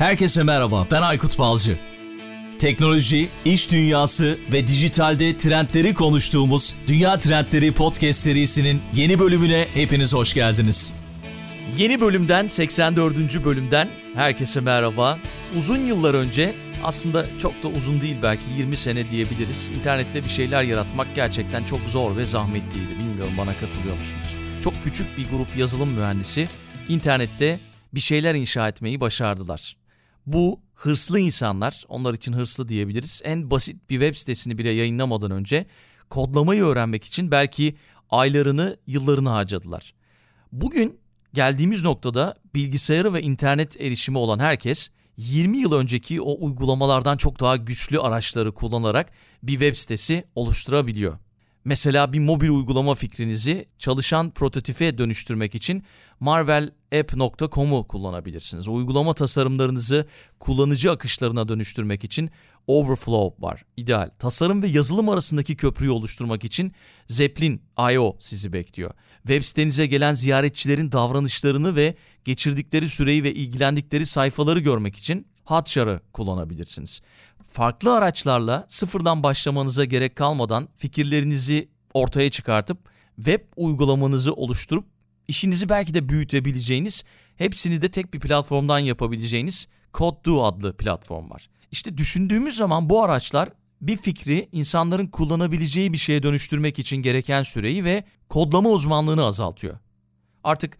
Herkese 0.00 0.42
merhaba, 0.42 0.86
ben 0.90 1.02
Aykut 1.02 1.38
Balcı. 1.38 1.78
Teknoloji, 2.58 3.28
iş 3.44 3.72
dünyası 3.72 4.38
ve 4.52 4.66
dijitalde 4.66 5.38
trendleri 5.38 5.94
konuştuğumuz 5.94 6.76
Dünya 6.86 7.18
Trendleri 7.18 7.72
Podcast 7.72 8.20
serisinin 8.20 8.82
yeni 8.94 9.18
bölümüne 9.18 9.66
hepiniz 9.74 10.14
hoş 10.14 10.34
geldiniz. 10.34 10.94
Yeni 11.78 12.00
bölümden, 12.00 12.48
84. 12.48 13.44
bölümden 13.44 13.88
herkese 14.14 14.60
merhaba. 14.60 15.18
Uzun 15.56 15.78
yıllar 15.78 16.14
önce, 16.14 16.54
aslında 16.84 17.38
çok 17.38 17.62
da 17.62 17.68
uzun 17.68 18.00
değil 18.00 18.16
belki 18.22 18.44
20 18.58 18.76
sene 18.76 19.10
diyebiliriz. 19.10 19.70
İnternette 19.78 20.24
bir 20.24 20.28
şeyler 20.28 20.62
yaratmak 20.62 21.14
gerçekten 21.14 21.64
çok 21.64 21.80
zor 21.88 22.16
ve 22.16 22.24
zahmetliydi. 22.24 22.98
Bilmiyorum 22.98 23.32
bana 23.38 23.58
katılıyor 23.58 23.96
musunuz? 23.96 24.36
Çok 24.60 24.84
küçük 24.84 25.18
bir 25.18 25.28
grup 25.30 25.56
yazılım 25.56 25.92
mühendisi 25.92 26.48
internette 26.88 27.60
bir 27.94 28.00
şeyler 28.00 28.34
inşa 28.34 28.68
etmeyi 28.68 29.00
başardılar. 29.00 29.79
Bu 30.26 30.60
hırslı 30.74 31.18
insanlar, 31.18 31.84
onlar 31.88 32.14
için 32.14 32.32
hırslı 32.32 32.68
diyebiliriz. 32.68 33.22
En 33.24 33.50
basit 33.50 33.90
bir 33.90 34.00
web 34.00 34.14
sitesini 34.14 34.58
bile 34.58 34.70
yayınlamadan 34.70 35.30
önce 35.30 35.66
kodlamayı 36.10 36.64
öğrenmek 36.64 37.04
için 37.04 37.30
belki 37.30 37.76
aylarını, 38.10 38.76
yıllarını 38.86 39.28
harcadılar. 39.28 39.94
Bugün 40.52 41.00
geldiğimiz 41.34 41.84
noktada 41.84 42.34
bilgisayarı 42.54 43.14
ve 43.14 43.22
internet 43.22 43.80
erişimi 43.80 44.18
olan 44.18 44.38
herkes 44.38 44.90
20 45.16 45.58
yıl 45.58 45.72
önceki 45.72 46.22
o 46.22 46.44
uygulamalardan 46.44 47.16
çok 47.16 47.40
daha 47.40 47.56
güçlü 47.56 48.00
araçları 48.00 48.54
kullanarak 48.54 49.12
bir 49.42 49.52
web 49.52 49.74
sitesi 49.74 50.24
oluşturabiliyor. 50.34 51.18
Mesela 51.64 52.12
bir 52.12 52.18
mobil 52.18 52.48
uygulama 52.48 52.94
fikrinizi 52.94 53.66
çalışan 53.78 54.30
prototipe 54.30 54.98
dönüştürmek 54.98 55.54
için 55.54 55.84
marvelapp.com'u 56.20 57.86
kullanabilirsiniz. 57.86 58.68
Uygulama 58.68 59.14
tasarımlarınızı 59.14 60.06
kullanıcı 60.38 60.90
akışlarına 60.90 61.48
dönüştürmek 61.48 62.04
için 62.04 62.30
Overflow 62.66 63.42
var. 63.42 63.62
İdeal. 63.76 64.10
Tasarım 64.18 64.62
ve 64.62 64.68
yazılım 64.68 65.08
arasındaki 65.08 65.56
köprüyü 65.56 65.90
oluşturmak 65.90 66.44
için 66.44 66.72
Zeppelin.io 67.08 68.16
sizi 68.18 68.52
bekliyor. 68.52 68.90
Web 69.16 69.42
sitenize 69.42 69.86
gelen 69.86 70.14
ziyaretçilerin 70.14 70.92
davranışlarını 70.92 71.76
ve 71.76 71.94
geçirdikleri 72.24 72.88
süreyi 72.88 73.24
ve 73.24 73.34
ilgilendikleri 73.34 74.06
sayfaları 74.06 74.60
görmek 74.60 74.96
için 74.96 75.26
Hotshar'ı 75.44 76.00
kullanabilirsiniz 76.12 77.00
farklı 77.52 77.94
araçlarla 77.94 78.64
sıfırdan 78.68 79.22
başlamanıza 79.22 79.84
gerek 79.84 80.16
kalmadan 80.16 80.68
fikirlerinizi 80.76 81.68
ortaya 81.94 82.30
çıkartıp 82.30 82.78
web 83.16 83.40
uygulamanızı 83.56 84.34
oluşturup 84.34 84.84
işinizi 85.28 85.68
belki 85.68 85.94
de 85.94 86.08
büyütebileceğiniz, 86.08 87.04
hepsini 87.36 87.82
de 87.82 87.90
tek 87.90 88.14
bir 88.14 88.20
platformdan 88.20 88.78
yapabileceğiniz 88.78 89.68
CodeDo 89.94 90.44
adlı 90.44 90.76
platform 90.76 91.30
var. 91.30 91.48
İşte 91.72 91.98
düşündüğümüz 91.98 92.56
zaman 92.56 92.90
bu 92.90 93.04
araçlar 93.04 93.48
bir 93.80 93.96
fikri 93.96 94.48
insanların 94.52 95.06
kullanabileceği 95.06 95.92
bir 95.92 95.98
şeye 95.98 96.22
dönüştürmek 96.22 96.78
için 96.78 96.96
gereken 96.96 97.42
süreyi 97.42 97.84
ve 97.84 98.04
kodlama 98.28 98.70
uzmanlığını 98.70 99.24
azaltıyor. 99.24 99.78
Artık 100.44 100.78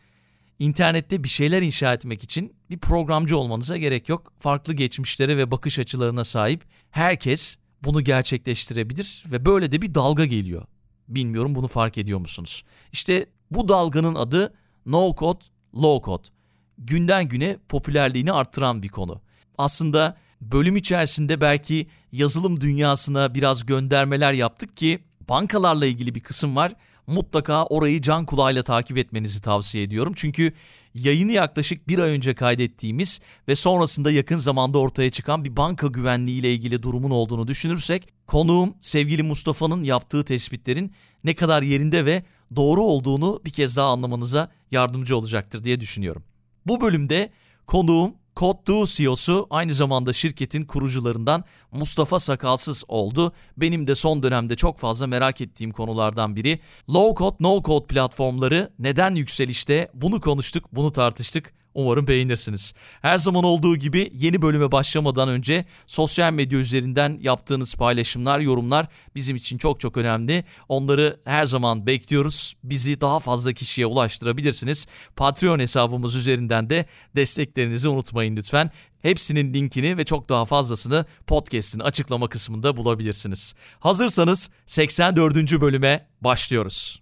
İnternette 0.61 1.25
bir 1.25 1.29
şeyler 1.29 1.63
inşa 1.63 1.93
etmek 1.93 2.23
için 2.23 2.55
bir 2.71 2.79
programcı 2.79 3.39
olmanıza 3.39 3.77
gerek 3.77 4.09
yok. 4.09 4.33
Farklı 4.39 4.73
geçmişlere 4.73 5.37
ve 5.37 5.51
bakış 5.51 5.79
açılarına 5.79 6.25
sahip 6.25 6.65
herkes 6.91 7.57
bunu 7.85 8.05
gerçekleştirebilir 8.05 9.25
ve 9.33 9.47
böyle 9.47 9.73
de 9.73 9.83
bir 9.83 9.95
dalga 9.95 10.25
geliyor. 10.25 10.63
Bilmiyorum 11.09 11.55
bunu 11.55 11.69
fark 11.69 11.99
ediyor 11.99 12.19
musunuz? 12.19 12.63
İşte 12.93 13.27
bu 13.51 13.69
dalganın 13.69 14.15
adı 14.15 14.55
no 14.87 15.15
code, 15.19 15.45
low 15.75 16.07
code. 16.07 16.29
Günden 16.79 17.29
güne 17.29 17.59
popülerliğini 17.69 18.33
arttıran 18.33 18.83
bir 18.83 18.89
konu. 18.89 19.21
Aslında 19.59 20.17
bölüm 20.41 20.77
içerisinde 20.77 21.41
belki 21.41 21.87
yazılım 22.13 22.61
dünyasına 22.61 23.35
biraz 23.35 23.67
göndermeler 23.67 24.33
yaptık 24.33 24.77
ki 24.77 25.05
bankalarla 25.29 25.87
ilgili 25.87 26.15
bir 26.15 26.21
kısım 26.21 26.57
var 26.57 26.73
mutlaka 27.11 27.65
orayı 27.65 28.03
can 28.03 28.27
kulağıyla 28.27 28.63
takip 28.63 28.99
etmenizi 28.99 29.43
tavsiye 29.43 29.85
ediyorum. 29.85 30.13
Çünkü 30.17 30.53
yayını 30.95 31.33
yaklaşık 31.33 31.89
bir 31.89 31.99
ay 31.99 32.11
önce 32.11 32.35
kaydettiğimiz 32.35 33.21
ve 33.49 33.55
sonrasında 33.55 34.11
yakın 34.11 34.39
zamanda 34.39 34.79
ortaya 34.79 35.11
çıkan 35.11 35.45
bir 35.45 35.57
banka 35.57 35.87
güvenliği 35.87 36.41
ile 36.41 36.53
ilgili 36.53 36.83
durumun 36.83 37.11
olduğunu 37.11 37.49
düşünürsek 37.49 38.09
konuğum 38.27 38.75
sevgili 38.81 39.23
Mustafa'nın 39.23 39.85
yaptığı 39.85 40.25
tespitlerin 40.25 40.93
ne 41.25 41.35
kadar 41.35 41.63
yerinde 41.63 42.05
ve 42.05 42.23
doğru 42.57 42.83
olduğunu 42.83 43.41
bir 43.45 43.51
kez 43.51 43.77
daha 43.77 43.91
anlamanıza 43.91 44.51
yardımcı 44.71 45.17
olacaktır 45.17 45.65
diye 45.65 45.81
düşünüyorum. 45.81 46.25
Bu 46.67 46.81
bölümde 46.81 47.31
konuğum 47.67 48.15
Code2 48.41 48.97
CEO'su 48.97 49.47
aynı 49.51 49.75
zamanda 49.75 50.13
şirketin 50.13 50.65
kurucularından 50.65 51.45
Mustafa 51.73 52.19
Sakalsız 52.19 52.85
oldu. 52.89 53.33
Benim 53.57 53.87
de 53.87 53.95
son 53.95 54.23
dönemde 54.23 54.57
çok 54.57 54.79
fazla 54.79 55.07
merak 55.07 55.41
ettiğim 55.41 55.71
konulardan 55.71 56.37
biri. 56.37 56.61
Low 56.91 57.19
Code, 57.19 57.37
No 57.41 57.63
Code 57.63 57.87
platformları 57.87 58.73
neden 58.79 59.15
yükselişte? 59.15 59.91
Bunu 59.95 60.21
konuştuk, 60.21 60.65
bunu 60.73 60.93
tartıştık. 60.93 61.60
Umarım 61.75 62.07
beğenirsiniz. 62.07 62.73
Her 63.03 63.19
zaman 63.19 63.45
olduğu 63.45 63.77
gibi 63.77 64.11
yeni 64.15 64.43
bölüme 64.43 64.73
başlamadan 64.73 65.29
önce 65.29 65.65
sosyal 65.87 66.33
medya 66.33 66.59
üzerinden 66.59 67.19
yaptığınız 67.21 67.75
paylaşımlar, 67.75 68.41
yorumlar 68.41 68.87
bizim 69.15 69.37
için 69.37 69.59
çok 69.59 69.81
çok 69.81 69.97
önemli. 69.97 70.45
Onları 70.69 71.21
her 71.25 71.47
zaman 71.47 71.87
bekliyoruz. 71.87 72.55
Bizi 72.65 73.01
daha 73.01 73.21
fazla 73.21 73.53
kişiye 73.53 73.87
ulaştırabilirsiniz. 73.87 74.87
Patreon 75.17 75.59
hesabımız 75.59 76.17
üzerinden 76.17 76.71
de 76.71 76.87
desteklerinizi 77.17 77.89
unutmayın 77.89 78.37
lütfen. 78.37 78.71
Hepsinin 79.03 79.55
linkini 79.55 79.99
ve 79.99 80.05
çok 80.05 80.29
daha 80.29 80.45
fazlasını 80.45 81.05
podcast'in 81.27 81.81
açıklama 81.81 82.29
kısmında 82.29 82.77
bulabilirsiniz. 82.77 83.55
Hazırsanız 83.81 84.51
84. 84.67 85.61
bölüme 85.61 86.07
başlıyoruz. 86.21 87.01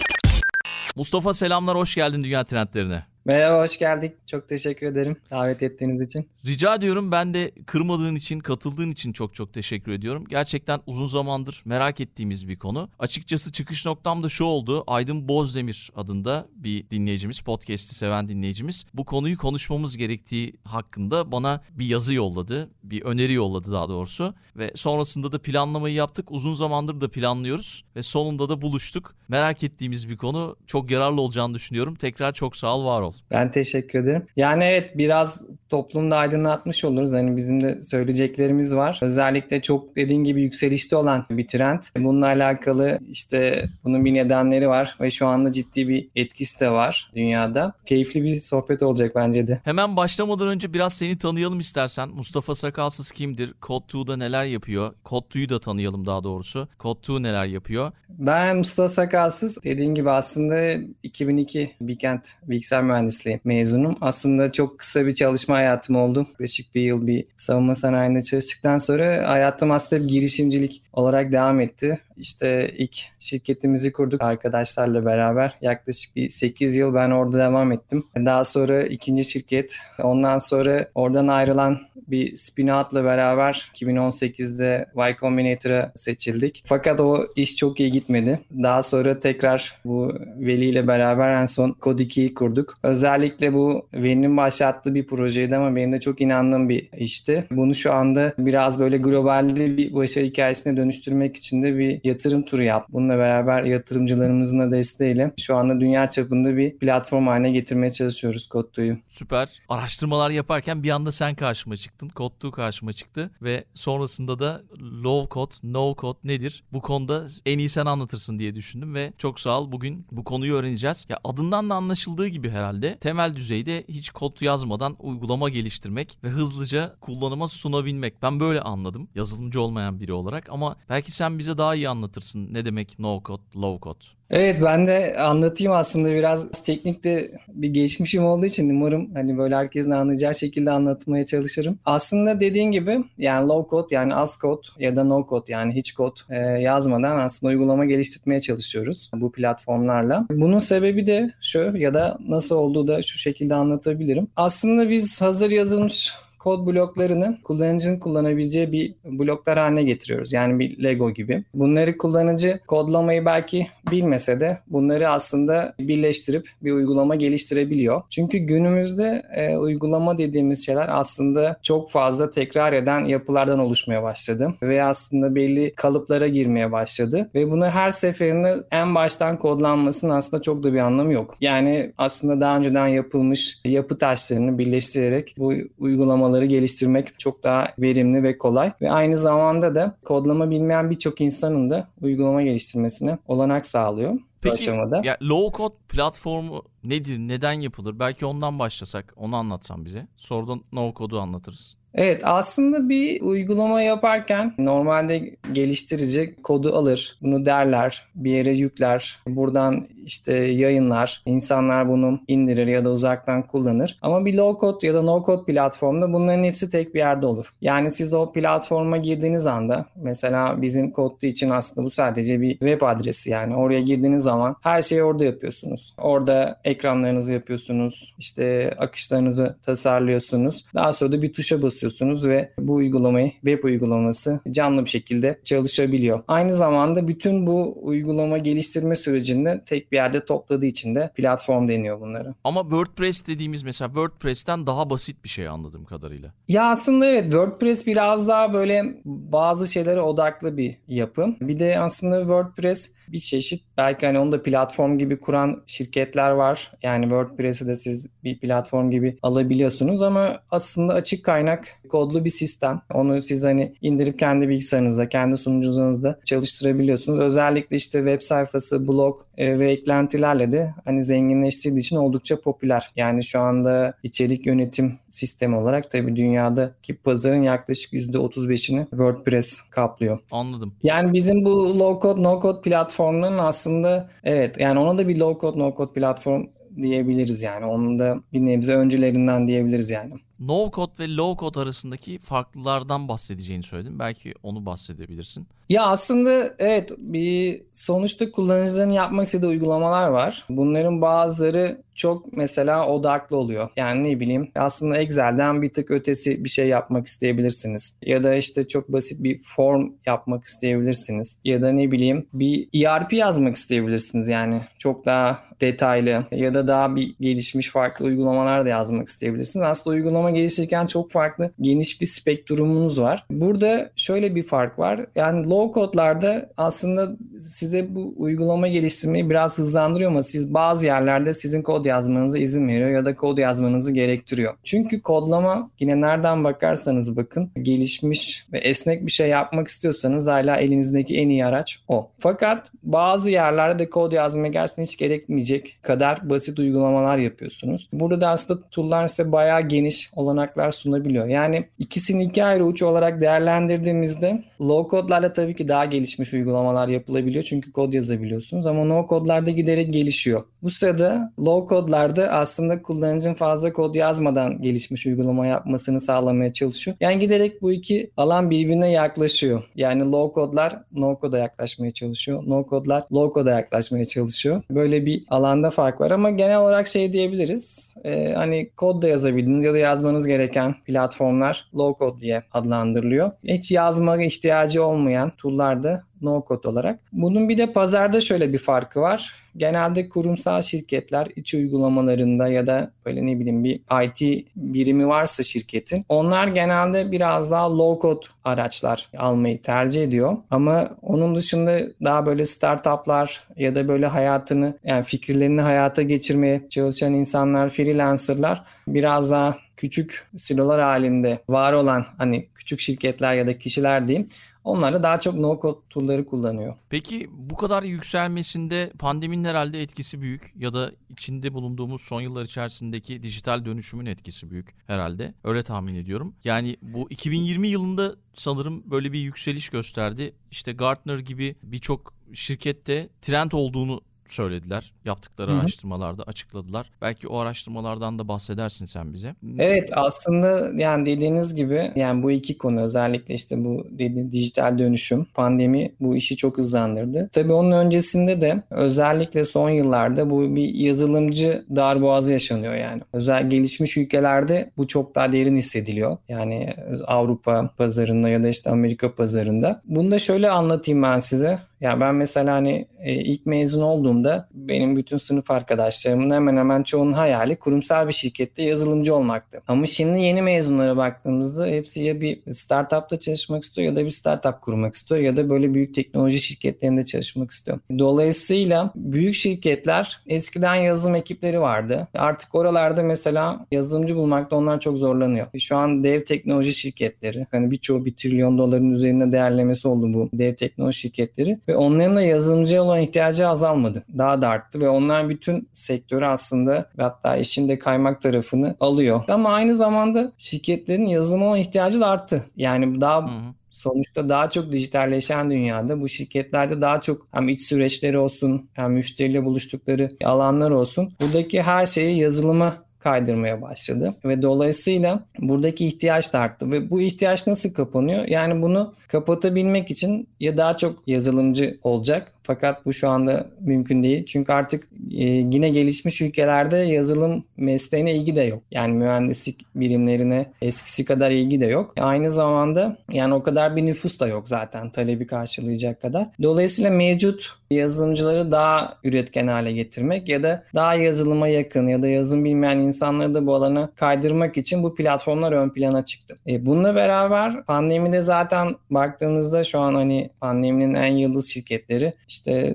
Mustafa 0.96 1.34
selamlar, 1.34 1.76
hoş 1.76 1.94
geldin 1.94 2.24
Dünya 2.24 2.44
Trendlerine. 2.44 3.06
Merhaba, 3.28 3.62
hoş 3.62 3.78
geldik. 3.78 4.12
Çok 4.26 4.48
teşekkür 4.48 4.86
ederim 4.86 5.16
davet 5.30 5.62
ettiğiniz 5.62 6.00
için. 6.00 6.28
Rica 6.46 6.74
ediyorum. 6.74 7.12
Ben 7.12 7.34
de 7.34 7.50
kırmadığın 7.66 8.14
için, 8.14 8.38
katıldığın 8.38 8.90
için 8.90 9.12
çok 9.12 9.34
çok 9.34 9.52
teşekkür 9.52 9.92
ediyorum. 9.92 10.24
Gerçekten 10.28 10.80
uzun 10.86 11.06
zamandır 11.06 11.62
merak 11.64 12.00
ettiğimiz 12.00 12.48
bir 12.48 12.58
konu. 12.58 12.90
Açıkçası 12.98 13.52
çıkış 13.52 13.86
noktam 13.86 14.22
da 14.22 14.28
şu 14.28 14.44
oldu. 14.44 14.84
Aydın 14.86 15.28
Bozdemir 15.28 15.90
adında 15.96 16.46
bir 16.54 16.90
dinleyicimiz, 16.90 17.40
podcast'i 17.40 17.94
seven 17.94 18.28
dinleyicimiz. 18.28 18.84
Bu 18.94 19.04
konuyu 19.04 19.38
konuşmamız 19.38 19.96
gerektiği 19.96 20.52
hakkında 20.64 21.32
bana 21.32 21.60
bir 21.70 21.86
yazı 21.86 22.14
yolladı. 22.14 22.70
Bir 22.82 23.02
öneri 23.02 23.32
yolladı 23.32 23.72
daha 23.72 23.88
doğrusu. 23.88 24.34
Ve 24.56 24.72
sonrasında 24.74 25.32
da 25.32 25.42
planlamayı 25.42 25.94
yaptık. 25.94 26.32
Uzun 26.32 26.54
zamandır 26.54 27.00
da 27.00 27.10
planlıyoruz. 27.10 27.84
Ve 27.96 28.02
sonunda 28.02 28.48
da 28.48 28.62
buluştuk. 28.62 29.14
Merak 29.28 29.64
ettiğimiz 29.64 30.08
bir 30.08 30.16
konu. 30.16 30.56
Çok 30.66 30.90
yararlı 30.90 31.20
olacağını 31.20 31.54
düşünüyorum. 31.54 31.94
Tekrar 31.94 32.32
çok 32.32 32.56
sağ 32.56 32.76
ol, 32.76 32.84
var 32.84 33.02
ol. 33.02 33.12
Ben 33.30 33.50
teşekkür 33.50 33.98
ederim. 33.98 34.26
Yani 34.36 34.64
evet 34.64 34.98
biraz 34.98 35.46
toplumda 35.68 36.16
aydınlatmış 36.16 36.84
oluruz. 36.84 37.12
Hani 37.12 37.36
bizim 37.36 37.60
de 37.60 37.82
söyleyeceklerimiz 37.82 38.74
var. 38.74 38.98
Özellikle 39.02 39.62
çok 39.62 39.96
dediğin 39.96 40.24
gibi 40.24 40.42
yükselişte 40.42 40.96
olan 40.96 41.26
bir 41.30 41.48
trend. 41.48 41.82
Bununla 41.96 42.26
alakalı 42.26 42.98
işte 43.10 43.64
bunun 43.84 44.04
bir 44.04 44.14
nedenleri 44.14 44.68
var 44.68 44.96
ve 45.00 45.10
şu 45.10 45.26
anda 45.26 45.52
ciddi 45.52 45.88
bir 45.88 46.08
etkisi 46.16 46.60
de 46.60 46.70
var 46.70 47.10
dünyada. 47.14 47.72
Keyifli 47.86 48.24
bir 48.24 48.40
sohbet 48.40 48.82
olacak 48.82 49.12
bence 49.14 49.46
de. 49.46 49.60
Hemen 49.64 49.96
başlamadan 49.96 50.48
önce 50.48 50.74
biraz 50.74 50.92
seni 50.92 51.18
tanıyalım 51.18 51.60
istersen. 51.60 52.08
Mustafa 52.08 52.54
Sakalsız 52.54 53.12
kimdir? 53.12 53.52
Code2'da 53.62 54.16
neler 54.16 54.44
yapıyor? 54.44 54.94
Code2'yu 55.04 55.48
da 55.48 55.58
tanıyalım 55.58 56.06
daha 56.06 56.24
doğrusu. 56.24 56.68
Code2 56.78 57.22
neler 57.22 57.44
yapıyor? 57.44 57.92
Ben 58.08 58.56
Mustafa 58.56 58.88
Sakalsız. 58.88 59.62
Dediğin 59.64 59.94
gibi 59.94 60.10
aslında 60.10 60.72
2002 61.02 61.74
Bikent 61.80 62.28
Bilgisayar 62.42 62.82
Mühendisliği 62.82 63.07
mezunum. 63.44 63.96
Aslında 64.00 64.52
çok 64.52 64.78
kısa 64.78 65.06
bir 65.06 65.14
çalışma 65.14 65.56
hayatım 65.56 65.96
oldu. 65.96 66.26
Yaklaşık 66.30 66.74
bir 66.74 66.80
yıl 66.80 67.06
bir 67.06 67.24
savunma 67.36 67.74
sanayinde 67.74 68.22
çalıştıktan 68.22 68.78
sonra 68.78 69.28
hayatım 69.28 69.70
aslında 69.70 70.02
bir 70.02 70.08
girişimcilik 70.08 70.82
olarak 70.92 71.32
devam 71.32 71.60
etti. 71.60 71.98
İşte 72.16 72.74
ilk 72.78 72.96
şirketimizi 73.18 73.92
kurduk 73.92 74.22
arkadaşlarla 74.22 75.04
beraber. 75.04 75.54
Yaklaşık 75.60 76.16
bir 76.16 76.30
8 76.30 76.76
yıl 76.76 76.94
ben 76.94 77.10
orada 77.10 77.38
devam 77.38 77.72
ettim. 77.72 78.04
Daha 78.16 78.44
sonra 78.44 78.82
ikinci 78.82 79.24
şirket. 79.24 79.78
Ondan 80.02 80.38
sonra 80.38 80.88
oradan 80.94 81.28
ayrılan 81.28 81.78
bir 82.10 82.36
spin-out'la 82.36 83.04
beraber 83.04 83.70
2018'de 83.74 84.86
Y 84.96 85.16
Combinator'a 85.20 85.92
seçildik. 85.94 86.64
Fakat 86.66 87.00
o 87.00 87.24
iş 87.36 87.56
çok 87.56 87.80
iyi 87.80 87.92
gitmedi. 87.92 88.40
Daha 88.62 88.82
sonra 88.82 89.20
tekrar 89.20 89.78
bu 89.84 90.14
Veli 90.38 90.64
ile 90.64 90.86
beraber 90.86 91.32
en 91.32 91.46
son 91.46 91.76
Code 91.82 92.02
2'yi 92.02 92.34
kurduk. 92.34 92.74
Özellikle 92.82 93.54
bu 93.54 93.86
Veli'nin 93.94 94.36
başlattığı 94.36 94.94
bir 94.94 95.06
projeydi 95.06 95.56
ama 95.56 95.76
benim 95.76 95.92
de 95.92 96.00
çok 96.00 96.20
inandığım 96.20 96.68
bir 96.68 96.88
işti. 96.96 97.44
Bunu 97.50 97.74
şu 97.74 97.92
anda 97.92 98.34
biraz 98.38 98.80
böyle 98.80 98.96
globalde 98.96 99.76
bir 99.76 99.94
başarı 99.94 100.24
hikayesine 100.24 100.76
dönüştürmek 100.76 101.36
için 101.36 101.62
de 101.62 101.78
bir 101.78 102.00
yatırım 102.04 102.42
turu 102.42 102.62
yaptık. 102.62 102.94
Bununla 102.94 103.18
beraber 103.18 103.62
yatırımcılarımızın 103.62 104.60
da 104.60 104.70
desteğiyle 104.70 105.30
şu 105.40 105.56
anda 105.56 105.80
dünya 105.80 106.08
çapında 106.08 106.56
bir 106.56 106.78
platform 106.78 107.26
haline 107.26 107.50
getirmeye 107.50 107.92
çalışıyoruz 107.92 108.46
Kottu'yu. 108.46 108.96
Süper. 109.08 109.48
Araştırmalar 109.68 110.30
yaparken 110.30 110.82
bir 110.82 110.90
anda 110.90 111.12
sen 111.12 111.34
karşıma 111.34 111.76
çıktın. 111.76 111.97
Kottu 112.14 112.50
karşıma 112.50 112.92
çıktı 112.92 113.30
ve 113.42 113.64
sonrasında 113.74 114.38
da 114.38 114.62
low 114.80 115.34
code, 115.34 115.54
no 115.64 115.94
code 116.00 116.18
nedir? 116.24 116.64
Bu 116.72 116.80
konuda 116.80 117.26
en 117.46 117.58
iyi 117.58 117.68
sen 117.68 117.86
anlatırsın 117.86 118.38
diye 118.38 118.54
düşündüm 118.54 118.94
ve 118.94 119.12
çok 119.18 119.40
sağ 119.40 119.60
ol. 119.60 119.72
Bugün 119.72 120.06
bu 120.12 120.24
konuyu 120.24 120.54
öğreneceğiz. 120.54 121.06
Ya 121.08 121.18
adından 121.24 121.70
da 121.70 121.74
anlaşıldığı 121.74 122.28
gibi 122.28 122.50
herhalde 122.50 122.98
temel 122.98 123.36
düzeyde 123.36 123.84
hiç 123.88 124.10
kod 124.10 124.40
yazmadan 124.40 124.96
uygulama 124.98 125.48
geliştirmek 125.48 126.18
ve 126.24 126.28
hızlıca 126.28 126.96
kullanıma 127.00 127.48
sunabilmek. 127.48 128.22
Ben 128.22 128.40
böyle 128.40 128.60
anladım 128.60 129.08
yazılımcı 129.14 129.60
olmayan 129.60 130.00
biri 130.00 130.12
olarak 130.12 130.50
ama 130.50 130.76
belki 130.88 131.12
sen 131.12 131.38
bize 131.38 131.58
daha 131.58 131.74
iyi 131.74 131.88
anlatırsın 131.88 132.54
ne 132.54 132.64
demek 132.64 132.98
no 132.98 133.22
code, 133.24 133.42
low 133.56 133.84
code. 133.84 134.17
Evet 134.30 134.56
ben 134.62 134.86
de 134.86 135.16
anlatayım 135.18 135.72
aslında 135.72 136.14
biraz 136.14 136.50
teknikte 136.62 137.32
bir 137.48 137.68
geçmişim 137.68 138.24
olduğu 138.24 138.46
için 138.46 138.70
umarım 138.70 139.14
hani 139.14 139.38
böyle 139.38 139.56
herkesin 139.56 139.90
anlayacağı 139.90 140.34
şekilde 140.34 140.70
anlatmaya 140.70 141.26
çalışırım. 141.26 141.78
Aslında 141.84 142.40
dediğin 142.40 142.70
gibi 142.70 143.04
yani 143.18 143.48
low 143.48 143.70
code 143.70 143.94
yani 143.94 144.14
az 144.14 144.36
kod 144.36 144.64
ya 144.78 144.96
da 144.96 145.04
no 145.04 145.26
code 145.28 145.52
yani 145.52 145.74
hiç 145.74 145.92
kod 145.92 146.16
e, 146.30 146.36
yazmadan 146.38 147.18
aslında 147.18 147.50
uygulama 147.50 147.84
geliştirmeye 147.84 148.40
çalışıyoruz 148.40 149.10
bu 149.14 149.32
platformlarla. 149.32 150.26
Bunun 150.30 150.58
sebebi 150.58 151.06
de 151.06 151.30
şu 151.40 151.76
ya 151.76 151.94
da 151.94 152.18
nasıl 152.28 152.56
olduğu 152.56 152.88
da 152.88 153.02
şu 153.02 153.18
şekilde 153.18 153.54
anlatabilirim. 153.54 154.28
Aslında 154.36 154.90
biz 154.90 155.20
hazır 155.20 155.50
yazılmış 155.50 156.14
kod 156.48 156.66
bloklarını 156.66 157.38
kullanıcının 157.44 157.98
kullanabileceği 157.98 158.72
bir 158.72 158.94
bloklar 159.04 159.58
haline 159.58 159.82
getiriyoruz. 159.82 160.32
Yani 160.32 160.58
bir 160.58 160.82
Lego 160.82 161.10
gibi. 161.10 161.44
Bunları 161.54 161.98
kullanıcı 161.98 162.60
kodlamayı 162.66 163.24
belki 163.24 163.66
bilmese 163.90 164.40
de 164.40 164.58
bunları 164.66 165.08
aslında 165.08 165.74
birleştirip 165.80 166.50
bir 166.62 166.72
uygulama 166.72 167.14
geliştirebiliyor. 167.14 168.02
Çünkü 168.10 168.38
günümüzde 168.38 169.22
e, 169.34 169.56
uygulama 169.56 170.18
dediğimiz 170.18 170.66
şeyler 170.66 170.98
aslında 170.98 171.58
çok 171.62 171.90
fazla 171.90 172.30
tekrar 172.30 172.72
eden 172.72 173.04
yapılardan 173.04 173.58
oluşmaya 173.58 174.02
başladı. 174.02 174.54
Ve 174.62 174.84
aslında 174.84 175.34
belli 175.34 175.74
kalıplara 175.74 176.28
girmeye 176.28 176.72
başladı. 176.72 177.30
Ve 177.34 177.50
bunu 177.50 177.66
her 177.66 177.90
seferinde 177.90 178.56
en 178.70 178.94
baştan 178.94 179.38
kodlanmasının 179.38 180.14
aslında 180.14 180.42
çok 180.42 180.62
da 180.62 180.72
bir 180.72 180.78
anlamı 180.78 181.12
yok. 181.12 181.36
Yani 181.40 181.92
aslında 181.98 182.40
daha 182.40 182.56
önceden 182.56 182.86
yapılmış 182.86 183.60
yapı 183.64 183.98
taşlarını 183.98 184.58
birleştirerek 184.58 185.34
bu 185.38 185.52
uygulamaları 185.78 186.37
uygulamaları 186.38 186.46
geliştirmek 186.46 187.18
çok 187.18 187.42
daha 187.42 187.68
verimli 187.78 188.22
ve 188.22 188.38
kolay. 188.38 188.72
Ve 188.80 188.90
aynı 188.90 189.16
zamanda 189.16 189.74
da 189.74 189.96
kodlama 190.04 190.50
bilmeyen 190.50 190.90
birçok 190.90 191.20
insanın 191.20 191.70
da 191.70 191.88
uygulama 192.00 192.42
geliştirmesine 192.42 193.18
olanak 193.26 193.66
sağlıyor. 193.66 194.18
Peki 194.40 194.54
aşamada. 194.54 195.00
ya 195.04 195.16
low 195.22 195.58
code 195.58 195.74
platformu 195.88 196.62
nedir, 196.84 197.18
neden 197.18 197.52
yapılır? 197.52 197.98
Belki 197.98 198.26
ondan 198.26 198.58
başlasak, 198.58 199.14
onu 199.16 199.36
anlatsan 199.36 199.84
bize. 199.84 200.06
Sonradan 200.16 200.60
no 200.72 200.92
code'u 200.94 201.20
anlatırız. 201.20 201.76
Evet 202.00 202.20
aslında 202.24 202.88
bir 202.88 203.20
uygulama 203.20 203.82
yaparken 203.82 204.54
normalde 204.58 205.36
geliştirici 205.52 206.36
kodu 206.42 206.74
alır, 206.76 207.18
bunu 207.22 207.44
derler, 207.46 208.08
bir 208.14 208.30
yere 208.30 208.52
yükler, 208.52 209.18
buradan 209.28 209.86
işte 210.06 210.34
yayınlar, 210.34 211.22
insanlar 211.26 211.88
bunu 211.88 212.20
indirir 212.28 212.66
ya 212.66 212.84
da 212.84 212.90
uzaktan 212.90 213.46
kullanır. 213.46 213.98
Ama 214.02 214.24
bir 214.24 214.34
low 214.34 214.60
code 214.60 214.86
ya 214.86 214.94
da 214.94 215.02
no 215.02 215.22
code 215.26 215.52
platformda 215.52 216.12
bunların 216.12 216.44
hepsi 216.44 216.70
tek 216.70 216.94
bir 216.94 216.98
yerde 216.98 217.26
olur. 217.26 217.46
Yani 217.60 217.90
siz 217.90 218.14
o 218.14 218.32
platforma 218.32 218.96
girdiğiniz 218.96 219.46
anda 219.46 219.86
mesela 219.96 220.62
bizim 220.62 220.90
kodlu 220.90 221.28
için 221.28 221.50
aslında 221.50 221.84
bu 221.86 221.90
sadece 221.90 222.40
bir 222.40 222.50
web 222.50 222.82
adresi 222.82 223.30
yani 223.30 223.56
oraya 223.56 223.80
girdiğiniz 223.80 224.22
zaman 224.22 224.56
her 224.62 224.82
şeyi 224.82 225.02
orada 225.02 225.24
yapıyorsunuz. 225.24 225.94
Orada 225.98 226.60
ekranlarınızı 226.64 227.32
yapıyorsunuz, 227.32 228.14
işte 228.18 228.74
akışlarınızı 228.78 229.56
tasarlıyorsunuz. 229.62 230.64
Daha 230.74 230.92
sonra 230.92 231.12
da 231.12 231.22
bir 231.22 231.32
tuşa 231.32 231.62
basıyorsunuz 231.62 231.87
basıyorsunuz 231.88 232.28
ve 232.28 232.52
bu 232.58 232.74
uygulamayı 232.74 233.32
web 233.32 233.64
uygulaması 233.64 234.40
canlı 234.50 234.84
bir 234.84 234.90
şekilde 234.90 235.40
çalışabiliyor. 235.44 236.22
Aynı 236.28 236.52
zamanda 236.52 237.08
bütün 237.08 237.46
bu 237.46 237.78
uygulama 237.82 238.38
geliştirme 238.38 238.96
sürecinde 238.96 239.62
tek 239.66 239.92
bir 239.92 239.96
yerde 239.96 240.24
topladığı 240.24 240.66
için 240.66 240.94
de 240.94 241.10
platform 241.14 241.68
deniyor 241.68 242.00
bunları. 242.00 242.34
Ama 242.44 242.62
WordPress 242.62 243.26
dediğimiz 243.26 243.62
mesela 243.62 243.88
WordPress'ten 243.88 244.66
daha 244.66 244.90
basit 244.90 245.24
bir 245.24 245.28
şey 245.28 245.48
anladığım 245.48 245.84
kadarıyla. 245.84 246.32
Ya 246.48 246.70
aslında 246.70 247.06
evet 247.06 247.24
WordPress 247.24 247.86
biraz 247.86 248.28
daha 248.28 248.52
böyle 248.52 249.02
bazı 249.04 249.72
şeylere 249.72 250.00
odaklı 250.00 250.56
bir 250.56 250.76
yapı. 250.88 251.26
Bir 251.40 251.58
de 251.58 251.78
aslında 251.78 252.20
WordPress 252.20 252.90
bir 253.12 253.20
çeşit 253.20 253.62
belki 253.76 254.06
hani 254.06 254.18
onu 254.18 254.32
da 254.32 254.42
platform 254.42 254.98
gibi 254.98 255.20
kuran 255.20 255.62
şirketler 255.66 256.30
var. 256.30 256.72
Yani 256.82 257.02
WordPress'i 257.02 257.66
de 257.66 257.74
siz 257.74 258.08
bir 258.24 258.40
platform 258.40 258.90
gibi 258.90 259.16
alabiliyorsunuz 259.22 260.02
ama 260.02 260.40
aslında 260.50 260.94
açık 260.94 261.24
kaynak 261.24 261.67
kodlu 261.88 262.24
bir 262.24 262.30
sistem. 262.30 262.80
Onu 262.94 263.22
siz 263.22 263.44
hani 263.44 263.72
indirip 263.82 264.18
kendi 264.18 264.48
bilgisayarınızda, 264.48 265.08
kendi 265.08 265.36
sunucunuzda 265.36 266.18
çalıştırabiliyorsunuz. 266.24 267.20
Özellikle 267.20 267.76
işte 267.76 267.98
web 267.98 268.22
sayfası, 268.22 268.88
blog 268.88 269.18
e, 269.36 269.58
ve 269.58 269.70
eklentilerle 269.70 270.52
de 270.52 270.74
hani 270.84 271.02
zenginleştirdiği 271.02 271.80
için 271.80 271.96
oldukça 271.96 272.40
popüler. 272.40 272.90
Yani 272.96 273.24
şu 273.24 273.40
anda 273.40 273.94
içerik 274.02 274.46
yönetim 274.46 274.98
sistemi 275.10 275.56
olarak 275.56 275.90
tabii 275.90 276.16
dünyadaki 276.16 276.96
pazarın 276.96 277.42
yaklaşık 277.42 277.92
%35'ini 277.92 278.90
WordPress 278.90 279.60
kaplıyor. 279.70 280.18
Anladım. 280.30 280.72
Yani 280.82 281.12
bizim 281.12 281.44
bu 281.44 281.78
low 281.78 282.08
code 282.08 282.22
no 282.22 282.40
code 282.42 282.60
platformların 282.60 283.38
aslında 283.38 284.10
evet 284.24 284.58
yani 284.58 284.78
ona 284.78 284.98
da 284.98 285.08
bir 285.08 285.16
low 285.16 285.40
code 285.40 285.58
no 285.58 285.74
code 285.76 285.92
platform 285.92 286.46
diyebiliriz 286.82 287.42
yani. 287.42 287.66
Onun 287.66 287.98
da 287.98 288.20
bir 288.32 288.40
nebze 288.40 288.74
öncülerinden 288.74 289.48
diyebiliriz 289.48 289.90
yani 289.90 290.12
no 290.38 290.70
code 290.74 290.92
ve 290.98 291.16
low 291.16 291.40
code 291.40 291.60
arasındaki 291.60 292.18
farklılardan 292.18 293.08
bahsedeceğini 293.08 293.62
söyledim. 293.62 293.98
Belki 293.98 294.34
onu 294.42 294.66
bahsedebilirsin. 294.66 295.48
Ya 295.68 295.86
aslında 295.86 296.54
evet 296.58 296.92
bir 296.98 297.62
sonuçta 297.72 298.32
kullanıcıların 298.32 298.90
yapmak 298.90 299.26
istediği 299.26 299.46
uygulamalar 299.46 300.08
var. 300.08 300.44
Bunların 300.48 301.02
bazıları 301.02 301.82
çok 301.98 302.32
mesela 302.32 302.88
odaklı 302.88 303.36
oluyor. 303.36 303.68
Yani 303.76 304.08
ne 304.08 304.20
bileyim 304.20 304.50
aslında 304.54 304.98
Excel'den 304.98 305.62
bir 305.62 305.70
tık 305.72 305.90
ötesi 305.90 306.44
bir 306.44 306.48
şey 306.48 306.68
yapmak 306.68 307.06
isteyebilirsiniz. 307.06 307.96
Ya 308.02 308.24
da 308.24 308.34
işte 308.34 308.68
çok 308.68 308.88
basit 308.92 309.22
bir 309.22 309.38
form 309.38 309.92
yapmak 310.06 310.44
isteyebilirsiniz. 310.44 311.38
Ya 311.44 311.62
da 311.62 311.72
ne 311.72 311.90
bileyim 311.90 312.26
bir 312.32 312.68
ERP 312.84 313.12
yazmak 313.12 313.56
isteyebilirsiniz 313.56 314.28
yani 314.28 314.60
çok 314.78 315.06
daha 315.06 315.38
detaylı 315.60 316.24
ya 316.32 316.54
da 316.54 316.66
daha 316.68 316.96
bir 316.96 317.14
gelişmiş 317.20 317.70
farklı 317.70 318.04
uygulamalar 318.04 318.64
da 318.64 318.68
yazmak 318.68 319.08
isteyebilirsiniz. 319.08 319.66
Aslında 319.66 319.96
uygulama 319.96 320.30
geliştirirken 320.30 320.86
çok 320.86 321.10
farklı 321.10 321.50
geniş 321.60 322.00
bir 322.00 322.06
spektrumunuz 322.06 323.00
var. 323.00 323.26
Burada 323.30 323.90
şöyle 323.96 324.34
bir 324.34 324.42
fark 324.42 324.78
var. 324.78 325.06
Yani 325.14 325.50
low 325.58 325.80
code'larda 325.80 326.50
aslında 326.56 327.16
size 327.38 327.94
bu 327.94 328.14
uygulama 328.16 328.68
geliştirmeyi 328.68 329.30
biraz 329.30 329.58
hızlandırıyor 329.58 330.10
ama 330.10 330.22
siz 330.22 330.54
bazı 330.54 330.86
yerlerde 330.86 331.34
sizin 331.34 331.62
kod 331.62 331.84
yazmanıza 331.84 332.38
izin 332.38 332.68
veriyor 332.68 332.90
ya 332.90 333.04
da 333.04 333.16
kod 333.16 333.38
yazmanızı 333.38 333.92
gerektiriyor. 333.92 334.54
Çünkü 334.64 335.02
kodlama 335.02 335.70
yine 335.80 336.00
nereden 336.00 336.44
bakarsanız 336.44 337.16
bakın 337.16 337.50
gelişmiş 337.62 338.46
ve 338.52 338.58
esnek 338.58 339.06
bir 339.06 339.10
şey 339.10 339.28
yapmak 339.28 339.68
istiyorsanız 339.68 340.28
hala 340.28 340.56
elinizdeki 340.56 341.18
en 341.18 341.28
iyi 341.28 341.44
araç 341.44 341.80
o. 341.88 342.08
Fakat 342.18 342.72
bazı 342.82 343.30
yerlerde 343.30 343.78
de 343.78 343.90
kod 343.90 344.12
yazmaya 344.12 344.48
gerçekten 344.48 344.84
hiç 344.84 344.96
gerekmeyecek 344.96 345.78
kadar 345.82 346.30
basit 346.30 346.58
uygulamalar 346.58 347.18
yapıyorsunuz. 347.18 347.88
Burada 347.92 348.20
da 348.20 348.28
aslında 348.28 348.60
tool'lar 348.70 349.08
size 349.08 349.32
bayağı 349.32 349.62
geniş 349.62 350.10
olanaklar 350.16 350.70
sunabiliyor. 350.70 351.26
Yani 351.26 351.64
ikisini 351.78 352.24
iki 352.24 352.44
ayrı 352.44 352.64
uç 352.64 352.82
olarak 352.82 353.20
değerlendirdiğimizde 353.20 354.44
low 354.60 354.90
code'larla 354.90 355.32
tabii 355.32 355.47
ki 355.54 355.68
daha 355.68 355.84
gelişmiş 355.84 356.34
uygulamalar 356.34 356.88
yapılabiliyor. 356.88 357.44
Çünkü 357.44 357.72
kod 357.72 357.92
yazabiliyorsunuz 357.92 358.66
ama 358.66 358.84
no 358.84 359.06
code'larda 359.08 359.50
giderek 359.50 359.92
gelişiyor. 359.92 360.40
Bu 360.62 360.70
sırada 360.70 361.32
low 361.38 361.76
code'larda 361.76 362.28
aslında 362.28 362.82
kullanıcının 362.82 363.34
fazla 363.34 363.72
kod 363.72 363.94
yazmadan 363.94 364.62
gelişmiş 364.62 365.06
uygulama 365.06 365.46
yapmasını 365.46 366.00
sağlamaya 366.00 366.52
çalışıyor. 366.52 366.96
Yani 367.00 367.18
giderek 367.18 367.62
bu 367.62 367.72
iki 367.72 368.10
alan 368.16 368.50
birbirine 368.50 368.90
yaklaşıyor. 368.90 369.62
Yani 369.76 370.12
low 370.12 370.34
code'lar 370.34 370.82
no 370.92 371.18
code'a 371.20 371.38
yaklaşmaya 371.38 371.92
çalışıyor. 371.92 372.42
No 372.46 372.66
code'lar 372.70 373.04
low 373.12 373.40
code'a 373.40 373.56
yaklaşmaya 373.56 374.04
çalışıyor. 374.04 374.62
Böyle 374.70 375.06
bir 375.06 375.24
alanda 375.28 375.70
fark 375.70 376.00
var 376.00 376.10
ama 376.10 376.30
genel 376.30 376.58
olarak 376.58 376.86
şey 376.86 377.12
diyebiliriz. 377.12 377.94
E, 378.04 378.32
hani 378.32 378.70
kod 378.76 379.02
da 379.02 379.08
yazabildiniz 379.08 379.64
ya 379.64 379.72
da 379.72 379.78
yazma 379.78 380.08
yazmanız 380.08 380.26
gereken 380.26 380.74
platformlar 380.86 381.68
low 381.74 382.04
code 382.04 382.20
diye 382.20 382.42
adlandırılıyor. 382.52 383.30
Hiç 383.44 383.72
yazmaya 383.72 384.26
ihtiyacı 384.26 384.84
olmayan 384.84 385.32
tool'lar 385.38 385.82
da 385.82 386.02
no 386.22 386.44
code 386.48 386.68
olarak. 386.68 387.00
Bunun 387.12 387.48
bir 387.48 387.58
de 387.58 387.72
pazarda 387.72 388.20
şöyle 388.20 388.52
bir 388.52 388.58
farkı 388.58 389.00
var. 389.00 389.34
Genelde 389.56 390.08
kurumsal 390.08 390.62
şirketler 390.62 391.26
iç 391.36 391.54
uygulamalarında 391.54 392.48
ya 392.48 392.66
da 392.66 392.90
böyle 393.06 393.26
ne 393.26 393.40
bileyim 393.40 393.64
bir 393.64 393.80
IT 394.04 394.46
birimi 394.56 395.08
varsa 395.08 395.42
şirketin 395.42 396.04
onlar 396.08 396.46
genelde 396.46 397.12
biraz 397.12 397.50
daha 397.50 397.78
low 397.78 398.02
code 398.02 398.26
araçlar 398.44 399.08
almayı 399.18 399.62
tercih 399.62 400.02
ediyor. 400.02 400.36
Ama 400.50 400.90
onun 401.02 401.34
dışında 401.34 401.80
daha 402.04 402.26
böyle 402.26 402.44
startuplar 402.44 403.44
ya 403.56 403.74
da 403.74 403.88
böyle 403.88 404.06
hayatını 404.06 404.78
yani 404.84 405.02
fikirlerini 405.02 405.60
hayata 405.60 406.02
geçirmeye 406.02 406.62
çalışan 406.68 407.14
insanlar, 407.14 407.68
freelancerlar 407.68 408.64
biraz 408.88 409.30
daha 409.30 409.56
küçük 409.76 410.26
silolar 410.36 410.80
halinde 410.80 411.38
var 411.48 411.72
olan 411.72 412.06
hani 412.18 412.48
küçük 412.54 412.80
şirketler 412.80 413.34
ya 413.34 413.46
da 413.46 413.58
kişiler 413.58 414.08
diyeyim 414.08 414.28
onlar 414.68 414.94
da 414.94 415.02
daha 415.02 415.20
çok 415.20 415.34
no-code 415.34 415.78
tool'ları 415.90 416.26
kullanıyor. 416.26 416.74
Peki 416.90 417.28
bu 417.32 417.56
kadar 417.56 417.82
yükselmesinde 417.82 418.92
pandeminin 418.98 419.44
herhalde 419.44 419.82
etkisi 419.82 420.22
büyük 420.22 420.52
ya 420.56 420.72
da 420.72 420.92
içinde 421.10 421.54
bulunduğumuz 421.54 422.02
son 422.02 422.20
yıllar 422.20 422.44
içerisindeki 422.44 423.22
dijital 423.22 423.64
dönüşümün 423.64 424.06
etkisi 424.06 424.50
büyük 424.50 424.74
herhalde. 424.86 425.34
Öyle 425.44 425.62
tahmin 425.62 425.94
ediyorum. 425.94 426.34
Yani 426.44 426.76
bu 426.82 427.10
2020 427.10 427.68
yılında 427.68 428.14
sanırım 428.32 428.90
böyle 428.90 429.12
bir 429.12 429.18
yükseliş 429.18 429.68
gösterdi. 429.68 430.32
İşte 430.50 430.72
Gartner 430.72 431.18
gibi 431.18 431.56
birçok 431.62 432.14
şirkette 432.34 433.08
trend 433.22 433.52
olduğunu 433.52 434.00
söylediler. 434.32 434.92
Yaptıkları 435.04 435.50
Hı-hı. 435.50 435.60
araştırmalarda 435.60 436.22
açıkladılar. 436.22 436.90
Belki 437.02 437.28
o 437.28 437.38
araştırmalardan 437.38 438.18
da 438.18 438.28
bahsedersin 438.28 438.86
sen 438.86 439.12
bize. 439.12 439.34
Evet 439.58 439.90
aslında 439.92 440.70
yani 440.82 441.06
dediğiniz 441.06 441.54
gibi 441.54 441.92
yani 441.96 442.22
bu 442.22 442.30
iki 442.30 442.58
konu 442.58 442.80
özellikle 442.80 443.34
işte 443.34 443.64
bu 443.64 443.86
dedi, 443.90 444.32
dijital 444.32 444.78
dönüşüm, 444.78 445.24
pandemi 445.24 445.92
bu 446.00 446.16
işi 446.16 446.36
çok 446.36 446.58
hızlandırdı. 446.58 447.28
Tabii 447.32 447.52
onun 447.52 447.72
öncesinde 447.72 448.40
de 448.40 448.62
özellikle 448.70 449.44
son 449.44 449.70
yıllarda 449.70 450.30
bu 450.30 450.56
bir 450.56 450.74
yazılımcı 450.74 451.64
darboğazı 451.76 452.32
yaşanıyor 452.32 452.74
yani. 452.74 453.02
Özel 453.12 453.50
gelişmiş 453.50 453.96
ülkelerde 453.96 454.70
bu 454.76 454.86
çok 454.86 455.14
daha 455.14 455.32
derin 455.32 455.56
hissediliyor. 455.56 456.16
Yani 456.28 456.74
Avrupa 457.06 457.70
pazarında 457.76 458.28
ya 458.28 458.42
da 458.42 458.48
işte 458.48 458.70
Amerika 458.70 459.14
pazarında. 459.14 459.80
Bunu 459.84 460.10
da 460.10 460.18
şöyle 460.18 460.50
anlatayım 460.50 461.02
ben 461.02 461.18
size. 461.18 461.58
Ya 461.80 462.00
ben 462.00 462.14
mesela 462.14 462.54
hani 462.54 462.86
e, 463.00 463.14
ilk 463.14 463.46
mezun 463.46 463.82
olduğumda 463.82 464.48
benim 464.52 464.96
bütün 464.96 465.16
sınıf 465.16 465.50
arkadaşlarımın 465.50 466.30
hemen 466.30 466.56
hemen 466.56 466.82
çoğunun 466.82 467.12
hayali 467.12 467.56
kurumsal 467.56 468.08
bir 468.08 468.12
şirkette 468.12 468.62
yazılımcı 468.62 469.14
olmaktı. 469.14 469.60
Ama 469.68 469.86
şimdi 469.86 470.20
yeni 470.20 470.42
mezunlara 470.42 470.96
baktığımızda 470.96 471.66
hepsi 471.66 472.02
ya 472.02 472.20
bir 472.20 472.52
startupta 472.52 473.20
çalışmak 473.20 473.64
istiyor 473.64 473.88
ya 473.88 473.96
da 473.96 474.04
bir 474.04 474.10
startup 474.10 474.60
kurmak 474.62 474.94
istiyor 474.94 475.20
ya 475.20 475.36
da 475.36 475.50
böyle 475.50 475.74
büyük 475.74 475.94
teknoloji 475.94 476.38
şirketlerinde 476.40 477.04
çalışmak 477.04 477.50
istiyor. 477.50 477.78
Dolayısıyla 477.98 478.92
büyük 478.94 479.34
şirketler 479.34 480.20
eskiden 480.26 480.74
yazılım 480.74 481.14
ekipleri 481.14 481.60
vardı. 481.60 482.08
Artık 482.14 482.54
oralarda 482.54 483.02
mesela 483.02 483.66
yazılımcı 483.72 484.16
bulmakta 484.16 484.56
onlar 484.56 484.80
çok 484.80 484.98
zorlanıyor. 484.98 485.46
Şu 485.58 485.76
an 485.76 486.04
dev 486.04 486.24
teknoloji 486.24 486.72
şirketleri 486.72 487.46
hani 487.50 487.70
birçoğu 487.70 488.04
bir 488.04 488.14
trilyon 488.14 488.58
doların 488.58 488.90
üzerinde 488.90 489.32
değerlemesi 489.32 489.88
oldu 489.88 490.14
bu 490.14 490.30
dev 490.32 490.54
teknoloji 490.54 490.98
şirketleri 490.98 491.56
ve 491.68 491.76
onların 491.76 492.16
da 492.16 492.22
yazılımcıya 492.22 492.82
olan 492.82 493.00
ihtiyacı 493.00 493.48
azalmadı. 493.48 494.04
Daha 494.18 494.42
da 494.42 494.48
arttı 494.48 494.80
ve 494.80 494.88
onlar 494.88 495.28
bütün 495.28 495.68
sektörü 495.72 496.24
aslında 496.24 496.90
ve 496.98 497.02
hatta 497.02 497.36
işin 497.36 497.68
de 497.68 497.78
kaymak 497.78 498.22
tarafını 498.22 498.76
alıyor. 498.80 499.20
Ama 499.28 499.50
aynı 499.50 499.74
zamanda 499.74 500.32
şirketlerin 500.38 501.06
yazılıma 501.06 501.46
olan 501.46 501.58
ihtiyacı 501.58 502.00
da 502.00 502.06
arttı. 502.06 502.44
Yani 502.56 503.00
daha 503.00 503.22
hı 503.22 503.26
hı 503.26 503.58
sonuçta 503.78 504.28
daha 504.28 504.50
çok 504.50 504.72
dijitalleşen 504.72 505.50
dünyada 505.50 506.00
bu 506.00 506.08
şirketlerde 506.08 506.80
daha 506.80 507.00
çok 507.00 507.26
hem 507.32 507.48
iç 507.48 507.60
süreçleri 507.60 508.18
olsun 508.18 508.70
hem 508.72 508.92
müşteriyle 508.92 509.44
buluştukları 509.44 510.08
alanlar 510.24 510.70
olsun. 510.70 511.12
Buradaki 511.20 511.62
her 511.62 511.86
şeyi 511.86 512.18
yazılıma 512.18 512.76
kaydırmaya 512.98 513.62
başladı 513.62 514.14
ve 514.24 514.42
dolayısıyla 514.42 515.24
buradaki 515.38 515.86
ihtiyaç 515.86 516.32
da 516.32 516.38
arttı 516.38 516.72
ve 516.72 516.90
bu 516.90 517.00
ihtiyaç 517.00 517.46
nasıl 517.46 517.72
kapanıyor? 517.72 518.24
Yani 518.24 518.62
bunu 518.62 518.94
kapatabilmek 519.08 519.90
için 519.90 520.28
ya 520.40 520.56
daha 520.56 520.76
çok 520.76 521.02
yazılımcı 521.06 521.78
olacak 521.82 522.32
fakat 522.48 522.86
bu 522.86 522.92
şu 522.92 523.08
anda 523.08 523.46
mümkün 523.60 524.02
değil. 524.02 524.26
Çünkü 524.26 524.52
artık 524.52 524.84
e, 525.10 525.24
yine 525.24 525.68
gelişmiş 525.68 526.20
ülkelerde 526.20 526.76
yazılım 526.76 527.44
mesleğine 527.56 528.14
ilgi 528.14 528.36
de 528.36 528.42
yok. 528.42 528.62
Yani 528.70 528.92
mühendislik 528.92 529.60
birimlerine 529.74 530.46
eskisi 530.62 531.04
kadar 531.04 531.30
ilgi 531.30 531.60
de 531.60 531.66
yok. 531.66 531.94
Aynı 532.00 532.30
zamanda 532.30 532.98
yani 533.12 533.34
o 533.34 533.42
kadar 533.42 533.76
bir 533.76 533.86
nüfus 533.86 534.20
da 534.20 534.26
yok 534.26 534.48
zaten 534.48 534.90
talebi 534.90 535.26
karşılayacak 535.26 536.00
kadar. 536.00 536.26
Dolayısıyla 536.42 536.90
mevcut 536.90 537.58
yazılımcıları 537.70 538.52
daha 538.52 538.98
üretken 539.04 539.46
hale 539.46 539.72
getirmek 539.72 540.28
ya 540.28 540.42
da 540.42 540.64
daha 540.74 540.94
yazılıma 540.94 541.48
yakın 541.48 541.86
ya 541.86 542.02
da 542.02 542.08
yazım 542.08 542.44
bilmeyen 542.44 542.78
insanları 542.78 543.34
da 543.34 543.46
bu 543.46 543.54
alana 543.54 543.90
kaydırmak 543.96 544.56
için 544.56 544.82
bu 544.82 544.94
platformlar 544.94 545.52
ön 545.52 545.70
plana 545.70 546.04
çıktı. 546.04 546.36
E, 546.46 546.66
bununla 546.66 546.94
beraber 546.94 547.64
pandemide 547.64 548.20
zaten 548.20 548.76
baktığımızda 548.90 549.64
şu 549.64 549.80
an 549.80 549.94
hani 549.94 550.30
pandeminin 550.40 550.94
en 550.94 551.16
yıldız 551.16 551.48
şirketleri 551.48 552.12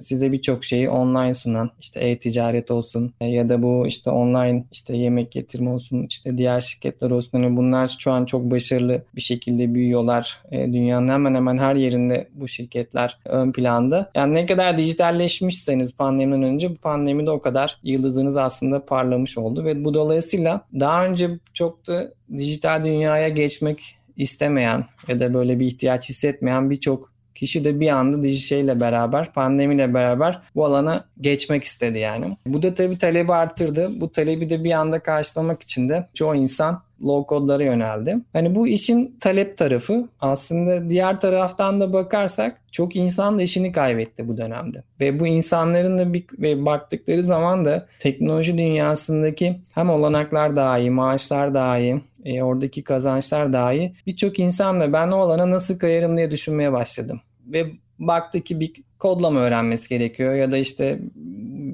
size 0.02 0.32
birçok 0.32 0.64
şeyi 0.64 0.90
online 0.90 1.34
sunan 1.34 1.70
işte 1.80 2.00
e-ticaret 2.00 2.72
olsun 2.72 3.14
e, 3.22 3.26
ya 3.26 3.50
da 3.50 3.64
bu 3.64 3.88
işte 3.88 4.10
online 4.10 4.66
işte 4.72 4.98
yemek 4.98 5.32
getirme 5.32 5.70
olsun 5.70 6.06
işte 6.10 6.38
diğer 6.38 6.62
şirketler 6.62 7.12
olsun 7.12 7.30
hani 7.34 7.58
bunlar 7.58 7.96
şu 8.00 8.12
an 8.12 8.26
çok 8.26 8.52
başarılı 8.52 9.04
bir 9.16 9.22
şekilde 9.22 9.76
büyüyorlar. 9.76 10.42
E, 10.52 10.74
dünyanın 10.74 11.10
hemen 11.10 11.36
hemen 11.36 11.58
her 11.58 11.76
yerinde 11.76 12.28
bu 12.34 12.48
şirketler 12.48 13.18
ön 13.26 13.52
planda. 13.52 14.12
Yani 14.16 14.34
ne 14.34 14.46
kadar 14.46 14.78
dijitalleşmişseniz 14.78 15.96
pandemiden 15.96 16.44
önce 16.44 16.72
bu 16.72 16.76
pandemide 16.76 17.32
o 17.32 17.42
kadar 17.42 17.80
yıldızınız 17.84 18.38
aslında 18.38 18.86
parlamış 18.86 19.38
oldu 19.38 19.66
ve 19.66 19.86
bu 19.86 19.94
dolayısıyla 19.94 20.62
daha 20.80 21.06
önce 21.06 21.30
çok 21.54 21.88
da 21.88 22.14
dijital 22.38 22.84
dünyaya 22.84 23.30
geçmek 23.30 23.96
istemeyen 24.18 24.86
ya 25.08 25.20
da 25.20 25.34
böyle 25.34 25.60
bir 25.60 25.66
ihtiyaç 25.66 26.10
hissetmeyen 26.10 26.70
birçok 26.70 27.13
kişi 27.36 27.64
de 27.64 27.80
bir 27.80 27.90
anda 27.90 28.28
şeyle 28.30 28.80
beraber, 28.80 29.34
pandemiyle 29.34 29.94
beraber 29.94 30.42
bu 30.56 30.66
alana 30.66 31.06
geçmek 31.22 31.64
istedi 31.64 31.98
yani. 31.98 32.38
Bu 32.46 32.64
da 32.64 32.74
tabii 32.74 32.98
talebi 32.98 33.34
arttırdı. 33.34 34.02
Bu 34.02 34.12
talebi 34.12 34.50
de 34.50 34.64
bir 34.64 34.72
anda 34.72 35.00
karşılamak 35.00 35.62
için 35.62 35.90
de 35.90 36.08
çoğu 36.14 36.36
insan 36.36 36.82
low 37.04 37.36
code'lara 37.36 37.64
yöneldi. 37.64 38.18
Hani 38.34 38.56
bu 38.56 38.68
işin 38.68 39.16
talep 39.20 39.58
tarafı 39.58 40.08
aslında 40.22 40.90
diğer 40.90 41.20
taraftan 41.20 41.82
da 41.82 41.94
bakarsak 41.94 42.62
çok 42.72 42.96
insan 42.96 43.38
da 43.38 43.42
işini 43.42 43.72
kaybetti 43.72 44.28
bu 44.28 44.38
dönemde. 44.38 44.84
Ve 45.02 45.20
bu 45.20 45.28
insanların 45.28 45.98
da 45.98 46.14
bir 46.14 46.26
ve 46.40 46.66
baktıkları 46.66 47.24
zaman 47.24 47.66
da 47.66 47.88
teknoloji 48.00 48.58
dünyasındaki 48.58 49.60
hem 49.74 49.90
olanaklar 49.90 50.56
daha 50.56 50.80
iyi, 50.80 50.92
maaşlar 50.92 51.54
daha 51.54 51.78
iyi, 51.78 52.02
e, 52.26 52.44
oradaki 52.44 52.84
kazançlar 52.84 53.54
daha 53.54 53.74
iyi. 53.74 53.94
Birçok 54.08 54.40
insan 54.40 54.80
da 54.80 54.94
ben 54.94 55.08
o 55.08 55.18
alana 55.18 55.52
nasıl 55.52 55.80
kayarım 55.80 56.18
diye 56.18 56.32
düşünmeye 56.32 56.72
başladım. 56.72 57.22
Ve 57.46 57.72
baktı 58.00 58.42
ki 58.42 58.60
bir 58.60 58.74
kodlama 59.00 59.40
öğrenmesi 59.40 59.90
gerekiyor 59.90 60.36
ya 60.36 60.52
da 60.52 60.58
işte 60.58 61.00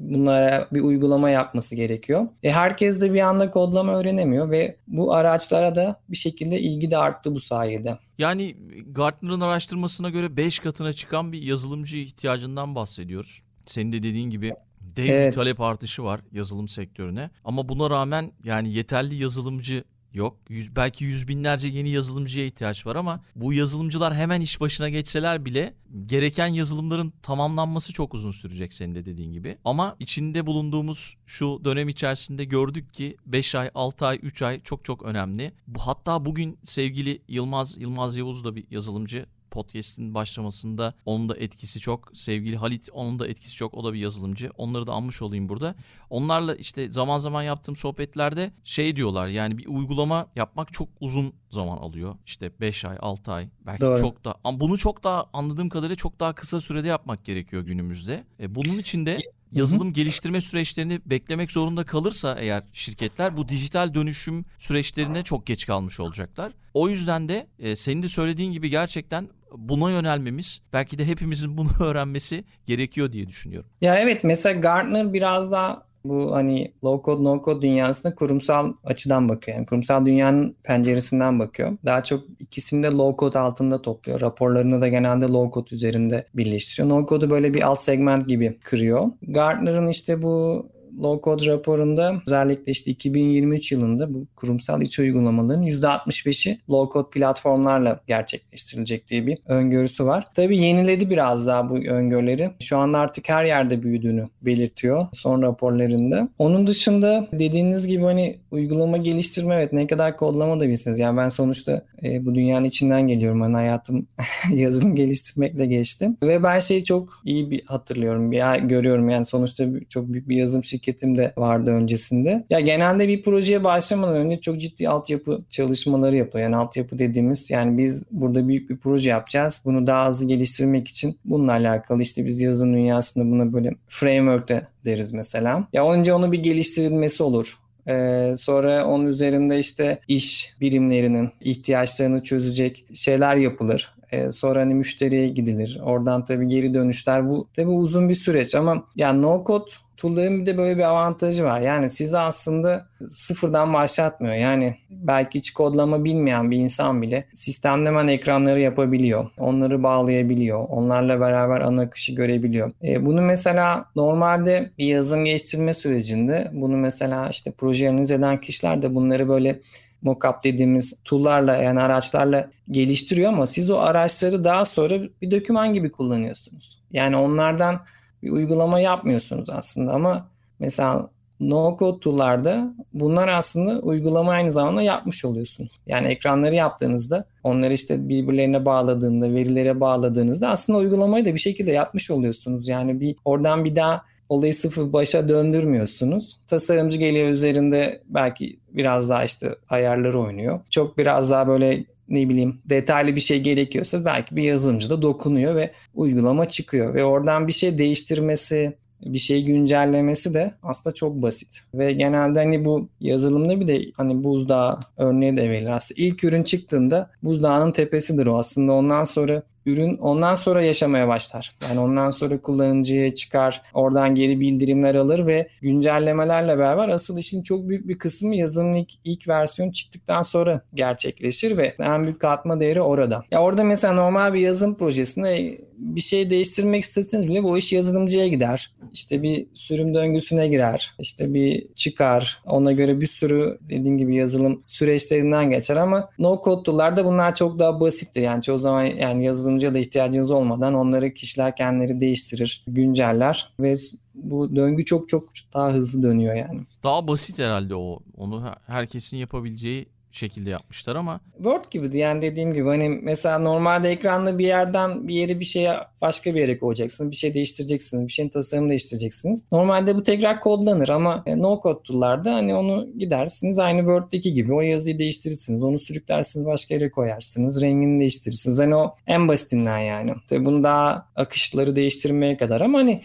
bunlara 0.09 0.67
bir 0.73 0.81
uygulama 0.81 1.29
yapması 1.29 1.75
gerekiyor. 1.75 2.27
E 2.43 2.51
herkes 2.51 3.01
de 3.01 3.13
bir 3.13 3.19
anda 3.19 3.51
kodlama 3.51 3.99
öğrenemiyor 3.99 4.51
ve 4.51 4.75
bu 4.87 5.13
araçlara 5.13 5.75
da 5.75 5.99
bir 6.09 6.17
şekilde 6.17 6.59
ilgi 6.59 6.91
de 6.91 6.97
arttı 6.97 7.35
bu 7.35 7.39
sayede. 7.39 7.97
Yani 8.17 8.55
Gartner'ın 8.87 9.41
araştırmasına 9.41 10.09
göre 10.09 10.37
5 10.37 10.59
katına 10.59 10.93
çıkan 10.93 11.31
bir 11.31 11.41
yazılımcı 11.41 11.97
ihtiyacından 11.97 12.75
bahsediyoruz. 12.75 13.41
Senin 13.65 13.91
de 13.91 13.97
dediğin 13.97 14.29
gibi 14.29 14.53
dev 14.81 15.13
evet. 15.13 15.27
bir 15.27 15.35
talep 15.35 15.61
artışı 15.61 16.03
var 16.03 16.21
yazılım 16.31 16.67
sektörüne. 16.67 17.29
Ama 17.45 17.69
buna 17.69 17.89
rağmen 17.89 18.31
yani 18.43 18.73
yeterli 18.73 19.15
yazılımcı 19.15 19.83
yok. 20.13 20.37
Yüz, 20.49 20.75
belki 20.75 21.05
yüz 21.05 21.27
binlerce 21.27 21.67
yeni 21.67 21.89
yazılımcıya 21.89 22.45
ihtiyaç 22.45 22.85
var 22.85 22.95
ama 22.95 23.23
bu 23.35 23.53
yazılımcılar 23.53 24.15
hemen 24.15 24.41
iş 24.41 24.61
başına 24.61 24.89
geçseler 24.89 25.45
bile 25.45 25.73
gereken 26.05 26.47
yazılımların 26.47 27.13
tamamlanması 27.21 27.93
çok 27.93 28.13
uzun 28.13 28.31
sürecek 28.31 28.73
senin 28.73 28.95
de 28.95 29.05
dediğin 29.05 29.33
gibi. 29.33 29.57
Ama 29.65 29.95
içinde 29.99 30.45
bulunduğumuz 30.45 31.15
şu 31.25 31.61
dönem 31.65 31.89
içerisinde 31.89 32.45
gördük 32.45 32.93
ki 32.93 33.17
5 33.25 33.55
ay, 33.55 33.69
6 33.75 34.05
ay, 34.05 34.19
3 34.23 34.41
ay 34.41 34.61
çok 34.61 34.85
çok 34.85 35.03
önemli. 35.03 35.53
Bu 35.67 35.79
hatta 35.79 36.25
bugün 36.25 36.59
sevgili 36.63 37.21
Yılmaz 37.27 37.77
Yılmaz 37.77 38.17
Yavuz 38.17 38.43
da 38.43 38.55
bir 38.55 38.65
yazılımcı 38.71 39.25
podcast'in 39.51 40.13
başlamasında 40.13 40.93
onun 41.05 41.29
da 41.29 41.37
etkisi 41.37 41.79
çok. 41.79 42.11
Sevgili 42.13 42.57
Halit 42.57 42.89
onun 42.93 43.19
da 43.19 43.27
etkisi 43.27 43.55
çok. 43.55 43.73
O 43.73 43.83
da 43.83 43.93
bir 43.93 43.99
yazılımcı. 43.99 44.51
Onları 44.57 44.87
da 44.87 44.93
anmış 44.93 45.21
olayım 45.21 45.49
burada. 45.49 45.75
Onlarla 46.09 46.55
işte 46.55 46.91
zaman 46.91 47.17
zaman 47.17 47.43
yaptığım 47.43 47.75
sohbetlerde 47.75 48.51
şey 48.63 48.95
diyorlar 48.95 49.27
yani 49.27 49.57
bir 49.57 49.67
uygulama 49.67 50.27
yapmak 50.35 50.73
çok 50.73 50.89
uzun 50.99 51.33
zaman 51.49 51.77
alıyor. 51.77 52.15
İşte 52.25 52.51
5 52.59 52.85
ay, 52.85 52.97
6 53.01 53.31
ay 53.31 53.49
belki 53.65 53.81
Doğru. 53.81 53.99
çok 53.99 54.25
da 54.25 54.35
bunu 54.59 54.77
çok 54.77 55.03
daha 55.03 55.25
anladığım 55.33 55.69
kadarıyla 55.69 55.95
çok 55.95 56.19
daha 56.19 56.35
kısa 56.35 56.61
sürede 56.61 56.87
yapmak 56.87 57.25
gerekiyor 57.25 57.63
günümüzde. 57.63 58.23
E 58.39 58.55
bunun 58.55 58.77
için 58.77 59.05
de 59.05 59.19
yazılım 59.51 59.87
Hı-hı. 59.87 59.93
geliştirme 59.93 60.41
süreçlerini 60.41 60.99
beklemek 61.05 61.51
zorunda 61.51 61.85
kalırsa 61.85 62.35
eğer 62.39 62.63
şirketler 62.73 63.37
bu 63.37 63.49
dijital 63.49 63.93
dönüşüm 63.93 64.45
süreçlerine 64.57 65.23
çok 65.23 65.45
geç 65.45 65.65
kalmış 65.65 65.99
olacaklar. 65.99 66.51
O 66.73 66.89
yüzden 66.89 67.29
de 67.29 67.47
e, 67.59 67.75
senin 67.75 68.03
de 68.03 68.09
söylediğin 68.09 68.51
gibi 68.51 68.69
gerçekten 68.69 69.29
buna 69.57 69.91
yönelmemiz 69.91 70.61
belki 70.73 70.97
de 70.97 71.05
hepimizin 71.05 71.57
bunu 71.57 71.67
öğrenmesi 71.87 72.43
gerekiyor 72.65 73.11
diye 73.11 73.27
düşünüyorum. 73.27 73.69
Ya 73.81 73.99
evet 73.99 74.23
mesela 74.23 74.59
Gartner 74.59 75.13
biraz 75.13 75.51
daha 75.51 75.89
bu 76.05 76.35
hani 76.35 76.73
low 76.83 77.05
code 77.05 77.23
no 77.23 77.41
code 77.45 77.61
dünyasına 77.61 78.15
kurumsal 78.15 78.73
açıdan 78.83 79.29
bakıyor. 79.29 79.57
Yani 79.57 79.65
kurumsal 79.65 80.05
dünyanın 80.05 80.55
penceresinden 80.63 81.39
bakıyor. 81.39 81.77
Daha 81.85 82.03
çok 82.03 82.23
ikisini 82.39 82.83
de 82.83 82.87
low 82.87 83.19
code 83.19 83.39
altında 83.39 83.81
topluyor. 83.81 84.21
Raporlarını 84.21 84.81
da 84.81 84.87
genelde 84.87 85.25
low 85.25 85.53
code 85.53 85.75
üzerinde 85.75 86.27
birleştiriyor. 86.33 86.89
No 86.89 87.05
code'u 87.05 87.29
böyle 87.29 87.53
bir 87.53 87.61
alt 87.61 87.81
segment 87.81 88.27
gibi 88.27 88.59
kırıyor. 88.63 89.07
Gartner'ın 89.21 89.87
işte 89.87 90.21
bu 90.21 90.65
Low 91.01 91.23
Code 91.23 91.45
raporunda 91.45 92.21
özellikle 92.27 92.71
işte 92.71 92.91
2023 92.91 93.71
yılında 93.71 94.13
bu 94.13 94.27
kurumsal 94.35 94.81
iç 94.81 94.99
uygulamaların 94.99 95.63
%65'i 95.63 96.59
low 96.69 96.93
code 96.93 97.09
platformlarla 97.09 97.99
gerçekleştirilecek 98.07 99.07
diye 99.07 99.27
bir 99.27 99.37
öngörüsü 99.45 100.05
var. 100.05 100.25
Tabii 100.35 100.57
yeniledi 100.57 101.09
biraz 101.09 101.47
daha 101.47 101.69
bu 101.69 101.75
öngörüleri. 101.75 102.51
Şu 102.59 102.77
anda 102.77 102.99
artık 102.99 103.29
her 103.29 103.45
yerde 103.45 103.83
büyüdüğünü 103.83 104.25
belirtiyor 104.41 105.07
son 105.11 105.41
raporlarında. 105.41 106.29
Onun 106.37 106.67
dışında 106.67 107.27
dediğiniz 107.33 107.87
gibi 107.87 108.03
hani 108.03 108.37
uygulama 108.51 108.97
geliştirme 108.97 109.55
evet 109.55 109.73
ne 109.73 109.87
kadar 109.87 110.17
kodlama 110.17 110.59
da 110.59 110.67
bilsiniz. 110.67 110.99
Yani 110.99 111.17
ben 111.17 111.29
sonuçta 111.29 111.85
e, 112.03 112.25
bu 112.25 112.35
dünyanın 112.35 112.65
içinden 112.65 113.07
geliyorum. 113.07 113.41
Hani 113.41 113.53
hayatım 113.53 114.07
yazılım 114.53 114.95
geliştirmekle 114.95 115.65
geçti. 115.65 116.09
Ve 116.23 116.43
ben 116.43 116.59
şeyi 116.59 116.83
çok 116.83 117.21
iyi 117.25 117.51
bir 117.51 117.65
hatırlıyorum. 117.65 118.31
Bir 118.31 118.39
görüyorum 118.55 119.09
yani 119.09 119.25
sonuçta 119.25 119.65
çok 119.89 120.13
büyük 120.13 120.29
bir 120.29 120.35
yazılım 120.35 120.63
şirketim 120.79 121.17
de 121.17 121.33
vardı 121.37 121.71
öncesinde. 121.71 122.45
Ya 122.49 122.59
genelde 122.59 123.07
bir 123.07 123.23
projeye 123.23 123.63
başlamadan 123.63 124.15
önce 124.15 124.39
çok 124.39 124.59
ciddi 124.59 124.89
altyapı 124.89 125.37
çalışmaları 125.49 126.15
yapıyor. 126.15 126.43
Yani 126.43 126.55
altyapı 126.55 126.99
dediğimiz 126.99 127.49
yani 127.49 127.77
biz 127.77 128.05
burada 128.11 128.47
büyük 128.47 128.69
bir 128.69 128.77
proje 128.77 129.09
yapacağız. 129.09 129.61
Bunu 129.65 129.87
daha 129.87 130.07
hızlı 130.07 130.27
geliştirmek 130.27 130.87
için 130.87 131.15
bununla 131.25 131.51
alakalı 131.51 132.01
işte 132.01 132.25
biz 132.25 132.41
yazılım 132.41 132.73
dünyasında 132.73 133.25
buna 133.25 133.53
böyle 133.53 133.71
framework 133.87 134.47
de 134.49 134.67
deriz 134.85 135.13
mesela. 135.13 135.67
Ya 135.73 135.91
önce 135.91 136.13
onu 136.13 136.31
bir 136.31 136.43
geliştirilmesi 136.43 137.23
olur. 137.23 137.59
Ee, 137.87 138.33
sonra 138.35 138.85
onun 138.85 139.05
üzerinde 139.05 139.59
işte 139.59 139.99
iş 140.07 140.53
birimlerinin 140.61 141.29
ihtiyaçlarını 141.41 142.23
çözecek 142.23 142.85
şeyler 142.93 143.35
yapılır. 143.35 143.93
Ee, 144.11 144.31
sonra 144.31 144.61
hani 144.61 144.73
müşteriye 144.73 145.27
gidilir. 145.27 145.79
Oradan 145.83 146.25
tabii 146.25 146.47
geri 146.47 146.73
dönüşler. 146.73 147.29
Bu 147.29 147.47
tabii 147.55 147.69
uzun 147.69 148.09
bir 148.09 148.13
süreç 148.13 148.55
ama 148.55 148.85
yani 148.95 149.21
no 149.21 149.43
code 149.47 149.71
Tool'ların 149.99 150.41
bir 150.41 150.45
de 150.45 150.57
böyle 150.57 150.77
bir 150.77 150.83
avantajı 150.83 151.43
var. 151.43 151.61
Yani 151.61 151.89
sizi 151.89 152.17
aslında 152.17 152.85
sıfırdan 153.07 153.73
başlatmıyor. 153.73 154.35
Yani 154.35 154.75
belki 154.89 155.39
hiç 155.39 155.51
kodlama 155.51 156.03
bilmeyen 156.03 156.51
bir 156.51 156.57
insan 156.57 157.01
bile 157.01 157.25
sistemde 157.33 157.89
hemen 157.89 158.07
ekranları 158.07 158.59
yapabiliyor. 158.59 159.29
Onları 159.37 159.83
bağlayabiliyor. 159.83 160.65
Onlarla 160.69 161.19
beraber 161.19 161.61
ana 161.61 161.81
akışı 161.81 162.15
görebiliyor. 162.15 162.71
E, 162.83 163.05
bunu 163.05 163.21
mesela 163.21 163.85
normalde 163.95 164.71
bir 164.77 164.85
yazım 164.85 165.25
geliştirme 165.25 165.73
sürecinde 165.73 166.51
bunu 166.53 166.77
mesela 166.77 167.29
işte 167.29 167.51
proje 167.57 167.89
analiz 167.89 168.11
eden 168.11 168.41
kişiler 168.41 168.81
de 168.81 168.95
bunları 168.95 169.29
böyle 169.29 169.59
mockup 170.01 170.43
dediğimiz 170.43 170.93
tool'larla 171.05 171.55
yani 171.55 171.79
araçlarla 171.79 172.49
geliştiriyor 172.71 173.33
ama 173.33 173.47
siz 173.47 173.71
o 173.71 173.77
araçları 173.77 174.43
daha 174.43 174.65
sonra 174.65 174.95
bir 175.21 175.31
doküman 175.31 175.73
gibi 175.73 175.91
kullanıyorsunuz. 175.91 176.79
Yani 176.91 177.15
onlardan 177.17 177.81
bir 178.23 178.31
uygulama 178.31 178.79
yapmıyorsunuz 178.79 179.49
aslında 179.49 179.93
ama 179.93 180.27
mesela 180.59 181.09
no 181.39 181.77
code 181.79 181.99
tool'larda 181.99 182.73
bunlar 182.93 183.27
aslında 183.27 183.79
uygulama 183.79 184.31
aynı 184.31 184.51
zamanda 184.51 184.81
yapmış 184.81 185.25
oluyorsunuz. 185.25 185.79
Yani 185.87 186.07
ekranları 186.07 186.55
yaptığınızda 186.55 187.25
onları 187.43 187.73
işte 187.73 188.09
birbirlerine 188.09 188.65
bağladığında, 188.65 189.33
verilere 189.33 189.79
bağladığınızda 189.79 190.49
aslında 190.49 190.79
uygulamayı 190.79 191.25
da 191.25 191.33
bir 191.33 191.39
şekilde 191.39 191.71
yapmış 191.71 192.11
oluyorsunuz. 192.11 192.67
Yani 192.67 192.99
bir 192.99 193.15
oradan 193.25 193.65
bir 193.65 193.75
daha 193.75 194.03
olayı 194.29 194.53
sıfır 194.53 194.93
başa 194.93 195.29
döndürmüyorsunuz. 195.29 196.37
Tasarımcı 196.47 196.99
geliyor 196.99 197.29
üzerinde 197.29 198.01
belki 198.05 198.59
biraz 198.71 199.09
daha 199.09 199.23
işte 199.23 199.55
ayarları 199.69 200.21
oynuyor. 200.21 200.59
Çok 200.69 200.97
biraz 200.97 201.31
daha 201.31 201.47
böyle 201.47 201.85
ne 202.09 202.29
bileyim 202.29 202.61
detaylı 202.65 203.15
bir 203.15 203.21
şey 203.21 203.41
gerekiyorsa 203.41 204.05
belki 204.05 204.35
bir 204.35 204.43
yazılımcı 204.43 204.89
da 204.89 205.01
dokunuyor 205.01 205.55
ve 205.55 205.71
uygulama 205.93 206.49
çıkıyor 206.49 206.93
ve 206.93 207.03
oradan 207.03 207.47
bir 207.47 207.53
şey 207.53 207.77
değiştirmesi, 207.77 208.77
bir 209.01 209.17
şey 209.17 209.45
güncellemesi 209.45 210.33
de 210.33 210.53
aslında 210.63 210.93
çok 210.93 211.21
basit. 211.21 211.61
Ve 211.73 211.93
genelde 211.93 212.39
hani 212.39 212.65
bu 212.65 212.89
yazılımda 212.99 213.59
bir 213.59 213.67
de 213.67 213.81
hani 213.97 214.23
buzdağı 214.23 214.79
örneği 214.97 215.37
de 215.37 215.49
verilir. 215.49 215.69
Aslında 215.69 216.01
ilk 216.01 216.23
ürün 216.23 216.43
çıktığında 216.43 217.11
buzdağının 217.23 217.71
tepesidir 217.71 218.27
o. 218.27 218.37
Aslında 218.37 218.71
ondan 218.73 219.03
sonra 219.03 219.43
ürün 219.69 219.97
ondan 219.97 220.35
sonra 220.35 220.61
yaşamaya 220.61 221.07
başlar. 221.07 221.51
Yani 221.69 221.79
ondan 221.79 222.09
sonra 222.09 222.41
kullanıcıya 222.41 223.13
çıkar, 223.13 223.61
oradan 223.73 224.15
geri 224.15 224.39
bildirimler 224.39 224.95
alır 224.95 225.27
ve 225.27 225.49
güncellemelerle 225.61 226.57
beraber 226.57 226.89
asıl 226.89 227.17
işin 227.17 227.43
çok 227.43 227.69
büyük 227.69 227.87
bir 227.87 227.97
kısmı 227.97 228.35
yazılımın 228.35 228.75
ilk, 228.75 228.91
ilk 229.03 229.27
versiyon 229.27 229.71
çıktıktan 229.71 230.23
sonra 230.23 230.61
gerçekleşir 230.73 231.57
ve 231.57 231.75
en 231.79 232.03
büyük 232.03 232.19
katma 232.19 232.59
değeri 232.59 232.81
orada. 232.81 233.23
Ya 233.31 233.41
orada 233.41 233.63
mesela 233.63 233.93
normal 233.93 234.33
bir 234.33 234.39
yazılım 234.39 234.77
projesinde 234.77 235.59
bir 235.79 236.01
şey 236.01 236.29
değiştirmek 236.29 236.83
isteseniz 236.83 237.27
bile 237.27 237.43
bu 237.43 237.57
iş 237.57 237.73
yazılımcıya 237.73 238.27
gider. 238.27 238.73
İşte 238.93 239.23
bir 239.23 239.47
sürüm 239.53 239.93
döngüsüne 239.93 240.47
girer. 240.47 240.93
İşte 240.99 241.33
bir 241.33 241.67
çıkar. 241.75 242.41
Ona 242.45 242.71
göre 242.71 243.01
bir 243.01 243.07
sürü 243.07 243.57
dediğim 243.61 243.97
gibi 243.97 244.15
yazılım 244.15 244.63
süreçlerinden 244.67 245.49
geçer 245.49 245.75
ama 245.75 246.09
no 246.19 246.41
code 246.43 246.63
tool'larda 246.63 247.05
bunlar 247.05 247.35
çok 247.35 247.59
daha 247.59 247.79
basittir. 247.79 248.21
Yani 248.21 248.41
çoğu 248.41 248.57
zaman 248.57 248.83
yani 248.83 249.25
yazılım 249.25 249.58
yazılımcıya 249.59 249.73
da 249.73 249.79
ihtiyacınız 249.79 250.31
olmadan 250.31 250.73
onları 250.73 251.13
kişiler 251.13 251.55
kendileri 251.55 251.99
değiştirir, 251.99 252.63
günceller 252.67 253.53
ve 253.59 253.75
bu 254.15 254.55
döngü 254.55 254.85
çok 254.85 255.09
çok 255.09 255.29
daha 255.53 255.71
hızlı 255.73 256.03
dönüyor 256.03 256.35
yani. 256.35 256.61
Daha 256.83 257.07
basit 257.07 257.39
herhalde 257.39 257.75
o. 257.75 257.99
Onu 258.17 258.43
herkesin 258.67 259.17
yapabileceği 259.17 259.85
şekilde 260.17 260.49
yapmışlar 260.49 260.95
ama. 260.95 261.19
Word 261.35 261.63
gibi 261.71 261.97
yani 261.97 262.21
dediğim 262.21 262.53
gibi 262.53 262.67
hani 262.67 262.89
mesela 262.89 263.39
normalde 263.39 263.89
ekranda 263.89 264.37
bir 264.37 264.45
yerden 264.45 265.07
bir 265.07 265.15
yeri 265.15 265.39
bir 265.39 265.45
şeye 265.45 265.73
başka 266.01 266.35
bir 266.35 266.39
yere 266.39 266.59
koyacaksınız. 266.59 267.11
Bir 267.11 267.15
şey 267.15 267.33
değiştireceksiniz. 267.33 268.07
Bir 268.07 268.11
şeyin 268.11 268.29
tasarımını 268.29 268.69
değiştireceksiniz. 268.69 269.45
Normalde 269.51 269.95
bu 269.95 270.03
tekrar 270.03 270.39
kodlanır 270.39 270.89
ama 270.89 271.23
e, 271.25 271.39
no 271.39 271.59
code 271.63 271.83
tool'larda 271.83 272.33
hani 272.33 272.55
onu 272.55 272.87
gidersiniz 272.97 273.59
aynı 273.59 273.79
Word'deki 273.79 274.33
gibi 274.33 274.53
o 274.53 274.61
yazıyı 274.61 274.99
değiştirirsiniz. 274.99 275.63
Onu 275.63 275.79
sürüklersiniz 275.79 276.45
başka 276.47 276.73
yere 276.73 276.91
koyarsınız. 276.91 277.61
Rengini 277.61 277.99
değiştirirsiniz. 277.99 278.59
Hani 278.59 278.75
o 278.75 278.95
en 279.07 279.27
basitinden 279.27 279.79
yani. 279.79 280.13
Tabii 280.29 280.45
bunu 280.45 280.63
daha 280.63 281.07
akışları 281.15 281.75
değiştirmeye 281.75 282.37
kadar 282.37 282.61
ama 282.61 282.79
hani 282.79 283.01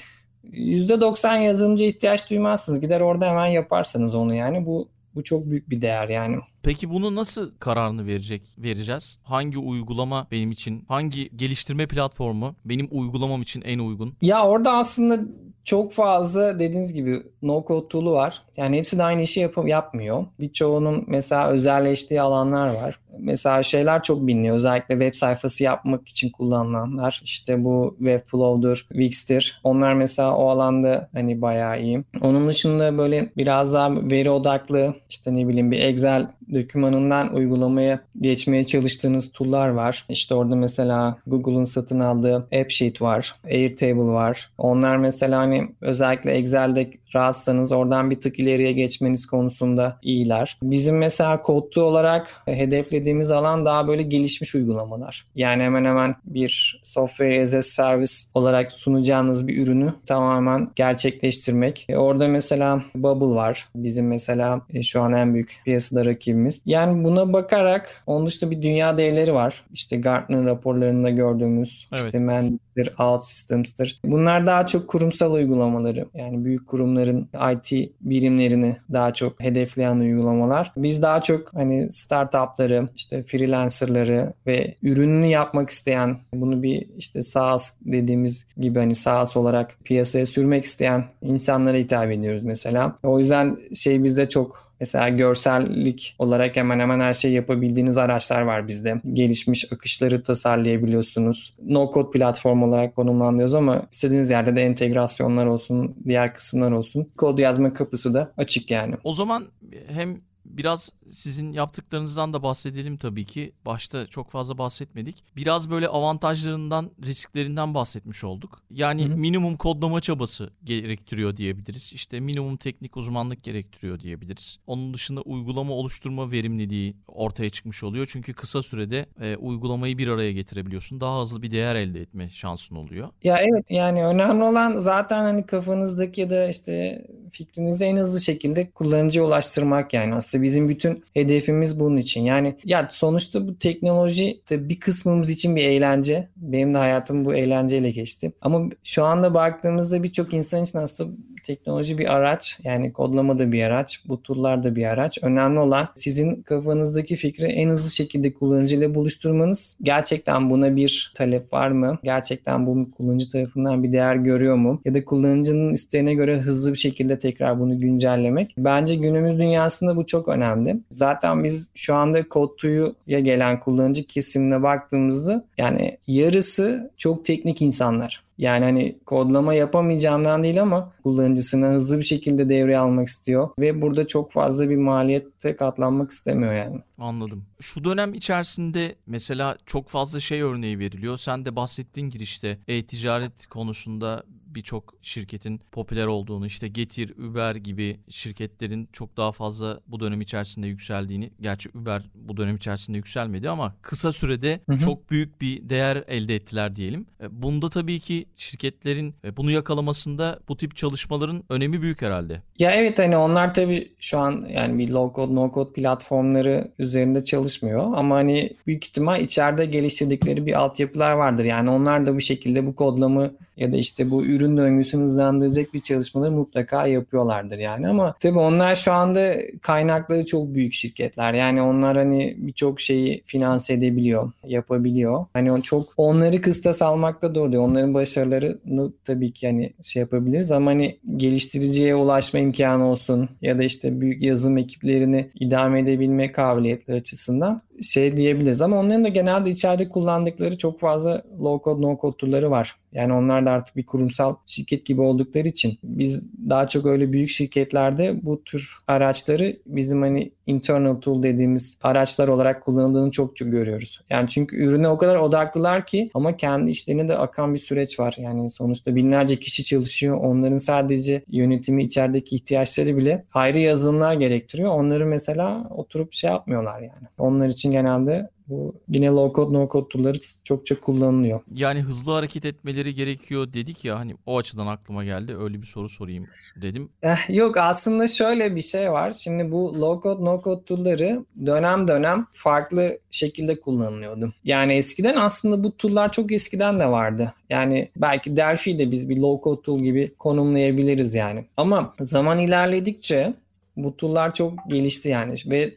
%90 0.52 1.42
yazılımcı 1.42 1.84
ihtiyaç 1.84 2.30
duymazsınız. 2.30 2.80
Gider 2.80 3.00
orada 3.00 3.28
hemen 3.28 3.46
yaparsanız 3.46 4.14
onu 4.14 4.34
yani. 4.34 4.66
Bu 4.66 4.88
bu 5.14 5.24
çok 5.24 5.50
büyük 5.50 5.70
bir 5.70 5.80
değer 5.80 6.08
yani. 6.08 6.36
Peki 6.64 6.90
bunu 6.90 7.16
nasıl 7.16 7.50
kararını 7.59 8.07
verecek 8.07 8.42
vereceğiz? 8.59 9.18
Hangi 9.22 9.59
uygulama 9.59 10.27
benim 10.31 10.50
için, 10.50 10.85
hangi 10.88 11.37
geliştirme 11.37 11.87
platformu 11.87 12.55
benim 12.64 12.88
uygulamam 12.90 13.42
için 13.42 13.62
en 13.62 13.79
uygun? 13.79 14.14
Ya 14.22 14.46
orada 14.46 14.72
aslında 14.72 15.20
çok 15.64 15.92
fazla 15.92 16.59
dediğiniz 16.59 16.94
gibi 16.94 17.22
no 17.42 17.64
code 17.68 17.88
tool'u 17.88 18.12
var. 18.12 18.42
Yani 18.57 18.77
hepsi 18.77 18.98
de 18.98 19.03
aynı 19.03 19.22
işi 19.22 19.40
yap 19.40 19.55
yapmıyor. 19.66 20.27
Birçoğunun 20.40 21.05
mesela 21.07 21.48
özelleştiği 21.48 22.20
alanlar 22.20 22.74
var. 22.74 23.00
Mesela 23.18 23.62
şeyler 23.62 24.03
çok 24.03 24.27
biliniyor. 24.27 24.57
Özellikle 24.57 24.94
web 24.94 25.14
sayfası 25.14 25.64
yapmak 25.64 26.09
için 26.09 26.31
kullanılanlar. 26.31 27.20
İşte 27.24 27.64
bu 27.64 27.94
Webflow'dur, 27.98 28.87
Wix'tir. 28.88 29.61
Onlar 29.64 29.94
mesela 29.94 30.37
o 30.37 30.48
alanda 30.48 31.09
hani 31.12 31.42
bayağı 31.42 31.83
iyi. 31.83 32.05
Onun 32.20 32.48
dışında 32.48 32.98
böyle 32.98 33.33
biraz 33.37 33.74
daha 33.74 33.94
veri 33.94 34.31
odaklı 34.31 34.94
işte 35.11 35.35
ne 35.37 35.48
bileyim 35.48 35.70
bir 35.70 35.81
Excel 35.81 36.31
dokümanından 36.54 37.34
uygulamaya 37.34 38.00
geçmeye 38.20 38.64
çalıştığınız 38.64 39.32
tool'lar 39.32 39.68
var. 39.68 40.04
İşte 40.08 40.34
orada 40.34 40.56
mesela 40.56 41.16
Google'un 41.26 41.64
satın 41.64 42.00
aldığı 42.00 42.36
AppSheet 42.36 43.02
var, 43.02 43.32
Airtable 43.44 44.12
var. 44.12 44.50
Onlar 44.58 44.96
mesela 44.96 45.38
hani 45.38 45.68
özellikle 45.80 46.32
Excel'de 46.32 46.90
rahatsanız 47.14 47.72
oradan 47.72 48.10
bir 48.10 48.20
tık 48.20 48.38
ileriye 48.38 48.72
geçmeniz 48.72 49.26
konusunda 49.26 49.98
iyiler. 50.02 50.58
Bizim 50.62 50.98
mesela 50.98 51.42
kodlu 51.42 51.82
olarak 51.82 52.42
hedeflediğimiz 52.46 53.32
alan 53.32 53.64
daha 53.64 53.88
böyle 53.88 54.02
gelişmiş 54.02 54.54
uygulamalar. 54.54 55.24
Yani 55.36 55.62
hemen 55.62 55.84
hemen 55.84 56.16
bir 56.24 56.80
software 56.82 57.42
as 57.42 57.54
a 57.54 57.62
service 57.62 58.12
olarak 58.34 58.72
sunacağınız 58.72 59.48
bir 59.48 59.62
ürünü 59.62 59.92
tamamen 60.06 60.70
gerçekleştirmek. 60.76 61.86
E 61.88 61.96
orada 61.96 62.28
mesela 62.28 62.82
Bubble 62.94 63.34
var. 63.34 63.68
Bizim 63.76 64.06
mesela 64.06 64.60
e, 64.70 64.82
şu 64.82 65.02
an 65.02 65.12
en 65.12 65.34
büyük 65.34 65.60
piyasada 65.64 66.04
rakibimiz. 66.04 66.43
Yani 66.66 67.04
buna 67.04 67.33
bakarak 67.33 68.02
onun 68.07 68.26
dışında 68.26 68.50
bir 68.50 68.62
dünya 68.62 68.98
değerleri 68.98 69.35
var. 69.35 69.64
İşte 69.72 69.96
Gartner 69.96 70.44
raporlarında 70.44 71.11
gördüğümüz 71.11 71.87
evet. 71.92 72.04
işte 72.04 72.18
Systems'tir, 72.18 72.92
Out 72.98 73.24
Systems'tir. 73.24 74.00
Bunlar 74.04 74.46
daha 74.46 74.66
çok 74.66 74.88
kurumsal 74.88 75.33
uygulamaları. 75.33 76.04
Yani 76.14 76.44
büyük 76.44 76.66
kurumların 76.66 77.28
IT 77.52 77.90
birimlerini 78.00 78.76
daha 78.92 79.14
çok 79.14 79.40
hedefleyen 79.40 79.96
uygulamalar. 79.96 80.72
Biz 80.76 81.02
daha 81.02 81.22
çok 81.22 81.54
hani 81.54 81.92
startupları, 81.92 82.88
işte 82.96 83.22
freelancerları 83.22 84.33
ve 84.46 84.74
ürününü 84.83 85.26
yapmak 85.26 85.70
isteyen, 85.70 86.16
bunu 86.35 86.62
bir 86.62 86.87
işte 86.98 87.22
SaaS 87.22 87.74
dediğimiz 87.80 88.46
gibi 88.57 88.78
hani 88.78 88.94
SaaS 88.94 89.37
olarak 89.37 89.78
piyasaya 89.85 90.26
sürmek 90.26 90.64
isteyen 90.64 91.04
insanlara 91.22 91.76
hitap 91.76 92.11
ediyoruz 92.11 92.42
mesela. 92.42 92.96
O 93.02 93.18
yüzden 93.18 93.57
şey 93.74 94.04
bizde 94.04 94.28
çok 94.28 94.73
Mesela 94.84 95.08
görsellik 95.08 96.14
olarak 96.18 96.56
hemen 96.56 96.78
hemen 96.80 97.00
her 97.00 97.14
şey 97.14 97.32
yapabildiğiniz 97.32 97.98
araçlar 97.98 98.42
var 98.42 98.68
bizde. 98.68 99.00
Gelişmiş 99.12 99.72
akışları 99.72 100.22
tasarlayabiliyorsunuz. 100.22 101.54
No 101.62 101.90
code 101.94 102.10
platform 102.10 102.62
olarak 102.62 102.96
konumlandırıyoruz 102.96 103.54
ama 103.54 103.86
istediğiniz 103.92 104.30
yerde 104.30 104.56
de 104.56 104.62
entegrasyonlar 104.62 105.46
olsun, 105.46 105.96
diğer 106.06 106.34
kısımlar 106.34 106.72
olsun. 106.72 107.08
Kod 107.16 107.38
yazma 107.38 107.74
kapısı 107.74 108.14
da 108.14 108.32
açık 108.36 108.70
yani. 108.70 108.94
O 109.04 109.12
zaman 109.12 109.44
hem 109.88 110.16
biraz 110.58 110.92
sizin 111.08 111.52
yaptıklarınızdan 111.52 112.32
da 112.32 112.42
bahsedelim 112.42 112.96
tabii 112.96 113.24
ki. 113.24 113.52
Başta 113.66 114.06
çok 114.06 114.30
fazla 114.30 114.58
bahsetmedik. 114.58 115.24
Biraz 115.36 115.70
böyle 115.70 115.88
avantajlarından, 115.88 116.90
risklerinden 117.06 117.74
bahsetmiş 117.74 118.24
olduk. 118.24 118.62
Yani 118.70 119.08
Hı-hı. 119.08 119.16
minimum 119.16 119.56
kodlama 119.56 120.00
çabası 120.00 120.50
gerektiriyor 120.64 121.36
diyebiliriz. 121.36 121.92
İşte 121.94 122.20
minimum 122.20 122.56
teknik 122.56 122.96
uzmanlık 122.96 123.42
gerektiriyor 123.42 124.00
diyebiliriz. 124.00 124.58
Onun 124.66 124.94
dışında 124.94 125.20
uygulama 125.20 125.72
oluşturma 125.72 126.32
verimliliği 126.32 126.96
ortaya 127.08 127.50
çıkmış 127.50 127.84
oluyor. 127.84 128.06
Çünkü 128.10 128.32
kısa 128.32 128.62
sürede 128.62 129.06
e, 129.20 129.36
uygulamayı 129.36 129.98
bir 129.98 130.08
araya 130.08 130.32
getirebiliyorsun. 130.32 131.00
Daha 131.00 131.20
hızlı 131.20 131.42
bir 131.42 131.50
değer 131.50 131.74
elde 131.74 132.00
etme 132.00 132.30
şansın 132.30 132.76
oluyor. 132.76 133.08
Ya 133.22 133.38
evet 133.38 133.70
yani 133.70 134.04
önemli 134.04 134.44
olan 134.44 134.80
zaten 134.80 135.18
hani 135.22 135.46
kafanızdaki 135.46 136.20
ya 136.20 136.30
da 136.30 136.48
işte 136.48 137.06
fikrinizi 137.34 137.84
en 137.84 137.96
hızlı 137.96 138.20
şekilde 138.20 138.70
kullanıcıya 138.70 139.24
ulaştırmak 139.24 139.94
yani. 139.94 140.14
Aslında 140.14 140.44
bizim 140.44 140.68
bütün 140.68 141.04
hedefimiz 141.14 141.80
bunun 141.80 141.96
için. 141.96 142.20
Yani 142.20 142.56
ya 142.64 142.88
sonuçta 142.90 143.48
bu 143.48 143.58
teknoloji 143.58 144.40
de 144.50 144.68
bir 144.68 144.80
kısmımız 144.80 145.30
için 145.30 145.56
bir 145.56 145.64
eğlence. 145.64 146.28
Benim 146.36 146.74
de 146.74 146.78
hayatım 146.78 147.24
bu 147.24 147.34
eğlenceyle 147.34 147.90
geçti. 147.90 148.32
Ama 148.40 148.70
şu 148.84 149.04
anda 149.04 149.34
baktığımızda 149.34 150.02
birçok 150.02 150.34
insan 150.34 150.62
için 150.62 150.78
aslında 150.78 151.12
teknoloji 151.44 151.98
bir 151.98 152.14
araç. 152.14 152.61
Yani 152.64 152.92
kodlama 152.92 153.38
da 153.38 153.52
bir 153.52 153.62
araç. 153.62 154.00
Bu 154.09 154.22
tool'lar 154.22 154.62
da 154.62 154.76
bir 154.76 154.85
araç. 154.85 155.18
Önemli 155.22 155.59
olan 155.59 155.88
sizin 155.94 156.42
kafanızdaki 156.42 157.16
fikri 157.16 157.46
en 157.46 157.70
hızlı 157.70 157.90
şekilde 157.90 158.35
kullanıcıyla 158.35 158.94
buluşturmanız. 158.94 159.76
Gerçekten 159.83 160.50
buna 160.50 160.76
bir 160.76 161.12
talep 161.16 161.52
var 161.52 161.70
mı? 161.70 161.98
Gerçekten 162.04 162.66
bu 162.66 162.90
kullanıcı 162.90 163.28
tarafından 163.28 163.83
bir 163.83 163.92
değer 163.92 164.16
görüyor 164.16 164.57
mu? 164.57 164.80
Ya 164.85 164.94
da 164.94 165.04
kullanıcının 165.04 165.72
isteğine 165.72 166.14
göre 166.14 166.38
hızlı 166.38 166.72
bir 166.72 166.78
şekilde 166.78 167.18
tekrar 167.18 167.61
bunu 167.61 167.78
güncellemek. 167.78 168.54
Bence 168.59 168.94
günümüz 168.94 169.38
dünyasında 169.38 169.96
bu 169.96 170.07
çok 170.07 170.28
önemli. 170.28 170.76
Zaten 170.90 171.44
biz 171.44 171.70
şu 171.74 171.94
anda 171.94 172.20
Code2'ya 172.20 173.20
gelen 173.20 173.61
kullanıcı 173.61 174.07
kesimine 174.07 174.62
baktığımızda 174.62 175.44
yani 175.59 175.98
yarısı 176.07 176.90
çok 176.96 177.24
teknik 177.24 177.62
insanlar. 177.62 178.23
Yani 178.38 178.64
hani 178.64 178.98
kodlama 179.06 179.54
yapamayacağımdan 179.54 180.42
değil 180.42 180.62
ama 180.62 180.92
kullanıcısına 181.02 181.66
hızlı 181.68 181.98
bir 181.98 182.04
şekilde 182.04 182.48
devreye 182.48 182.78
almak 182.78 183.08
istiyor 183.08 183.48
ve 183.58 183.82
burada 183.82 184.06
çok 184.06 184.32
fazla 184.32 184.70
bir 184.70 184.76
maliyette 184.76 185.56
katlanmak 185.56 186.10
istemiyor 186.10 186.52
yani. 186.52 186.80
Anladım. 186.98 187.44
Şu 187.60 187.84
dönem 187.84 188.14
içerisinde 188.14 188.94
mesela 189.06 189.56
çok 189.66 189.88
fazla 189.88 190.20
şey 190.20 190.42
örneği 190.42 190.78
veriliyor. 190.78 191.16
Sen 191.16 191.44
de 191.44 191.56
bahsettiğin 191.56 192.10
girişte 192.10 192.58
e-ticaret 192.68 193.46
konusunda 193.46 194.22
birçok 194.54 194.94
şirketin 195.02 195.60
popüler 195.72 196.06
olduğunu 196.06 196.46
işte 196.46 196.68
Getir, 196.68 197.14
Uber 197.18 197.54
gibi 197.54 197.96
şirketlerin 198.08 198.88
çok 198.92 199.16
daha 199.16 199.32
fazla 199.32 199.80
bu 199.86 200.00
dönem 200.00 200.20
içerisinde 200.20 200.66
yükseldiğini 200.66 201.30
gerçi 201.40 201.68
Uber 201.74 202.02
bu 202.14 202.36
dönem 202.36 202.56
içerisinde 202.56 202.96
yükselmedi 202.96 203.50
ama 203.50 203.74
kısa 203.82 204.12
sürede 204.12 204.60
hı 204.68 204.72
hı. 204.72 204.78
çok 204.78 205.10
büyük 205.10 205.40
bir 205.40 205.68
değer 205.68 206.04
elde 206.08 206.34
ettiler 206.34 206.76
diyelim. 206.76 207.06
E, 207.20 207.42
bunda 207.42 207.68
tabii 207.68 208.00
ki 208.00 208.26
şirketlerin 208.36 209.14
e, 209.24 209.36
bunu 209.36 209.50
yakalamasında 209.50 210.38
bu 210.48 210.56
tip 210.56 210.76
çalışmaların 210.76 211.42
önemi 211.48 211.82
büyük 211.82 212.02
herhalde. 212.02 212.42
Ya 212.58 212.70
evet 212.70 212.98
hani 212.98 213.16
onlar 213.16 213.54
tabii 213.54 213.92
şu 214.00 214.18
an 214.18 214.46
yani 214.50 214.78
bir 214.78 214.90
low 214.90 215.16
code 215.16 215.34
no 215.34 215.52
code 215.54 215.72
platformları 215.72 216.68
üzerinde 216.78 217.24
çalışmıyor 217.24 217.92
ama 217.96 218.16
hani 218.16 218.50
büyük 218.66 218.86
ihtimal 218.86 219.20
içeride 219.20 219.66
geliştirdikleri 219.66 220.46
bir 220.46 220.54
altyapılar 220.54 221.12
vardır. 221.12 221.44
Yani 221.44 221.70
onlar 221.70 222.06
da 222.06 222.16
bu 222.16 222.20
şekilde 222.20 222.66
bu 222.66 222.74
kodlamı 222.74 223.30
ya 223.56 223.72
da 223.72 223.76
işte 223.76 224.10
bu 224.10 224.24
ürün 224.24 224.43
döngüsünü 224.57 225.02
hızlandıracak 225.02 225.74
bir 225.74 225.80
çalışmaları 225.80 226.30
mutlaka 226.30 226.87
yapıyorlardır 226.87 227.59
yani 227.59 227.88
ama 227.88 228.14
tabii 228.20 228.38
onlar 228.38 228.74
şu 228.74 228.92
anda 228.92 229.37
kaynakları 229.62 230.26
çok 230.26 230.54
büyük 230.54 230.72
şirketler. 230.72 231.35
Yani 231.35 231.62
onlar 231.62 231.96
hani 231.96 232.35
birçok 232.38 232.80
şeyi 232.80 233.22
finanse 233.24 233.74
edebiliyor, 233.74 234.33
yapabiliyor. 234.46 235.26
Hani 235.33 235.62
çok 235.62 235.88
onları 235.96 236.40
kıstas 236.40 236.83
almakta 236.83 237.35
doğru 237.35 237.52
değil. 237.52 237.62
Onların 237.62 237.94
başarılarını 237.94 238.92
tabii 239.04 239.33
ki 239.33 239.46
hani 239.46 239.72
şey 239.83 240.00
yapabiliriz 240.00 240.52
ama 240.52 240.70
hani 240.70 240.98
geliştiriciye 241.16 241.94
ulaşma 241.94 242.40
imkanı 242.40 242.87
olsun 242.87 243.28
ya 243.42 243.59
da 243.59 243.64
işte 243.64 244.00
büyük 244.00 244.22
yazılım 244.22 244.59
ekiplerini 244.59 245.30
idame 245.40 245.80
edebilme 245.80 246.33
kabiliyetleri 246.33 246.96
açısından 246.96 247.62
şey 247.82 248.16
diyebiliriz 248.16 248.62
ama 248.62 248.80
onların 248.80 249.04
da 249.04 249.08
genelde 249.08 249.50
içeride 249.50 249.88
kullandıkları 249.88 250.58
çok 250.58 250.80
fazla 250.80 251.22
low 251.42 251.64
code 251.64 251.82
no 251.82 251.98
code 252.00 252.16
tool'ları 252.16 252.50
var. 252.50 252.74
Yani 252.92 253.12
onlar 253.12 253.46
da 253.46 253.50
artık 253.50 253.76
bir 253.76 253.87
kurumsal 253.87 254.34
şirket 254.46 254.87
gibi 254.87 255.00
oldukları 255.00 255.48
için 255.48 255.78
biz 255.84 256.28
daha 256.50 256.68
çok 256.68 256.87
öyle 256.87 257.12
büyük 257.12 257.30
şirketlerde 257.30 258.14
bu 258.22 258.44
tür 258.44 258.76
araçları 258.87 259.56
bizim 259.66 260.02
hani 260.02 260.30
internal 260.46 260.94
tool 260.94 261.22
dediğimiz 261.22 261.76
araçlar 261.83 262.28
olarak 262.28 262.62
kullanıldığını 262.62 263.11
çok 263.11 263.37
çok 263.37 263.52
görüyoruz. 263.52 264.00
Yani 264.11 264.28
çünkü 264.28 264.57
ürüne 264.57 264.88
o 264.88 264.98
kadar 264.98 265.16
odaklılar 265.16 265.87
ki 265.87 266.11
ama 266.14 266.37
kendi 266.37 266.70
işlerine 266.70 267.09
de 267.09 267.16
akan 267.16 267.54
bir 267.54 267.59
süreç 267.59 268.00
var. 268.00 268.16
Yani 268.18 268.50
sonuçta 268.50 268.94
binlerce 268.94 269.38
kişi 269.38 269.64
çalışıyor. 269.64 270.16
Onların 270.20 270.57
sadece 270.57 271.22
yönetimi 271.28 271.83
içerideki 271.83 272.37
ihtiyaçları 272.37 272.96
bile 272.96 273.24
ayrı 273.35 273.59
yazılımlar 273.59 274.14
gerektiriyor. 274.14 274.70
Onları 274.70 275.07
mesela 275.07 275.68
oturup 275.70 276.12
şey 276.12 276.30
yapmıyorlar 276.30 276.80
yani. 276.80 277.09
Onlar 277.18 277.48
için 277.48 277.70
genelde 277.70 278.28
bu 278.48 278.74
yine 278.88 279.07
low 279.07 279.37
code 279.37 279.59
no 279.59 279.68
code 279.68 279.88
tool'ları 279.88 280.18
çok 280.44 280.66
çok 280.66 280.83
kullanılıyor. 280.83 281.40
Yani 281.54 281.80
hızlı 281.80 282.12
hareket 282.12 282.44
etmeleri 282.44 282.94
gerekiyor 282.94 283.52
dedik 283.52 283.85
ya 283.85 283.98
hani 283.98 284.14
o 284.26 284.38
açıdan 284.38 284.66
aklıma 284.66 285.04
geldi. 285.04 285.37
Öyle 285.37 285.59
bir 285.59 285.66
soru 285.66 285.88
sorayım 285.88 286.26
dedim. 286.57 286.88
Eh, 287.02 287.30
yok 287.30 287.57
aslında 287.57 288.07
şöyle 288.07 288.57
bir 288.57 288.61
şey 288.61 288.92
var. 288.92 289.12
Şimdi 289.12 289.52
bu 289.52 289.80
low 289.80 290.02
code 290.02 290.24
no 290.24 290.42
code 290.44 290.64
tool'ları 290.64 291.24
dönem 291.46 291.88
dönem 291.88 292.26
farklı 292.33 292.98
şekilde 293.11 293.61
kullanılıyordu. 293.61 294.33
Yani 294.44 294.72
eskiden 294.72 295.16
aslında 295.16 295.64
bu 295.64 295.76
tool'lar 295.76 296.12
çok 296.12 296.33
eskiden 296.33 296.80
de 296.80 296.87
vardı. 296.87 297.35
Yani 297.50 297.90
belki 297.96 298.37
Delphi'yi 298.37 298.78
de 298.78 298.90
biz 298.90 299.09
bir 299.09 299.16
low 299.16 299.44
code 299.44 299.62
tool 299.62 299.80
gibi 299.80 300.11
konumlayabiliriz 300.18 301.14
yani. 301.14 301.44
Ama 301.57 301.94
zaman 302.00 302.38
ilerledikçe 302.38 303.35
bu 303.76 303.96
tool'lar 303.96 304.35
çok 304.35 304.52
gelişti 304.68 305.09
yani 305.09 305.35
ve 305.46 305.74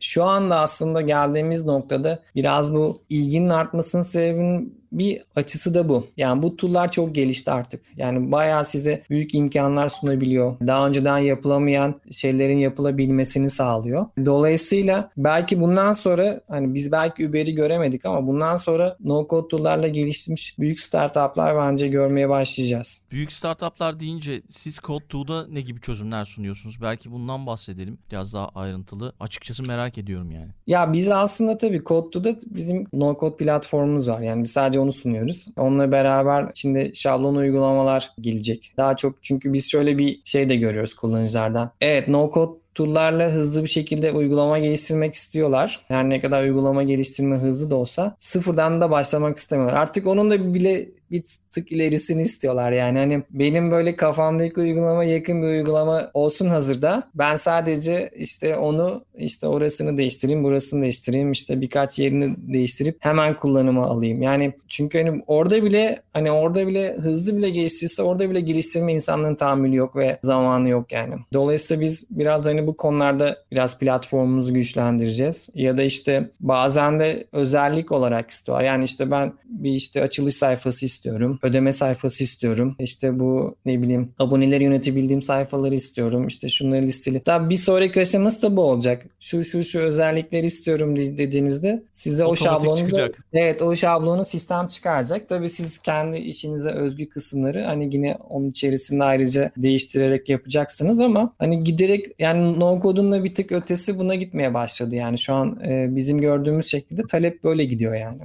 şu 0.00 0.24
anda 0.24 0.60
aslında 0.60 1.00
geldiğimiz 1.00 1.66
noktada 1.66 2.22
biraz 2.34 2.74
bu 2.74 3.02
ilginin 3.08 3.48
artmasının 3.48 4.02
sebebinin 4.02 4.77
bir 4.92 5.20
açısı 5.36 5.74
da 5.74 5.88
bu. 5.88 6.06
Yani 6.16 6.42
bu 6.42 6.56
tool'lar 6.56 6.90
çok 6.90 7.14
gelişti 7.14 7.50
artık. 7.50 7.80
Yani 7.96 8.32
bayağı 8.32 8.64
size 8.64 9.02
büyük 9.10 9.34
imkanlar 9.34 9.88
sunabiliyor. 9.88 10.56
Daha 10.66 10.86
önceden 10.86 11.18
yapılamayan 11.18 12.00
şeylerin 12.10 12.58
yapılabilmesini 12.58 13.50
sağlıyor. 13.50 14.06
Dolayısıyla 14.24 15.10
belki 15.16 15.60
bundan 15.60 15.92
sonra 15.92 16.40
hani 16.48 16.74
biz 16.74 16.92
belki 16.92 17.28
Uber'i 17.28 17.54
göremedik 17.54 18.06
ama 18.06 18.26
bundan 18.26 18.56
sonra 18.56 18.96
no 19.00 19.26
code 19.30 19.48
tool'larla 19.48 19.88
geliştirmiş 19.88 20.58
büyük 20.58 20.80
startuplar 20.80 21.56
bence 21.56 21.88
görmeye 21.88 22.28
başlayacağız. 22.28 23.00
Büyük 23.10 23.32
startuplar 23.32 24.00
deyince 24.00 24.42
siz 24.48 24.78
Code2'da 24.78 25.46
ne 25.48 25.60
gibi 25.60 25.80
çözümler 25.80 26.24
sunuyorsunuz? 26.24 26.82
Belki 26.82 27.12
bundan 27.12 27.46
bahsedelim 27.46 27.98
biraz 28.10 28.34
daha 28.34 28.48
ayrıntılı. 28.48 29.12
Açıkçası 29.20 29.62
merak 29.62 29.98
ediyorum 29.98 30.30
yani. 30.30 30.48
Ya 30.66 30.92
biz 30.92 31.08
aslında 31.08 31.58
tabii 31.58 31.78
Code2'da 31.78 32.36
bizim 32.46 32.86
no 32.92 33.16
code 33.20 33.36
platformumuz 33.36 34.08
var. 34.08 34.20
Yani 34.20 34.44
biz 34.44 34.50
sadece 34.50 34.77
sadece 34.78 34.80
onu 34.80 34.92
sunuyoruz. 34.92 35.46
Onunla 35.56 35.92
beraber 35.92 36.50
şimdi 36.54 36.90
şablon 36.94 37.34
uygulamalar 37.34 38.10
gelecek. 38.20 38.72
Daha 38.76 38.96
çok 38.96 39.22
çünkü 39.22 39.52
biz 39.52 39.70
şöyle 39.70 39.98
bir 39.98 40.20
şey 40.24 40.48
de 40.48 40.56
görüyoruz 40.56 40.94
kullanıcılardan. 40.94 41.70
Evet 41.80 42.08
no 42.08 42.30
code 42.34 42.58
tool'larla 42.74 43.30
hızlı 43.30 43.62
bir 43.62 43.68
şekilde 43.68 44.12
uygulama 44.12 44.58
geliştirmek 44.58 45.14
istiyorlar. 45.14 45.80
Her 45.88 46.04
ne 46.04 46.20
kadar 46.20 46.42
uygulama 46.42 46.82
geliştirme 46.82 47.36
hızlı 47.36 47.70
da 47.70 47.76
olsa 47.76 48.14
sıfırdan 48.18 48.80
da 48.80 48.90
başlamak 48.90 49.38
istemiyorlar. 49.38 49.76
Artık 49.76 50.06
onun 50.06 50.30
da 50.30 50.54
bile 50.54 50.88
bir 51.10 51.24
tık 51.52 51.72
ilerisini 51.72 52.22
istiyorlar 52.22 52.72
yani. 52.72 52.98
Hani 52.98 53.22
benim 53.30 53.70
böyle 53.70 53.96
kafamdaki 53.96 54.60
uygulama 54.60 55.04
yakın 55.04 55.42
bir 55.42 55.48
uygulama 55.48 56.10
olsun 56.14 56.48
hazırda. 56.48 57.08
Ben 57.14 57.36
sadece 57.36 58.10
işte 58.16 58.56
onu 58.56 59.04
işte 59.18 59.46
orasını 59.46 59.96
değiştireyim, 59.96 60.44
burasını 60.44 60.82
değiştireyim, 60.82 61.32
işte 61.32 61.60
birkaç 61.60 61.98
yerini 61.98 62.34
değiştirip 62.38 62.96
hemen 63.00 63.36
kullanıma 63.36 63.86
alayım. 63.86 64.22
Yani 64.22 64.52
çünkü 64.68 65.02
hani 65.02 65.22
orada 65.26 65.62
bile 65.62 66.02
hani 66.12 66.30
orada 66.30 66.66
bile 66.66 66.96
hızlı 66.96 67.36
bile 67.36 67.50
geliştirirse 67.50 68.02
orada 68.02 68.30
bile 68.30 68.40
geliştirme 68.40 68.92
insanların 68.92 69.34
tahammülü 69.34 69.76
yok 69.76 69.96
ve 69.96 70.18
zamanı 70.22 70.68
yok 70.68 70.92
yani. 70.92 71.14
Dolayısıyla 71.32 71.82
biz 71.82 72.04
biraz 72.10 72.46
hani 72.46 72.66
bu 72.66 72.76
konularda 72.76 73.38
biraz 73.52 73.78
platformumuzu 73.78 74.54
güçlendireceğiz. 74.54 75.50
Ya 75.54 75.76
da 75.76 75.82
işte 75.82 76.30
bazen 76.40 77.00
de 77.00 77.24
özellik 77.32 77.92
olarak 77.92 78.30
istiyor. 78.30 78.60
Yani 78.60 78.84
işte 78.84 79.10
ben 79.10 79.32
bir 79.44 79.70
işte 79.70 80.02
açılış 80.02 80.34
sayfası 80.34 80.84
istiyorum. 80.98 81.38
Ödeme 81.42 81.72
sayfası 81.72 82.22
istiyorum. 82.24 82.76
İşte 82.78 83.18
bu 83.18 83.56
ne 83.66 83.82
bileyim 83.82 84.12
aboneleri 84.18 84.64
yönetebildiğim 84.64 85.22
sayfaları 85.22 85.74
istiyorum. 85.74 86.26
İşte 86.26 86.48
şunları 86.48 86.82
listeli. 86.82 87.22
Daha 87.26 87.50
bir 87.50 87.56
sonraki 87.56 88.00
aşaması 88.00 88.42
da 88.42 88.56
bu 88.56 88.62
olacak. 88.62 89.06
Şu 89.20 89.44
şu 89.44 89.62
şu 89.62 89.78
özellikleri 89.78 90.46
istiyorum 90.46 90.96
dediğinizde 90.96 91.82
size 91.92 92.24
Otomatik 92.24 92.46
o 92.46 92.60
şablonu 92.60 92.76
çıkacak. 92.76 93.26
evet 93.32 93.62
o 93.62 93.76
şablonu 93.76 94.24
sistem 94.24 94.68
çıkaracak. 94.68 95.28
Tabii 95.28 95.48
siz 95.48 95.78
kendi 95.78 96.18
işinize 96.18 96.70
özgü 96.70 97.08
kısımları 97.08 97.64
hani 97.64 97.94
yine 97.94 98.16
onun 98.28 98.50
içerisinde 98.50 99.04
ayrıca 99.04 99.50
değiştirerek 99.56 100.28
yapacaksınız 100.28 101.00
ama 101.00 101.34
hani 101.38 101.64
giderek 101.64 102.06
yani 102.18 102.60
no 102.60 102.80
code'un 102.82 103.12
da 103.12 103.24
bir 103.24 103.34
tık 103.34 103.52
ötesi 103.52 103.98
buna 103.98 104.14
gitmeye 104.14 104.54
başladı. 104.54 104.94
Yani 104.94 105.18
şu 105.18 105.34
an 105.34 105.60
e, 105.68 105.96
bizim 105.96 106.18
gördüğümüz 106.18 106.66
şekilde 106.66 107.02
talep 107.02 107.44
böyle 107.44 107.64
gidiyor 107.64 107.94
yani. 107.94 108.20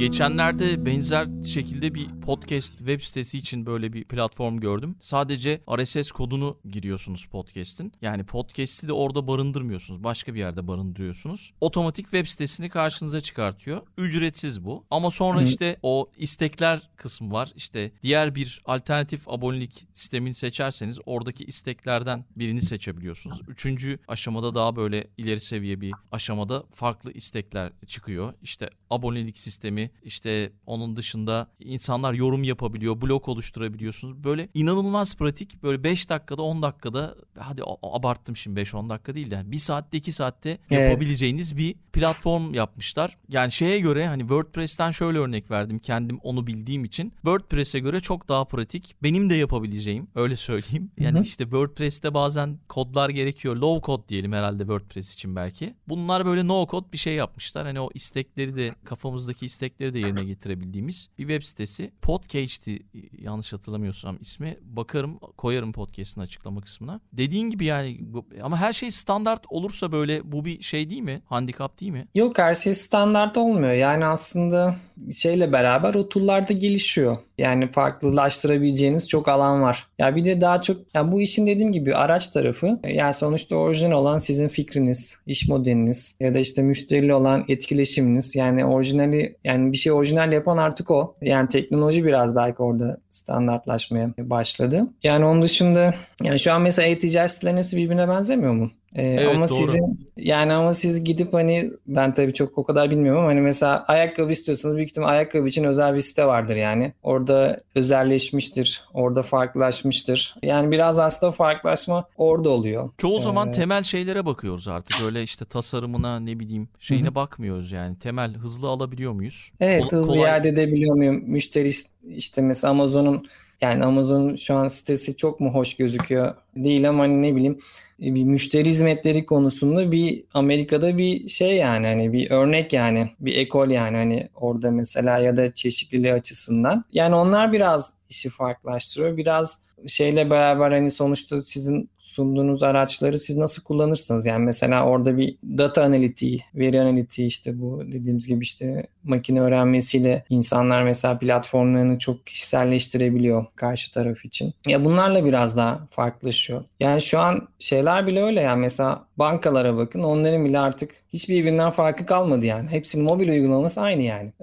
Geçenlerde 0.00 0.86
benzer 0.86 1.28
şekilde 1.44 1.94
bir 1.94 2.20
podcast 2.20 2.76
web 2.76 3.00
sitesi 3.00 3.38
için 3.38 3.66
böyle 3.66 3.92
bir 3.92 4.04
platform 4.04 4.56
gördüm. 4.56 4.96
Sadece 5.00 5.60
RSS 5.78 6.12
kodunu 6.12 6.58
giriyorsunuz 6.70 7.26
podcast'in. 7.26 7.92
Yani 8.02 8.24
podcast'i 8.24 8.88
de 8.88 8.92
orada 8.92 9.26
barındırmıyorsunuz. 9.26 10.04
Başka 10.04 10.34
bir 10.34 10.38
yerde 10.38 10.68
barındırıyorsunuz. 10.68 11.52
Otomatik 11.60 12.04
web 12.04 12.26
sitesini 12.26 12.68
karşınıza 12.68 13.20
çıkartıyor. 13.20 13.80
Ücretsiz 13.98 14.64
bu. 14.64 14.84
Ama 14.90 15.10
sonra 15.10 15.42
işte 15.42 15.76
o 15.82 16.10
istekler 16.16 16.90
kısmı 16.96 17.32
var. 17.32 17.52
İşte 17.56 17.92
diğer 18.02 18.34
bir 18.34 18.62
alternatif 18.64 19.28
abonelik 19.28 19.86
sistemini 19.92 20.34
seçerseniz 20.34 20.98
oradaki 21.06 21.44
isteklerden 21.44 22.24
birini 22.36 22.62
seçebiliyorsunuz. 22.62 23.40
Üçüncü 23.48 23.98
aşamada 24.08 24.54
daha 24.54 24.76
böyle 24.76 25.06
ileri 25.18 25.40
seviye 25.40 25.80
bir 25.80 25.92
aşamada 26.12 26.64
farklı 26.70 27.12
istekler 27.12 27.72
çıkıyor. 27.86 28.34
İşte 28.42 28.70
abonelik 28.90 29.38
sistemi, 29.38 29.90
işte 30.02 30.52
onun 30.66 30.96
dışında 30.96 31.50
insanlar 31.60 32.14
yorum 32.14 32.42
yapabiliyor, 32.44 33.00
blog 33.00 33.28
oluşturabiliyorsunuz. 33.28 34.24
Böyle 34.24 34.48
inanılmaz 34.54 35.16
pratik. 35.16 35.62
Böyle 35.62 35.84
5 35.84 36.10
dakikada 36.10 36.42
10 36.42 36.62
dakikada 36.62 37.14
hadi 37.38 37.62
abarttım 37.82 38.36
şimdi 38.36 38.60
5-10 38.60 38.88
dakika 38.88 39.14
değil 39.14 39.30
de 39.30 39.34
yani 39.34 39.52
1 39.52 39.56
saatte 39.56 39.98
2 39.98 40.12
saatte 40.12 40.58
Evet. 40.70 40.90
yapabileceğiniz 40.90 41.56
bir 41.56 41.74
platform 41.92 42.54
yapmışlar. 42.54 43.18
Yani 43.28 43.52
şeye 43.52 43.78
göre 43.78 44.06
hani 44.06 44.20
WordPress'ten 44.20 44.90
şöyle 44.90 45.18
örnek 45.18 45.50
verdim 45.50 45.78
kendim 45.78 46.18
onu 46.22 46.46
bildiğim 46.46 46.84
için. 46.84 47.10
WordPress'e 47.10 47.78
göre 47.78 48.00
çok 48.00 48.28
daha 48.28 48.44
pratik. 48.44 48.96
Benim 49.02 49.30
de 49.30 49.34
yapabileceğim 49.34 50.08
öyle 50.14 50.36
söyleyeyim. 50.36 50.90
Yani 50.98 51.14
Hı 51.14 51.18
hı. 51.18 51.22
işte 51.22 51.44
WordPress'te 51.44 52.14
bazen 52.14 52.58
kodlar 52.68 53.10
gerekiyor. 53.10 53.56
Low 53.56 53.86
code 53.86 54.08
diyelim 54.08 54.32
herhalde 54.32 54.58
WordPress 54.58 55.14
için 55.14 55.36
belki. 55.36 55.74
Bunlar 55.88 56.26
böyle 56.26 56.46
no 56.46 56.66
code 56.70 56.92
bir 56.92 56.98
şey 56.98 57.14
yapmışlar. 57.14 57.66
Hani 57.66 57.80
o 57.80 57.90
istekleri 57.94 58.56
de 58.56 58.74
kafamızdaki 58.84 59.46
istekleri 59.46 59.94
de 59.94 59.98
yerine 59.98 60.24
getirebildiğimiz 60.24 61.08
bir 61.18 61.28
web 61.28 61.42
sitesi. 61.42 61.92
Podcage'ti 62.02 62.78
yanlış 63.18 63.52
hatırlamıyorsam 63.52 64.18
ismi. 64.20 64.58
Bakarım 64.62 65.18
koyarım 65.18 65.72
podcast'ın 65.72 66.20
açıklama 66.20 66.60
kısmına. 66.60 67.00
Dediğin 67.12 67.50
gibi 67.50 67.64
yani 67.64 68.00
ama 68.42 68.56
her 68.56 68.72
şey 68.72 68.90
standart 68.90 69.44
olursa 69.48 69.92
böyle 69.92 70.32
bu 70.32 70.44
bir 70.44 70.60
şey 70.60 70.90
değil 70.90 71.02
mi? 71.02 71.22
Handikap 71.24 71.80
değil 71.80 71.92
mi? 71.92 72.08
Yok 72.14 72.38
her 72.38 72.54
şey 72.54 72.74
standart 72.74 73.36
olmuyor. 73.36 73.72
Yani 73.72 74.04
aslında 74.04 74.76
şeyle 75.12 75.52
beraber 75.52 75.94
o 75.94 76.08
tool'lar 76.08 76.48
da 76.48 76.52
gelişiyor. 76.52 77.16
Yani 77.38 77.70
farklılaştırabileceğiniz 77.70 79.08
çok 79.08 79.28
alan 79.28 79.62
var. 79.62 79.86
Ya 79.98 80.16
bir 80.16 80.24
de 80.24 80.40
daha 80.40 80.62
çok 80.62 80.76
ya 80.94 81.12
bu 81.12 81.20
işin 81.20 81.46
dediğim 81.46 81.72
gibi 81.72 81.94
araç 81.94 82.28
tarafı 82.28 82.80
yani 82.88 83.14
sonuçta 83.14 83.56
orijinal 83.56 83.92
olan 83.92 84.18
sizin 84.18 84.48
fikriniz, 84.48 85.16
iş 85.26 85.48
modeliniz 85.48 86.16
ya 86.20 86.34
da 86.34 86.38
işte 86.38 86.62
müşteriyle 86.62 87.14
olan 87.14 87.44
etkileşiminiz. 87.48 88.36
Yani 88.36 88.64
orijinali 88.64 89.36
yani 89.44 89.72
bir 89.72 89.76
şey 89.76 89.92
orijinal 89.92 90.32
yapan 90.32 90.56
artık 90.56 90.90
o. 90.90 91.14
Yani 91.22 91.48
teknoloji 91.48 92.04
biraz 92.04 92.36
belki 92.36 92.62
orada 92.62 92.96
standartlaşmaya 93.10 94.08
başladı. 94.18 94.82
Yani 95.02 95.24
onun 95.24 95.42
dışında 95.42 95.94
yani 96.22 96.38
şu 96.40 96.52
an 96.52 96.62
mesela 96.62 96.88
e-ticaret 96.88 97.30
sitelerinin 97.30 97.58
hepsi 97.58 97.76
birbirine 97.76 98.08
benzemiyor 98.08 98.52
mu? 98.52 98.70
Ee, 98.94 99.02
Evet, 99.06 99.36
ama 99.36 99.48
doğru. 99.48 99.56
sizin 99.58 100.08
yani 100.16 100.52
ama 100.52 100.72
siz 100.72 101.04
gidip 101.04 101.32
hani 101.34 101.70
ben 101.86 102.14
tabii 102.14 102.34
çok 102.34 102.58
o 102.58 102.64
kadar 102.64 102.90
bilmiyorum 102.90 103.20
ama 103.20 103.28
hani 103.30 103.40
mesela 103.40 103.84
ayakkabı 103.88 104.32
istiyorsanız 104.32 104.76
büyük 104.76 104.88
ihtimal 104.90 105.08
ayakkabı 105.08 105.48
için 105.48 105.64
özel 105.64 105.94
bir 105.94 106.00
site 106.00 106.26
vardır 106.26 106.56
yani. 106.56 106.92
Orada 107.02 107.60
özelleşmiştir, 107.74 108.84
orada 108.94 109.22
farklılaşmıştır. 109.22 110.34
Yani 110.42 110.70
biraz 110.70 110.98
aslında 110.98 111.32
farklılaşma 111.32 112.04
orada 112.16 112.48
oluyor. 112.50 112.90
Çoğu 112.98 113.18
zaman 113.20 113.46
Evet. 113.46 113.54
temel 113.56 113.82
şeylere 113.82 114.26
bakıyoruz 114.26 114.68
artık. 114.68 114.96
Öyle 115.04 115.22
işte 115.22 115.44
tasarımına 115.44 116.20
ne 116.20 116.40
bileyim 116.40 116.68
şeyine 116.78 117.08
Hı 117.08 117.14
bakmıyoruz 117.14 117.72
yani. 117.72 117.98
Temel 117.98 118.34
hızlı 118.34 118.68
alabiliyor 118.68 119.12
muyuz? 119.12 119.52
Evet 119.60 119.82
Kol- 119.82 119.90
hızlı 119.90 120.12
kolay- 120.14 120.30
iade 120.30 120.48
edebiliyor 120.48 120.94
muyum? 120.96 121.22
Müşteri 121.26 121.70
işte 122.16 122.42
mesela 122.42 122.70
Amazon'un 122.70 123.26
yani 123.60 123.84
Amazon'un 123.84 124.36
şu 124.36 124.54
an 124.54 124.68
sitesi 124.68 125.16
çok 125.16 125.40
mu 125.40 125.54
hoş 125.54 125.76
gözüküyor 125.76 126.34
değil 126.56 126.88
ama 126.88 127.02
hani 127.02 127.22
ne 127.22 127.36
bileyim 127.36 127.58
bir 128.00 128.24
müşteri 128.24 128.68
hizmetleri 128.68 129.26
konusunda 129.26 129.92
bir 129.92 130.24
Amerika'da 130.34 130.98
bir 130.98 131.28
şey 131.28 131.56
yani 131.56 131.86
hani 131.86 132.12
bir 132.12 132.30
örnek 132.30 132.72
yani 132.72 133.10
bir 133.20 133.36
ekol 133.36 133.70
yani 133.70 133.96
hani 133.96 134.28
orada 134.34 134.70
mesela 134.70 135.18
ya 135.18 135.36
da 135.36 135.54
çeşitliliği 135.54 136.12
açısından. 136.12 136.84
Yani 136.92 137.14
onlar 137.14 137.52
biraz 137.52 137.92
işi 138.10 138.30
farklılaştırıyor. 138.30 139.16
Biraz 139.16 139.60
şeyle 139.86 140.30
beraber 140.30 140.70
hani 140.70 140.90
sonuçta 140.90 141.42
sizin 141.42 141.90
sunduğunuz 142.10 142.62
araçları 142.62 143.18
siz 143.18 143.36
nasıl 143.36 143.62
kullanırsınız? 143.62 144.26
Yani 144.26 144.44
mesela 144.44 144.84
orada 144.84 145.16
bir 145.16 145.36
data 145.58 145.82
analitiği, 145.82 146.40
veri 146.54 146.80
analitiği 146.80 147.28
işte 147.28 147.60
bu 147.60 147.82
dediğimiz 147.92 148.26
gibi 148.26 148.42
işte 148.42 148.86
makine 149.04 149.40
öğrenmesiyle 149.40 150.24
insanlar 150.30 150.82
mesela 150.82 151.18
platformlarını 151.18 151.98
çok 151.98 152.26
kişiselleştirebiliyor 152.26 153.46
karşı 153.56 153.92
taraf 153.92 154.24
için. 154.24 154.54
Ya 154.66 154.84
bunlarla 154.84 155.24
biraz 155.24 155.56
daha 155.56 155.80
farklılaşıyor. 155.90 156.64
Yani 156.80 157.02
şu 157.02 157.18
an 157.18 157.48
şeyler 157.58 158.06
bile 158.06 158.22
öyle 158.22 158.40
yani 158.40 158.60
mesela 158.60 159.04
bankalara 159.16 159.76
bakın 159.76 160.02
onların 160.02 160.44
bile 160.44 160.58
artık 160.58 160.90
hiçbir 161.12 161.34
birbirinden 161.34 161.70
farkı 161.70 162.06
kalmadı 162.06 162.46
yani. 162.46 162.68
Hepsinin 162.70 163.04
mobil 163.04 163.28
uygulaması 163.28 163.80
aynı 163.80 164.02
yani. 164.02 164.32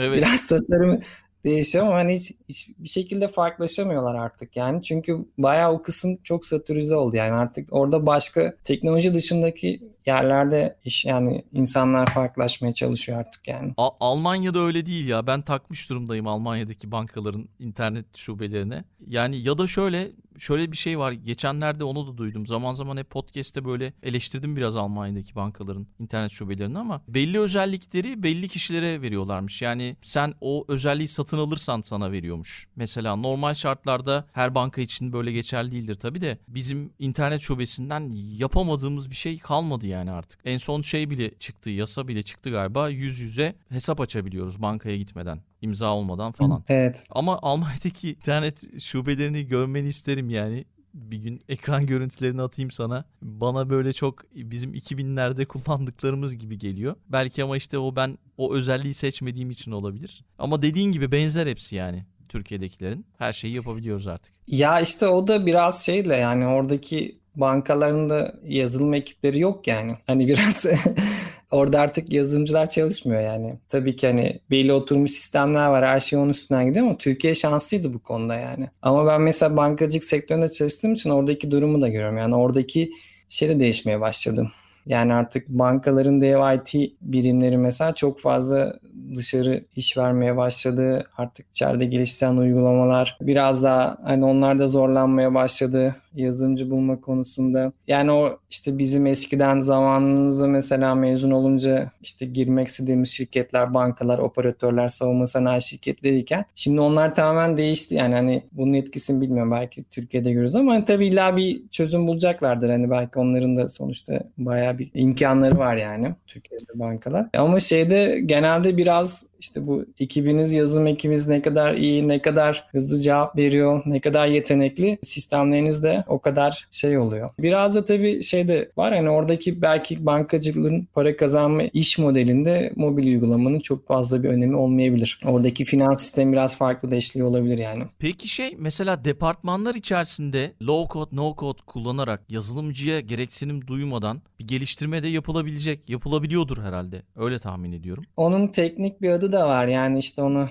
Evet. 0.00 0.18
Biraz 0.18 0.46
tasarımı 0.46 1.00
değişiyor 1.48 1.86
ama 1.86 1.94
hani 1.94 2.14
hiç, 2.14 2.32
hiçbir 2.48 2.88
şekilde 2.88 3.28
farklılaşamıyorlar 3.28 4.14
artık 4.14 4.56
yani. 4.56 4.82
Çünkü 4.82 5.18
bayağı 5.38 5.72
o 5.72 5.82
kısım 5.82 6.18
çok 6.24 6.46
satürize 6.46 6.96
oldu 6.96 7.16
yani 7.16 7.32
artık 7.32 7.68
orada 7.70 8.06
başka 8.06 8.54
teknoloji 8.64 9.14
dışındaki 9.14 9.80
yerlerde 10.08 10.76
iş 10.84 11.04
yani 11.04 11.44
insanlar 11.52 12.14
farklılaşmaya 12.14 12.74
çalışıyor 12.74 13.18
artık 13.18 13.48
yani. 13.48 13.74
A- 13.76 13.90
Almanya'da 14.00 14.58
öyle 14.58 14.86
değil 14.86 15.08
ya. 15.08 15.26
Ben 15.26 15.42
takmış 15.42 15.90
durumdayım 15.90 16.26
Almanya'daki 16.26 16.92
bankaların 16.92 17.48
internet 17.58 18.16
şubelerine. 18.16 18.84
Yani 19.06 19.40
ya 19.42 19.58
da 19.58 19.66
şöyle 19.66 20.10
şöyle 20.38 20.72
bir 20.72 20.76
şey 20.76 20.98
var. 20.98 21.12
Geçenlerde 21.12 21.84
onu 21.84 22.06
da 22.06 22.16
duydum. 22.16 22.46
Zaman 22.46 22.72
zaman 22.72 22.96
hep 22.96 23.10
podcast'te 23.10 23.64
böyle 23.64 23.92
eleştirdim 24.02 24.56
biraz 24.56 24.76
Almanya'daki 24.76 25.34
bankaların 25.34 25.86
internet 25.98 26.30
şubelerini 26.30 26.78
ama 26.78 27.02
belli 27.08 27.38
özellikleri 27.40 28.22
belli 28.22 28.48
kişilere 28.48 29.02
veriyorlarmış. 29.02 29.62
Yani 29.62 29.96
sen 30.02 30.34
o 30.40 30.64
özelliği 30.68 31.08
satın 31.08 31.38
alırsan 31.38 31.80
sana 31.82 32.12
veriyormuş. 32.12 32.68
Mesela 32.76 33.16
normal 33.16 33.54
şartlarda 33.54 34.24
her 34.32 34.54
banka 34.54 34.80
için 34.80 35.12
böyle 35.12 35.32
geçerli 35.32 35.72
değildir 35.72 35.94
tabii 35.94 36.20
de 36.20 36.38
bizim 36.48 36.92
internet 36.98 37.40
şubesinden 37.40 38.10
yapamadığımız 38.36 39.10
bir 39.10 39.14
şey 39.16 39.38
kalmadı 39.38 39.86
yani 39.86 39.97
artık. 40.06 40.40
En 40.44 40.58
son 40.58 40.82
şey 40.82 41.10
bile 41.10 41.30
çıktı, 41.38 41.70
yasa 41.70 42.08
bile 42.08 42.22
çıktı 42.22 42.50
galiba. 42.50 42.88
Yüz 42.88 43.20
yüze 43.20 43.54
hesap 43.68 44.00
açabiliyoruz 44.00 44.62
bankaya 44.62 44.96
gitmeden, 44.96 45.40
imza 45.62 45.94
olmadan 45.94 46.32
falan. 46.32 46.64
Evet. 46.68 47.04
Ama 47.10 47.38
Almanya'daki 47.42 48.10
internet 48.10 48.80
şubelerini 48.80 49.46
görmeni 49.46 49.88
isterim 49.88 50.30
yani. 50.30 50.64
Bir 50.94 51.16
gün 51.18 51.40
ekran 51.48 51.86
görüntülerini 51.86 52.42
atayım 52.42 52.70
sana. 52.70 53.04
Bana 53.22 53.70
böyle 53.70 53.92
çok 53.92 54.34
bizim 54.34 54.74
2000'lerde 54.74 55.46
kullandıklarımız 55.46 56.36
gibi 56.36 56.58
geliyor. 56.58 56.96
Belki 57.08 57.44
ama 57.44 57.56
işte 57.56 57.78
o 57.78 57.96
ben 57.96 58.18
o 58.36 58.54
özelliği 58.54 58.94
seçmediğim 58.94 59.50
için 59.50 59.72
olabilir. 59.72 60.24
Ama 60.38 60.62
dediğin 60.62 60.92
gibi 60.92 61.12
benzer 61.12 61.46
hepsi 61.46 61.76
yani. 61.76 62.06
Türkiye'dekilerin. 62.28 63.06
Her 63.18 63.32
şeyi 63.32 63.54
yapabiliyoruz 63.54 64.06
artık. 64.06 64.34
Ya 64.46 64.80
işte 64.80 65.06
o 65.06 65.28
da 65.28 65.46
biraz 65.46 65.86
şeyle 65.86 66.16
yani 66.16 66.46
oradaki 66.46 67.17
bankalarında 67.40 68.34
yazılım 68.44 68.94
ekipleri 68.94 69.40
yok 69.40 69.66
yani. 69.66 69.92
Hani 70.06 70.28
biraz 70.28 70.66
orada 71.50 71.80
artık 71.80 72.12
yazılımcılar 72.12 72.68
çalışmıyor 72.70 73.20
yani. 73.22 73.52
Tabii 73.68 73.96
ki 73.96 74.06
hani 74.06 74.38
belli 74.50 74.72
oturmuş 74.72 75.10
sistemler 75.10 75.66
var. 75.68 75.86
Her 75.86 76.00
şey 76.00 76.18
onun 76.18 76.30
üstünden 76.30 76.66
gidiyor 76.66 76.86
ama 76.86 76.98
Türkiye 76.98 77.34
şanslıydı 77.34 77.94
bu 77.94 77.98
konuda 77.98 78.34
yani. 78.34 78.68
Ama 78.82 79.06
ben 79.06 79.20
mesela 79.20 79.56
bankacılık 79.56 80.04
sektöründe 80.04 80.48
çalıştığım 80.48 80.92
için 80.92 81.10
oradaki 81.10 81.50
durumu 81.50 81.80
da 81.80 81.88
görüyorum. 81.88 82.18
Yani 82.18 82.34
oradaki 82.34 82.90
şey 83.28 83.48
de 83.48 83.60
değişmeye 83.60 84.00
başladı. 84.00 84.50
Yani 84.86 85.14
artık 85.14 85.48
bankaların 85.48 86.20
dev 86.20 86.54
IT 86.54 86.92
birimleri 87.00 87.58
mesela 87.58 87.94
çok 87.94 88.20
fazla 88.20 88.78
dışarı 89.14 89.64
iş 89.76 89.96
vermeye 89.96 90.36
başladı. 90.36 91.04
Artık 91.16 91.46
içeride 91.48 91.84
geliştiren 91.84 92.36
uygulamalar 92.36 93.18
biraz 93.20 93.62
daha 93.62 93.98
hani 94.04 94.24
onlar 94.24 94.58
da 94.58 94.68
zorlanmaya 94.68 95.34
başladı 95.34 95.96
yazılımcı 96.14 96.70
bulma 96.70 97.00
konusunda. 97.00 97.72
Yani 97.86 98.12
o 98.12 98.38
işte 98.50 98.78
bizim 98.78 99.06
eskiden 99.06 99.60
zamanımızda 99.60 100.46
mesela 100.46 100.94
mezun 100.94 101.30
olunca 101.30 101.90
işte 102.02 102.26
girmek 102.26 102.68
istediğimiz 102.68 103.10
şirketler, 103.10 103.74
bankalar, 103.74 104.18
operatörler, 104.18 104.88
savunma 104.88 105.26
sanayi 105.26 105.62
şirketleriyken 105.62 106.44
şimdi 106.54 106.80
onlar 106.80 107.14
tamamen 107.14 107.56
değişti. 107.56 107.94
Yani 107.94 108.14
hani 108.14 108.42
bunun 108.52 108.72
etkisini 108.72 109.20
bilmiyorum 109.20 109.52
belki 109.52 109.84
Türkiye'de 109.84 110.32
görürüz 110.32 110.56
ama 110.56 110.72
hani 110.72 110.84
tabii 110.84 111.06
illa 111.06 111.36
bir 111.36 111.62
çözüm 111.70 112.06
bulacaklardır. 112.06 112.70
Hani 112.70 112.90
belki 112.90 113.18
onların 113.18 113.56
da 113.56 113.68
sonuçta 113.68 114.20
bayağı 114.38 114.78
bir 114.78 114.90
imkanları 114.94 115.58
var 115.58 115.76
yani 115.76 116.14
Türkiye'de 116.26 116.78
bankalar. 116.78 117.26
Ama 117.36 117.60
şeyde 117.60 118.20
genelde 118.26 118.76
biraz 118.76 119.26
işte 119.40 119.66
bu 119.66 119.84
ekibiniz, 120.00 120.54
yazım 120.54 120.86
ekibiniz 120.86 121.28
ne 121.28 121.42
kadar 121.42 121.74
iyi, 121.74 122.08
ne 122.08 122.22
kadar 122.22 122.64
hızlı 122.72 123.00
cevap 123.00 123.36
veriyor, 123.38 123.82
ne 123.86 124.00
kadar 124.00 124.26
yetenekli 124.26 124.98
sistemleriniz 125.02 125.82
de 125.82 125.97
o 126.08 126.18
kadar 126.18 126.66
şey 126.70 126.98
oluyor. 126.98 127.30
Biraz 127.38 127.74
da 127.74 127.84
tabii 127.84 128.22
şey 128.22 128.48
de 128.48 128.70
var 128.76 128.94
hani 128.94 129.10
oradaki 129.10 129.62
belki 129.62 130.06
bankacılığın 130.06 130.88
para 130.94 131.16
kazanma 131.16 131.62
iş 131.62 131.98
modelinde 131.98 132.72
mobil 132.76 133.06
uygulamanın 133.06 133.60
çok 133.60 133.88
fazla 133.88 134.22
bir 134.22 134.28
önemi 134.28 134.56
olmayabilir. 134.56 135.20
Oradaki 135.24 135.64
finans 135.64 136.00
sistemi 136.00 136.32
biraz 136.32 136.56
farklı 136.56 136.90
da 136.90 136.96
işliyor 136.96 137.28
olabilir 137.28 137.58
yani. 137.58 137.84
Peki 137.98 138.28
şey 138.28 138.54
mesela 138.58 139.04
departmanlar 139.04 139.74
içerisinde 139.74 140.52
low 140.62 140.92
code, 140.92 141.16
no 141.16 141.34
code 141.38 141.62
kullanarak 141.66 142.20
yazılımcıya 142.28 143.00
gereksinim 143.00 143.66
duymadan 143.66 144.22
bir 144.40 144.46
geliştirme 144.48 145.02
de 145.02 145.08
yapılabilecek, 145.08 145.88
yapılabiliyordur 145.88 146.62
herhalde. 146.62 147.02
Öyle 147.16 147.38
tahmin 147.38 147.72
ediyorum. 147.72 148.04
Onun 148.16 148.48
teknik 148.48 149.02
bir 149.02 149.10
adı 149.10 149.32
da 149.32 149.48
var 149.48 149.66
yani 149.66 149.98
işte 149.98 150.22
onu 150.22 150.48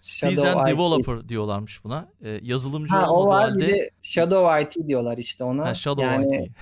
Citizen 0.00 0.64
Developer 0.66 1.28
diyorlarmış 1.28 1.84
buna. 1.84 2.08
Ee, 2.24 2.40
yazılımcı 2.42 2.94
ha, 2.94 3.10
olmadığı 3.10 3.28
o 3.28 3.30
var, 3.30 3.50
halde. 3.50 3.68
De 3.68 3.90
Shadow 4.02 4.62
IT 4.62 4.88
diyorlar 4.88 5.18
işte 5.18 5.44
ona. 5.44 5.66
Ha, 5.66 5.74
Shadow 5.74 6.06
yani, 6.06 6.52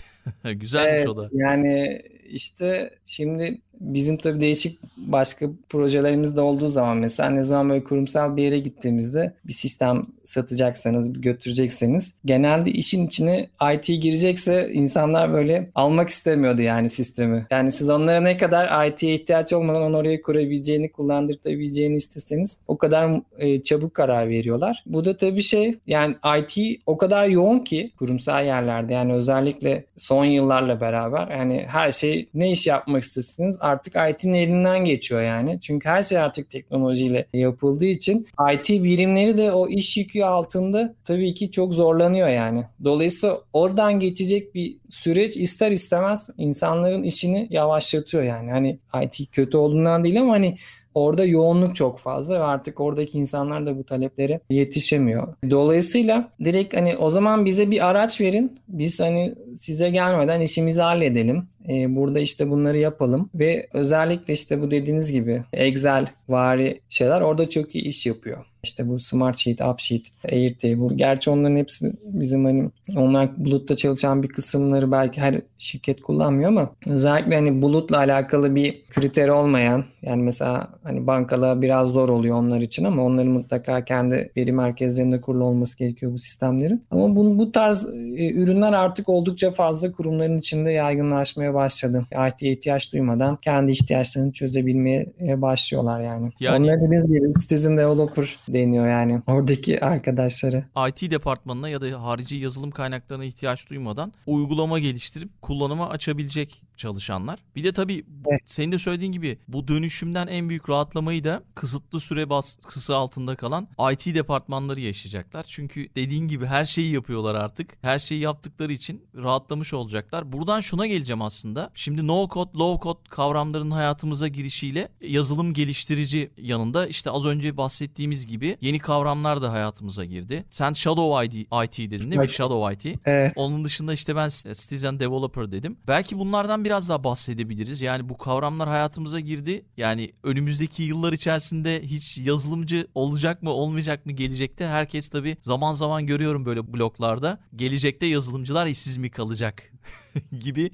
IT. 0.44 0.60
Güzelmiş 0.60 0.92
evet, 0.92 1.08
o 1.08 1.16
da. 1.16 1.28
Yani 1.32 2.02
işte 2.28 2.98
şimdi 3.04 3.60
bizim 3.80 4.16
tabii 4.16 4.40
değişik 4.40 4.78
başka 4.96 5.46
projelerimiz 5.68 6.36
de 6.36 6.40
olduğu 6.40 6.68
zaman 6.68 6.96
mesela 6.96 7.30
ne 7.30 7.42
zaman 7.42 7.70
böyle 7.70 7.84
kurumsal 7.84 8.36
bir 8.36 8.42
yere 8.42 8.58
gittiğimizde 8.58 9.32
bir 9.46 9.52
sistem 9.52 10.02
satacaksanız, 10.28 11.20
götürecekseniz 11.20 12.14
genelde 12.24 12.70
işin 12.70 13.06
içine 13.06 13.48
IT 13.74 13.86
girecekse 13.86 14.70
insanlar 14.72 15.32
böyle 15.32 15.68
almak 15.74 16.08
istemiyordu 16.08 16.62
yani 16.62 16.90
sistemi. 16.90 17.46
Yani 17.50 17.72
siz 17.72 17.90
onlara 17.90 18.20
ne 18.20 18.36
kadar 18.36 18.86
IT'ye 18.86 19.14
ihtiyaç 19.14 19.52
olmadan 19.52 19.82
onu 19.82 19.96
oraya 19.96 20.22
kurabileceğini, 20.22 20.92
kullandırtabileceğini 20.92 21.96
isteseniz 21.96 22.60
o 22.68 22.78
kadar 22.78 23.20
e, 23.38 23.62
çabuk 23.62 23.94
karar 23.94 24.28
veriyorlar. 24.28 24.84
Bu 24.86 25.04
da 25.04 25.16
tabii 25.16 25.40
şey 25.40 25.78
yani 25.86 26.16
IT 26.38 26.80
o 26.86 26.98
kadar 26.98 27.26
yoğun 27.26 27.58
ki 27.58 27.90
kurumsal 27.98 28.46
yerlerde 28.46 28.94
yani 28.94 29.12
özellikle 29.12 29.84
son 29.96 30.24
yıllarla 30.24 30.80
beraber 30.80 31.28
yani 31.28 31.64
her 31.68 31.90
şey 31.90 32.28
ne 32.34 32.50
iş 32.50 32.66
yapmak 32.66 33.02
istesiniz 33.02 33.58
artık 33.68 33.94
IT'nin 34.10 34.32
elinden 34.32 34.84
geçiyor 34.84 35.22
yani. 35.22 35.58
Çünkü 35.60 35.88
her 35.88 36.02
şey 36.02 36.18
artık 36.18 36.50
teknolojiyle 36.50 37.26
yapıldığı 37.32 37.84
için 37.86 38.26
IT 38.54 38.70
birimleri 38.70 39.38
de 39.38 39.52
o 39.52 39.68
iş 39.68 39.96
yükü 39.96 40.22
altında 40.22 40.94
tabii 41.04 41.34
ki 41.34 41.50
çok 41.50 41.74
zorlanıyor 41.74 42.28
yani. 42.28 42.64
Dolayısıyla 42.84 43.38
oradan 43.52 44.00
geçecek 44.00 44.54
bir 44.54 44.76
süreç 44.90 45.36
ister 45.36 45.70
istemez 45.70 46.30
insanların 46.38 47.02
işini 47.02 47.46
yavaşlatıyor 47.50 48.22
yani. 48.24 48.50
Hani 48.50 48.78
IT 49.04 49.30
kötü 49.32 49.56
olduğundan 49.56 50.04
değil 50.04 50.20
ama 50.20 50.32
hani 50.32 50.56
Orada 50.98 51.24
yoğunluk 51.24 51.76
çok 51.76 51.98
fazla 51.98 52.40
ve 52.40 52.44
artık 52.44 52.80
oradaki 52.80 53.18
insanlar 53.18 53.66
da 53.66 53.78
bu 53.78 53.84
taleplere 53.84 54.40
yetişemiyor. 54.50 55.34
Dolayısıyla 55.50 56.28
direkt 56.44 56.76
hani 56.76 56.96
o 56.96 57.10
zaman 57.10 57.44
bize 57.44 57.70
bir 57.70 57.88
araç 57.88 58.20
verin. 58.20 58.58
Biz 58.68 59.00
hani 59.00 59.34
size 59.56 59.90
gelmeden 59.90 60.40
işimizi 60.40 60.82
halledelim. 60.82 61.48
Ee, 61.68 61.96
burada 61.96 62.20
işte 62.20 62.50
bunları 62.50 62.78
yapalım 62.78 63.30
ve 63.34 63.68
özellikle 63.72 64.32
işte 64.32 64.62
bu 64.62 64.70
dediğiniz 64.70 65.12
gibi 65.12 65.42
Excel 65.52 66.06
vari 66.28 66.80
şeyler 66.88 67.20
orada 67.20 67.48
çok 67.48 67.74
iyi 67.74 67.84
iş 67.84 68.06
yapıyor. 68.06 68.44
İşte 68.62 68.88
bu 68.88 68.98
Smart 68.98 69.38
Sheet, 69.38 69.60
Upsheet, 69.60 70.02
Airtable. 70.32 70.96
Gerçi 70.96 71.30
onların 71.30 71.56
hepsi 71.56 71.92
bizim 72.04 72.44
hani 72.44 72.70
onlar 72.96 73.44
bulutta 73.44 73.76
çalışan 73.76 74.22
bir 74.22 74.28
kısımları 74.28 74.92
belki 74.92 75.20
her 75.20 75.40
şirket 75.58 76.02
kullanmıyor 76.02 76.48
ama 76.48 76.70
özellikle 76.86 77.34
hani 77.34 77.62
bulutla 77.62 77.96
alakalı 77.96 78.54
bir 78.54 78.82
kriter 78.90 79.28
olmayan 79.28 79.84
yani 80.02 80.22
mesela 80.22 80.68
hani 80.82 81.06
bankalar 81.06 81.62
biraz 81.62 81.88
zor 81.88 82.08
oluyor 82.08 82.36
onlar 82.36 82.60
için 82.60 82.84
ama 82.84 83.04
onların 83.04 83.32
mutlaka 83.32 83.84
kendi 83.84 84.32
veri 84.36 84.52
merkezlerinde 84.52 85.20
kurulu 85.20 85.44
olması 85.44 85.78
gerekiyor 85.78 86.12
bu 86.12 86.18
sistemlerin. 86.18 86.84
Ama 86.90 87.16
bu, 87.16 87.38
bu 87.38 87.52
tarz 87.52 87.88
e, 87.88 88.32
ürünler 88.32 88.72
artık 88.72 89.08
oldukça 89.08 89.50
fazla 89.50 89.92
kurumların 89.92 90.38
içinde 90.38 90.70
yaygınlaşmaya 90.70 91.54
başladı. 91.54 92.04
IT'ye 92.28 92.52
ihtiyaç 92.52 92.92
duymadan 92.92 93.36
kendi 93.36 93.72
ihtiyaçlarını 93.72 94.32
çözebilmeye 94.32 95.06
e, 95.26 95.42
başlıyorlar 95.42 96.00
yani. 96.00 96.32
yani 96.40 96.62
Onlar 96.62 96.76
dediğiniz 96.76 97.06
gibi 97.06 97.32
Citizen 97.40 97.76
Developer 97.76 98.36
deniyor 98.48 98.88
yani 98.88 99.22
oradaki 99.26 99.84
arkadaşları. 99.84 100.64
IT 100.88 101.10
departmanına 101.10 101.68
ya 101.68 101.80
da 101.80 102.02
harici 102.02 102.36
yazılım 102.36 102.70
kaynaklarına 102.70 103.24
ihtiyaç 103.24 103.70
duymadan 103.70 104.12
uygulama 104.26 104.78
geliştirip 104.78 105.42
kullanıma 105.42 105.88
açabilecek 105.90 106.67
çalışanlar. 106.78 107.38
Bir 107.56 107.64
de 107.64 107.72
tabii 107.72 108.04
evet. 108.30 108.40
senin 108.44 108.72
de 108.72 108.78
söylediğin 108.78 109.12
gibi 109.12 109.38
bu 109.48 109.68
dönüşümden 109.68 110.26
en 110.26 110.48
büyük 110.48 110.68
rahatlamayı 110.68 111.24
da 111.24 111.42
kısıtlı 111.54 112.00
süre 112.00 112.30
baskısı 112.30 112.96
altında 112.96 113.36
kalan 113.36 113.68
IT 113.92 114.14
departmanları 114.14 114.80
yaşayacaklar. 114.80 115.42
Çünkü 115.42 115.88
dediğin 115.96 116.28
gibi 116.28 116.46
her 116.46 116.64
şeyi 116.64 116.92
yapıyorlar 116.92 117.34
artık. 117.34 117.78
Her 117.82 117.98
şeyi 117.98 118.20
yaptıkları 118.20 118.72
için 118.72 119.06
rahatlamış 119.14 119.74
olacaklar. 119.74 120.32
Buradan 120.32 120.60
şuna 120.60 120.86
geleceğim 120.86 121.22
aslında. 121.22 121.70
Şimdi 121.74 122.06
no 122.06 122.28
code, 122.28 122.58
low 122.58 122.82
code 122.82 123.00
kavramlarının 123.08 123.70
hayatımıza 123.70 124.28
girişiyle 124.28 124.88
yazılım 125.00 125.54
geliştirici 125.54 126.30
yanında 126.36 126.86
işte 126.86 127.10
az 127.10 127.26
önce 127.26 127.56
bahsettiğimiz 127.56 128.26
gibi 128.26 128.56
yeni 128.60 128.78
kavramlar 128.78 129.42
da 129.42 129.52
hayatımıza 129.52 130.04
girdi. 130.04 130.44
Sen 130.50 130.72
Shadow 130.72 131.26
IT, 131.26 131.34
IT 131.34 131.78
dedin 131.90 131.98
değil 131.98 132.08
mi? 132.08 132.18
Evet. 132.18 132.30
Shadow 132.30 132.90
IT. 132.90 132.98
Evet. 133.04 133.32
Onun 133.36 133.64
dışında 133.64 133.92
işte 133.92 134.16
ben 134.16 134.28
Citizen 134.28 135.00
Developer 135.00 135.52
dedim. 135.52 135.76
Belki 135.88 136.18
bunlardan 136.18 136.64
biraz 136.68 136.88
daha 136.88 137.04
bahsedebiliriz. 137.04 137.82
Yani 137.82 138.08
bu 138.08 138.16
kavramlar 138.16 138.68
hayatımıza 138.68 139.20
girdi. 139.20 139.64
Yani 139.76 140.12
önümüzdeki 140.22 140.82
yıllar 140.82 141.12
içerisinde 141.12 141.82
hiç 141.82 142.18
yazılımcı 142.18 142.86
olacak 142.94 143.42
mı 143.42 143.50
olmayacak 143.50 144.06
mı 144.06 144.12
gelecekte 144.12 144.66
herkes 144.66 145.08
tabii 145.08 145.36
zaman 145.40 145.72
zaman 145.72 146.06
görüyorum 146.06 146.46
böyle 146.46 146.74
bloklarda. 146.74 147.38
Gelecekte 147.56 148.06
yazılımcılar 148.06 148.66
işsiz 148.66 148.96
mi 148.96 149.10
kalacak 149.10 149.62
gibi 150.40 150.70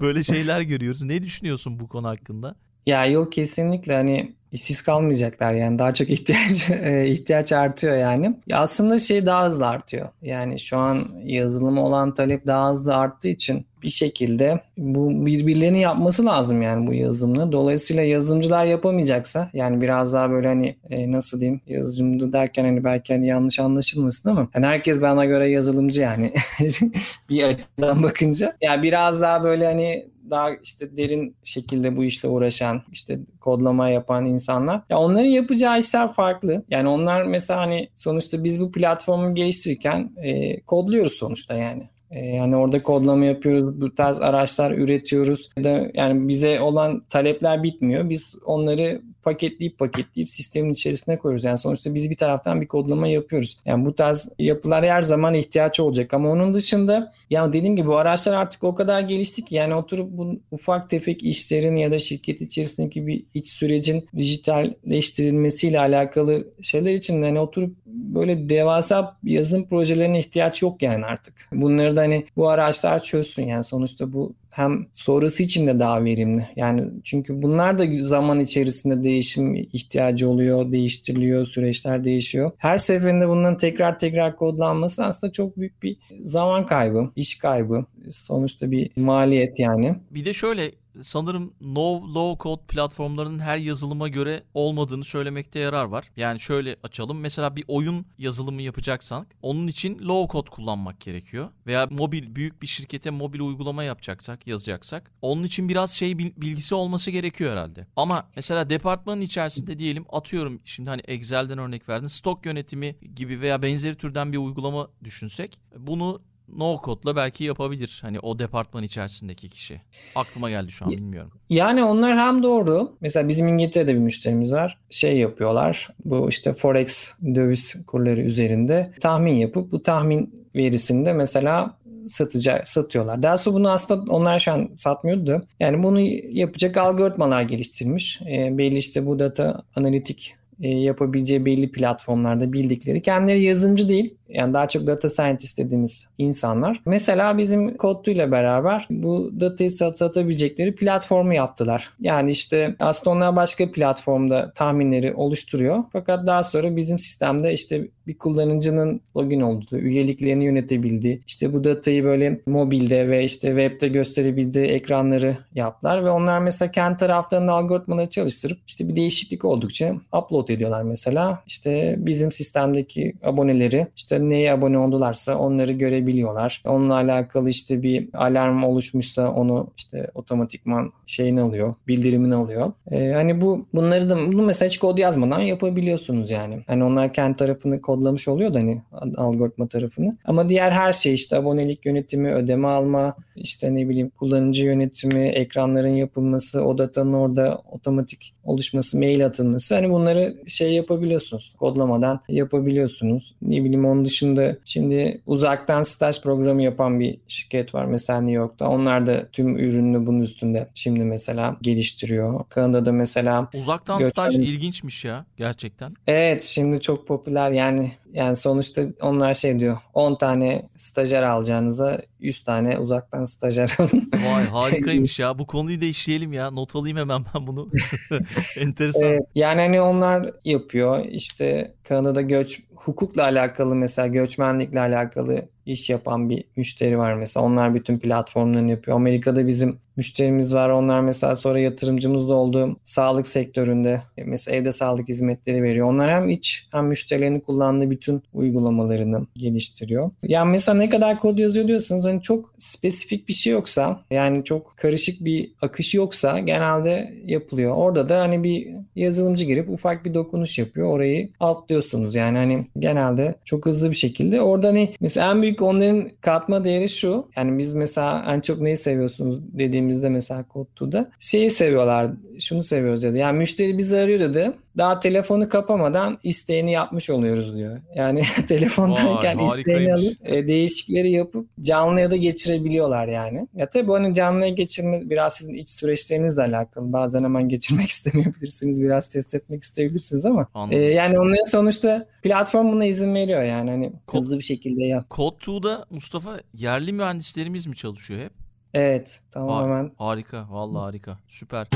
böyle 0.00 0.22
şeyler 0.22 0.60
görüyoruz. 0.60 1.04
Ne 1.04 1.22
düşünüyorsun 1.22 1.80
bu 1.80 1.88
konu 1.88 2.08
hakkında? 2.08 2.56
Ya 2.86 3.06
yok 3.06 3.32
kesinlikle 3.32 3.94
hani 3.94 4.32
işsiz 4.56 4.82
kalmayacaklar 4.82 5.52
yani 5.52 5.78
daha 5.78 5.94
çok 5.94 6.10
ihtiyaç 6.10 6.70
e, 6.82 7.06
ihtiyaç 7.06 7.52
artıyor 7.52 7.96
yani. 7.96 8.36
Ya 8.46 8.58
aslında 8.58 8.98
şey 8.98 9.26
daha 9.26 9.46
hızlı 9.46 9.66
artıyor. 9.66 10.08
Yani 10.22 10.60
şu 10.60 10.78
an 10.78 11.08
yazılımı 11.24 11.84
olan 11.84 12.14
talep 12.14 12.46
daha 12.46 12.70
hızlı 12.70 12.96
arttığı 12.96 13.28
için 13.28 13.66
bir 13.82 13.88
şekilde 13.88 14.60
bu 14.78 15.26
birbirlerini 15.26 15.80
yapması 15.80 16.26
lazım 16.26 16.62
yani 16.62 16.86
bu 16.86 16.94
yazılımı. 16.94 17.52
Dolayısıyla 17.52 18.02
yazılımcılar 18.02 18.64
yapamayacaksa 18.64 19.50
yani 19.52 19.80
biraz 19.82 20.14
daha 20.14 20.30
böyle 20.30 20.48
hani 20.48 20.76
e, 20.90 21.12
nasıl 21.12 21.40
diyeyim 21.40 21.60
yazılımcı 21.66 22.32
derken 22.32 22.64
hani 22.64 22.84
belki 22.84 23.14
hani 23.14 23.26
yanlış 23.26 23.60
anlaşılmasın 23.60 24.30
ama 24.30 24.48
hani 24.52 24.66
herkes 24.66 25.00
bana 25.00 25.24
göre 25.24 25.50
yazılımcı 25.50 26.00
yani 26.00 26.32
bir 27.28 27.42
açıdan 27.42 28.02
bakınca. 28.02 28.46
Ya 28.46 28.54
yani 28.60 28.82
biraz 28.82 29.22
daha 29.22 29.44
böyle 29.44 29.66
hani 29.66 30.06
daha 30.30 30.50
işte 30.54 30.96
derin 30.96 31.36
şekilde 31.44 31.96
bu 31.96 32.04
işle 32.04 32.28
uğraşan, 32.28 32.82
işte 32.92 33.18
kodlama 33.40 33.88
yapan 33.88 34.26
insanlar. 34.26 34.82
Ya 34.90 34.98
onların 34.98 35.26
yapacağı 35.26 35.78
işler 35.78 36.12
farklı. 36.12 36.64
Yani 36.70 36.88
onlar 36.88 37.22
mesela 37.22 37.60
hani 37.60 37.88
sonuçta 37.94 38.44
biz 38.44 38.60
bu 38.60 38.72
platformu 38.72 39.34
geliştirirken 39.34 40.12
e, 40.22 40.60
kodluyoruz 40.60 41.12
sonuçta 41.12 41.54
yani. 41.54 41.82
E, 42.10 42.26
yani 42.26 42.56
orada 42.56 42.82
kodlama 42.82 43.24
yapıyoruz, 43.24 43.80
bu 43.80 43.94
tarz 43.94 44.20
araçlar 44.20 44.70
üretiyoruz. 44.70 45.50
Yani 45.94 46.28
bize 46.28 46.60
olan 46.60 47.02
talepler 47.10 47.62
bitmiyor. 47.62 48.10
Biz 48.10 48.36
onları 48.44 49.02
paketleyip 49.26 49.78
paketleyip 49.78 50.30
sistemin 50.30 50.72
içerisine 50.72 51.18
koyuyoruz. 51.18 51.44
Yani 51.44 51.58
sonuçta 51.58 51.94
biz 51.94 52.10
bir 52.10 52.16
taraftan 52.16 52.60
bir 52.60 52.66
kodlama 52.66 53.08
yapıyoruz. 53.08 53.56
Yani 53.64 53.84
bu 53.84 53.94
tarz 53.94 54.28
yapılar 54.38 54.84
her 54.84 55.02
zaman 55.02 55.34
ihtiyaç 55.34 55.80
olacak 55.80 56.14
ama 56.14 56.28
onun 56.28 56.54
dışında 56.54 57.12
ya 57.30 57.52
dediğim 57.52 57.76
gibi 57.76 57.88
bu 57.88 57.96
araçlar 57.96 58.34
artık 58.34 58.64
o 58.64 58.74
kadar 58.74 59.00
gelişti 59.00 59.44
ki 59.44 59.54
yani 59.54 59.74
oturup 59.74 60.10
bu 60.10 60.40
ufak 60.50 60.90
tefek 60.90 61.22
işlerin 61.22 61.76
ya 61.76 61.90
da 61.90 61.98
şirket 61.98 62.40
içerisindeki 62.40 63.06
bir 63.06 63.24
iç 63.34 63.48
sürecin 63.48 64.08
dijitalleştirilmesiyle 64.16 65.80
alakalı 65.80 66.48
şeyler 66.62 66.94
için 66.94 67.22
hani 67.22 67.40
oturup 67.40 67.76
böyle 67.86 68.48
devasa 68.48 69.16
yazım 69.24 69.68
projelerine 69.68 70.18
ihtiyaç 70.18 70.62
yok 70.62 70.82
yani 70.82 71.06
artık. 71.06 71.48
Bunları 71.52 71.96
da 71.96 72.00
hani 72.00 72.26
bu 72.36 72.48
araçlar 72.48 73.02
çözsün 73.02 73.46
yani 73.46 73.64
sonuçta 73.64 74.12
bu 74.12 74.34
hem 74.56 74.86
sonrası 74.92 75.42
için 75.42 75.66
de 75.66 75.78
daha 75.78 76.04
verimli. 76.04 76.48
Yani 76.56 76.84
çünkü 77.04 77.42
bunlar 77.42 77.78
da 77.78 77.84
zaman 78.00 78.40
içerisinde 78.40 79.02
değişim 79.02 79.54
ihtiyacı 79.54 80.28
oluyor, 80.28 80.72
değiştiriliyor, 80.72 81.44
süreçler 81.44 82.04
değişiyor. 82.04 82.50
Her 82.58 82.78
seferinde 82.78 83.28
bunların 83.28 83.58
tekrar 83.58 83.98
tekrar 83.98 84.36
kodlanması 84.36 85.04
aslında 85.04 85.32
çok 85.32 85.56
büyük 85.56 85.82
bir 85.82 85.96
zaman 86.22 86.66
kaybı, 86.66 87.10
iş 87.16 87.38
kaybı. 87.38 87.84
Sonuçta 88.10 88.70
bir 88.70 88.90
maliyet 88.96 89.58
yani. 89.58 89.94
Bir 90.10 90.24
de 90.24 90.32
şöyle 90.32 90.62
sanırım 91.00 91.52
no 91.60 92.14
low 92.14 92.42
code 92.42 92.62
platformlarının 92.68 93.38
her 93.38 93.56
yazılıma 93.56 94.08
göre 94.08 94.42
olmadığını 94.54 95.04
söylemekte 95.04 95.58
yarar 95.58 95.84
var. 95.84 96.10
Yani 96.16 96.40
şöyle 96.40 96.76
açalım. 96.82 97.20
Mesela 97.20 97.56
bir 97.56 97.64
oyun 97.68 98.06
yazılımı 98.18 98.62
yapacaksak 98.62 99.26
onun 99.42 99.66
için 99.66 99.98
low 99.98 100.32
code 100.32 100.50
kullanmak 100.50 101.00
gerekiyor. 101.00 101.48
Veya 101.66 101.88
mobil 101.90 102.34
büyük 102.34 102.62
bir 102.62 102.66
şirkete 102.66 103.10
mobil 103.10 103.40
uygulama 103.40 103.84
yapacaksak, 103.84 104.46
yazacaksak 104.46 105.10
onun 105.22 105.42
için 105.42 105.68
biraz 105.68 105.90
şey 105.90 106.18
bilgisi 106.18 106.74
olması 106.74 107.10
gerekiyor 107.10 107.52
herhalde. 107.52 107.86
Ama 107.96 108.28
mesela 108.36 108.70
departmanın 108.70 109.20
içerisinde 109.20 109.78
diyelim 109.78 110.04
atıyorum 110.12 110.60
şimdi 110.64 110.90
hani 110.90 111.02
Excel'den 111.04 111.58
örnek 111.58 111.88
verdin. 111.88 112.06
Stok 112.06 112.46
yönetimi 112.46 112.96
gibi 113.14 113.40
veya 113.40 113.62
benzeri 113.62 113.94
türden 113.94 114.32
bir 114.32 114.38
uygulama 114.38 114.88
düşünsek 115.04 115.60
bunu 115.78 116.22
no 116.48 116.80
code'la 116.84 117.16
belki 117.16 117.44
yapabilir. 117.44 118.00
Hani 118.02 118.20
o 118.20 118.38
departman 118.38 118.82
içerisindeki 118.82 119.48
kişi. 119.48 119.80
Aklıma 120.14 120.50
geldi 120.50 120.72
şu 120.72 120.84
an 120.84 120.90
bilmiyorum. 120.90 121.32
Yani 121.50 121.84
onlar 121.84 122.18
hem 122.18 122.42
doğru. 122.42 122.96
Mesela 123.00 123.28
bizim 123.28 123.48
İngiltere'de 123.48 123.94
bir 123.94 123.98
müşterimiz 123.98 124.52
var. 124.52 124.78
Şey 124.90 125.18
yapıyorlar. 125.18 125.90
Bu 126.04 126.28
işte 126.28 126.52
forex 126.52 127.12
döviz 127.34 127.76
kurları 127.86 128.20
üzerinde 128.20 128.92
tahmin 129.00 129.34
yapıp 129.34 129.72
bu 129.72 129.82
tahmin 129.82 130.46
verisini 130.54 131.06
de 131.06 131.12
mesela 131.12 131.76
satıcı 132.08 132.60
satıyorlar. 132.64 133.22
Daha 133.22 133.36
sonra 133.36 133.56
bunu 133.56 133.70
aslında 133.70 134.12
onlar 134.12 134.38
şu 134.38 134.52
an 134.52 134.70
satmıyordu. 134.74 135.42
Yani 135.60 135.82
bunu 135.82 136.00
yapacak 136.30 136.76
algoritmalar 136.76 137.42
geliştirmiş. 137.42 138.20
E, 138.30 138.58
belli 138.58 138.76
işte 138.76 139.06
bu 139.06 139.18
data 139.18 139.62
analitik 139.76 140.34
e, 140.62 140.68
yapabileceği 140.68 141.46
belli 141.46 141.70
platformlarda 141.70 142.52
bildikleri. 142.52 143.02
Kendileri 143.02 143.42
yazılımcı 143.42 143.88
değil 143.88 144.14
yani 144.28 144.54
daha 144.54 144.68
çok 144.68 144.86
data 144.86 145.08
scientist 145.08 145.58
dediğimiz 145.58 146.08
insanlar. 146.18 146.80
Mesela 146.86 147.38
bizim 147.38 147.76
Kodtu 147.76 148.10
ile 148.10 148.30
beraber 148.32 148.86
bu 148.90 149.32
datayı 149.40 149.70
sat 149.70 149.98
satabilecekleri 149.98 150.74
platformu 150.74 151.34
yaptılar. 151.34 151.90
Yani 152.00 152.30
işte 152.30 152.74
aslında 152.78 153.16
onlar 153.16 153.36
başka 153.36 153.72
platformda 153.72 154.52
tahminleri 154.54 155.14
oluşturuyor. 155.14 155.84
Fakat 155.92 156.26
daha 156.26 156.42
sonra 156.42 156.76
bizim 156.76 156.98
sistemde 156.98 157.52
işte 157.52 157.88
bir 158.06 158.18
kullanıcının 158.18 159.00
login 159.16 159.40
olduğu, 159.40 159.76
üyeliklerini 159.76 160.44
yönetebildiği, 160.44 161.20
işte 161.26 161.52
bu 161.52 161.64
datayı 161.64 162.04
böyle 162.04 162.40
mobilde 162.46 163.08
ve 163.10 163.24
işte 163.24 163.48
webde 163.48 163.88
gösterebildiği 163.88 164.66
ekranları 164.66 165.36
yaptılar 165.54 166.04
ve 166.04 166.10
onlar 166.10 166.38
mesela 166.38 166.70
kendi 166.70 166.96
taraflarında 166.96 167.52
algoritmaları 167.52 168.08
çalıştırıp 168.08 168.58
işte 168.66 168.88
bir 168.88 168.96
değişiklik 168.96 169.44
oldukça 169.44 169.94
upload 170.18 170.48
ediyorlar 170.48 170.82
mesela. 170.82 171.42
İşte 171.46 171.94
bizim 171.98 172.32
sistemdeki 172.32 173.14
aboneleri 173.24 173.86
işte 173.96 174.15
işte 174.16 174.28
neye 174.28 174.52
abone 174.52 174.78
oldularsa 174.78 175.38
onları 175.38 175.72
görebiliyorlar. 175.72 176.62
Onunla 176.66 176.94
alakalı 176.94 177.48
işte 177.48 177.82
bir 177.82 178.08
alarm 178.14 178.64
oluşmuşsa 178.64 179.32
onu 179.32 179.70
işte 179.76 180.06
otomatikman 180.14 180.92
şeyini 181.06 181.40
alıyor, 181.40 181.74
bildirimini 181.88 182.34
alıyor. 182.34 182.72
Ee, 182.90 183.12
hani 183.12 183.40
bu 183.40 183.66
bunları 183.74 184.10
da 184.10 184.32
bunu 184.32 184.42
mesela 184.42 184.68
hiç 184.68 184.78
kod 184.78 184.98
yazmadan 184.98 185.40
yapabiliyorsunuz 185.40 186.30
yani. 186.30 186.62
Hani 186.66 186.84
onlar 186.84 187.12
kendi 187.12 187.36
tarafını 187.36 187.80
kodlamış 187.80 188.28
oluyor 188.28 188.54
da 188.54 188.58
hani 188.58 188.82
algoritma 189.16 189.66
tarafını. 189.66 190.16
Ama 190.24 190.48
diğer 190.48 190.70
her 190.70 190.92
şey 190.92 191.14
işte 191.14 191.36
abonelik 191.36 191.86
yönetimi, 191.86 192.32
ödeme 192.32 192.68
alma, 192.68 193.14
işte 193.36 193.74
ne 193.74 193.88
bileyim 193.88 194.10
kullanıcı 194.10 194.64
yönetimi, 194.64 195.28
ekranların 195.28 195.96
yapılması, 195.96 196.64
o 196.64 196.78
datanın 196.78 197.12
orada 197.12 197.58
otomatik 197.70 198.34
oluşması, 198.44 198.98
mail 198.98 199.26
atılması 199.26 199.74
hani 199.74 199.90
bunları 199.90 200.36
şey 200.46 200.72
yapabiliyorsunuz. 200.72 201.54
Kodlamadan 201.58 202.20
yapabiliyorsunuz. 202.28 203.36
Ne 203.42 203.64
bileyim 203.64 203.84
onun 203.84 204.04
dışında 204.06 204.56
şimdi 204.64 205.20
uzaktan 205.26 205.82
staj 205.82 206.22
programı 206.22 206.62
yapan 206.62 207.00
bir 207.00 207.18
şirket 207.28 207.74
var 207.74 207.84
mesela 207.84 208.20
New 208.20 208.34
York'ta. 208.34 208.68
Onlar 208.68 209.06
da 209.06 209.28
tüm 209.32 209.58
ürününü 209.58 210.06
bunun 210.06 210.20
üstünde 210.20 210.68
şimdi 210.74 211.00
mesela 211.00 211.56
geliştiriyor. 211.62 212.44
Kanada'da 212.48 212.92
mesela 212.92 213.48
uzaktan 213.54 213.98
göçmen... 213.98 214.10
staj 214.10 214.38
ilginçmiş 214.38 215.04
ya 215.04 215.26
gerçekten. 215.36 215.92
Evet 216.06 216.44
şimdi 216.44 216.80
çok 216.80 217.06
popüler 217.06 217.50
yani 217.50 217.92
yani 218.16 218.36
sonuçta 218.36 218.82
onlar 219.00 219.34
şey 219.34 219.58
diyor 219.60 219.78
10 219.94 220.18
tane 220.18 220.68
stajyer 220.76 221.22
alacağınıza 221.22 222.00
100 222.20 222.44
tane 222.44 222.78
uzaktan 222.78 223.24
stajyer 223.24 223.76
alın. 223.78 224.10
Vay 224.12 224.44
harikaymış 224.50 225.18
ya. 225.18 225.38
Bu 225.38 225.46
konuyu 225.46 225.80
da 225.80 225.84
işleyelim 225.84 226.32
ya. 226.32 226.50
Not 226.50 226.76
alayım 226.76 226.96
hemen 226.96 227.22
ben 227.34 227.46
bunu. 227.46 227.68
Enteresan. 228.56 229.08
Evet, 229.08 229.22
yani 229.34 229.60
hani 229.60 229.80
onlar 229.80 230.30
yapıyor. 230.44 231.04
İşte 231.04 231.74
Kanada'da 231.84 232.20
göç 232.20 232.60
hukukla 232.76 233.22
alakalı 233.22 233.74
mesela 233.74 234.06
göçmenlikle 234.08 234.80
alakalı 234.80 235.48
iş 235.66 235.90
yapan 235.90 236.30
bir 236.30 236.44
müşteri 236.56 236.98
var 236.98 237.14
mesela. 237.14 237.46
Onlar 237.46 237.74
bütün 237.74 237.98
platformlarını 237.98 238.70
yapıyor. 238.70 238.96
Amerika'da 238.96 239.46
bizim 239.46 239.78
müşterimiz 239.96 240.54
var. 240.54 240.70
Onlar 240.70 241.00
mesela 241.00 241.34
sonra 241.34 241.60
yatırımcımız 241.60 242.28
da 242.28 242.34
oldu. 242.34 242.76
Sağlık 242.84 243.26
sektöründe 243.26 244.02
mesela 244.26 244.56
evde 244.56 244.72
sağlık 244.72 245.08
hizmetleri 245.08 245.62
veriyor. 245.62 245.88
Onlar 245.88 246.10
hem 246.10 246.28
iç 246.28 246.68
hem 246.72 246.86
müşterilerin 246.86 247.40
kullandığı 247.40 247.90
bütün 247.90 248.22
uygulamalarını 248.34 249.26
geliştiriyor. 249.36 250.10
Yani 250.22 250.50
mesela 250.50 250.78
ne 250.78 250.88
kadar 250.88 251.20
kod 251.20 251.38
yazıyor 251.38 251.68
diyorsunuz 251.68 252.06
hani 252.06 252.22
çok 252.22 252.54
spesifik 252.58 253.28
bir 253.28 253.32
şey 253.32 253.52
yoksa 253.52 254.00
yani 254.10 254.44
çok 254.44 254.76
karışık 254.76 255.24
bir 255.24 255.50
akışı 255.62 255.96
yoksa 255.96 256.38
genelde 256.38 257.14
yapılıyor. 257.26 257.74
Orada 257.76 258.08
da 258.08 258.20
hani 258.20 258.44
bir 258.44 258.68
yazılımcı 258.96 259.46
girip 259.46 259.70
ufak 259.70 260.04
bir 260.04 260.14
dokunuş 260.14 260.58
yapıyor. 260.58 260.88
Orayı 260.88 261.30
atlıyorsunuz. 261.40 262.14
Yani 262.14 262.38
hani 262.38 262.66
genelde 262.78 263.34
çok 263.44 263.66
hızlı 263.66 263.90
bir 263.90 263.96
şekilde. 263.96 264.40
Orada 264.40 264.68
hani 264.68 264.94
mesela 265.00 265.30
en 265.30 265.42
büyük 265.42 265.55
onların 265.62 266.08
katma 266.20 266.64
değeri 266.64 266.88
şu. 266.88 267.28
Yani 267.36 267.58
biz 267.58 267.74
mesela 267.74 268.24
en 268.28 268.40
çok 268.40 268.60
neyi 268.60 268.76
seviyorsunuz 268.76 269.40
dediğimizde 269.58 270.08
mesela 270.08 270.48
Kodtu'da 270.48 271.10
şeyi 271.20 271.50
seviyorlar. 271.50 272.10
Şunu 272.38 272.62
seviyoruz 272.62 273.02
dedi. 273.02 273.18
Yani 273.18 273.38
müşteri 273.38 273.78
bizi 273.78 273.98
arıyor 273.98 274.20
dedi 274.20 274.52
daha 274.76 275.00
telefonu 275.00 275.48
kapamadan 275.48 276.18
isteğini 276.22 276.72
yapmış 276.72 277.10
oluyoruz 277.10 277.56
diyor. 277.56 277.80
Yani 277.94 278.22
telefondayken 278.48 279.38
Vay, 279.38 279.46
isteğini 279.46 279.94
alıp 279.94 280.16
e, 280.24 280.46
değişikleri 280.48 281.10
yapıp 281.12 281.46
canlıya 281.60 282.10
da 282.10 282.16
geçirebiliyorlar 282.16 283.08
yani. 283.08 283.48
Ya 283.54 283.70
tabii 283.70 283.92
hani 283.92 284.14
canlıya 284.14 284.48
geçirme 284.48 285.10
biraz 285.10 285.34
sizin 285.34 285.54
iç 285.54 285.68
süreçlerinizle 285.68 286.42
alakalı. 286.42 286.92
Bazen 286.92 287.24
hemen 287.24 287.48
geçirmek 287.48 287.86
istemeyebilirsiniz. 287.90 288.82
Biraz 288.82 289.08
test 289.08 289.34
etmek 289.34 289.62
isteyebilirsiniz 289.62 290.26
ama 290.26 290.48
e, 290.70 290.78
yani 290.78 291.18
onların 291.18 291.50
sonuçta 291.50 292.06
platform 292.26 292.72
buna 292.72 292.84
izin 292.84 293.14
veriyor 293.14 293.42
yani 293.42 293.70
hani 293.70 293.92
Kod, 294.06 294.18
hızlı 294.18 294.38
bir 294.38 294.44
şekilde 294.44 294.84
yap. 294.84 295.10
Code 295.10 295.36
2'da 295.36 295.84
Mustafa 295.90 296.40
yerli 296.54 296.92
mühendislerimiz 296.92 297.66
mi 297.66 297.76
çalışıyor 297.76 298.20
hep? 298.20 298.32
Evet 298.74 299.20
tamamen. 299.30 299.92
Harika 299.98 300.46
vallahi 300.50 300.82
harika 300.82 301.18
süper. 301.28 301.66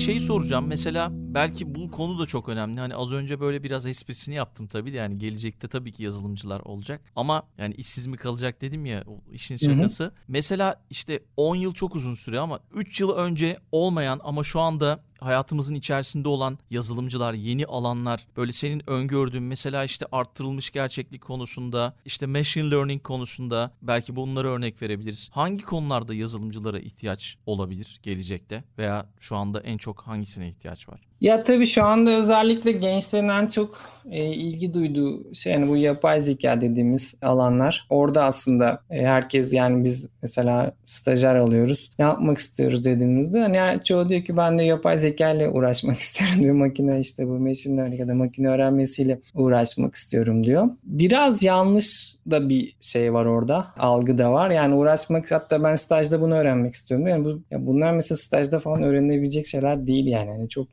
Şeyi 0.00 0.20
soracağım. 0.20 0.66
Mesela 0.66 1.08
belki 1.12 1.74
bu 1.74 1.90
konu 1.90 2.18
da 2.18 2.26
çok 2.26 2.48
önemli. 2.48 2.80
Hani 2.80 2.94
az 2.94 3.12
önce 3.12 3.40
böyle 3.40 3.62
biraz 3.62 3.86
esprisini 3.86 4.34
yaptım 4.34 4.66
tabii 4.66 4.92
de 4.92 4.96
yani 4.96 5.18
gelecekte 5.18 5.68
tabii 5.68 5.92
ki 5.92 6.02
yazılımcılar 6.02 6.60
olacak. 6.60 7.00
Ama 7.16 7.42
yani 7.58 7.74
işsiz 7.74 8.06
mi 8.06 8.16
kalacak 8.16 8.62
dedim 8.62 8.86
ya 8.86 9.04
o 9.06 9.32
işin 9.32 9.56
şakası. 9.56 10.04
Hı 10.04 10.08
hı. 10.08 10.12
Mesela 10.28 10.82
işte 10.90 11.22
10 11.36 11.56
yıl 11.56 11.72
çok 11.72 11.94
uzun 11.94 12.14
süre 12.14 12.38
ama 12.38 12.60
3 12.74 13.00
yıl 13.00 13.10
önce 13.10 13.58
olmayan 13.72 14.20
ama 14.24 14.44
şu 14.44 14.60
anda 14.60 15.04
hayatımızın 15.20 15.74
içerisinde 15.74 16.28
olan 16.28 16.58
yazılımcılar, 16.70 17.34
yeni 17.34 17.66
alanlar, 17.66 18.26
böyle 18.36 18.52
senin 18.52 18.90
öngördüğün 18.90 19.42
mesela 19.42 19.84
işte 19.84 20.06
arttırılmış 20.12 20.70
gerçeklik 20.70 21.22
konusunda, 21.22 21.94
işte 22.04 22.26
machine 22.26 22.70
learning 22.70 23.02
konusunda 23.02 23.70
belki 23.82 24.16
bunları 24.16 24.48
örnek 24.48 24.82
verebiliriz. 24.82 25.30
Hangi 25.32 25.64
konularda 25.64 26.14
yazılımcılara 26.14 26.78
ihtiyaç 26.78 27.38
olabilir 27.46 28.00
gelecekte 28.02 28.64
veya 28.78 29.06
şu 29.18 29.36
anda 29.36 29.60
en 29.60 29.76
çok 29.76 30.02
hangisine 30.02 30.48
ihtiyaç 30.48 30.88
var? 30.88 31.00
Ya 31.20 31.42
tabii 31.42 31.66
şu 31.66 31.84
anda 31.84 32.10
özellikle 32.10 32.72
gençlerin 32.72 33.28
en 33.28 33.46
çok 33.46 33.80
e, 34.10 34.24
ilgi 34.24 34.74
duyduğu 34.74 35.34
şey 35.34 35.52
yani 35.52 35.68
bu 35.68 35.76
yapay 35.76 36.20
zeka 36.20 36.60
dediğimiz 36.60 37.14
alanlar. 37.22 37.86
Orada 37.90 38.24
aslında 38.24 38.80
e, 38.90 39.06
herkes 39.06 39.52
yani 39.52 39.84
biz 39.84 40.08
mesela 40.22 40.72
stajyer 40.84 41.34
alıyoruz. 41.34 41.90
Ne 41.98 42.04
yapmak 42.04 42.38
istiyoruz 42.38 42.84
dediğimizde 42.84 43.40
hani 43.40 43.82
çoğu 43.82 44.08
diyor 44.08 44.24
ki 44.24 44.36
ben 44.36 44.58
de 44.58 44.62
yapay 44.62 44.98
zeka 44.98 45.30
ile 45.30 45.48
uğraşmak 45.48 45.98
istiyorum 46.00 46.40
diyor. 46.40 46.54
Makine 46.54 47.00
işte 47.00 47.28
bu 47.28 47.32
machine 47.32 47.76
learning 47.76 48.00
ya 48.00 48.08
da 48.08 48.14
makine 48.14 48.48
öğrenmesiyle 48.48 49.20
uğraşmak 49.34 49.94
istiyorum 49.94 50.44
diyor. 50.44 50.68
Biraz 50.84 51.42
yanlış 51.42 52.14
da 52.30 52.48
bir 52.48 52.76
şey 52.80 53.12
var 53.12 53.24
orada. 53.24 53.66
Algı 53.78 54.18
da 54.18 54.32
var. 54.32 54.50
Yani 54.50 54.74
uğraşmak 54.74 55.30
hatta 55.30 55.62
ben 55.64 55.74
stajda 55.74 56.20
bunu 56.20 56.34
öğrenmek 56.34 56.74
istiyorum. 56.74 57.06
Yani 57.06 57.24
bu, 57.24 57.42
ya 57.50 57.66
bunlar 57.66 57.92
mesela 57.92 58.18
stajda 58.18 58.60
falan 58.60 58.82
öğrenilebilecek 58.82 59.46
şeyler 59.46 59.86
değil 59.86 60.06
yani. 60.06 60.30
yani 60.30 60.48
çok 60.48 60.68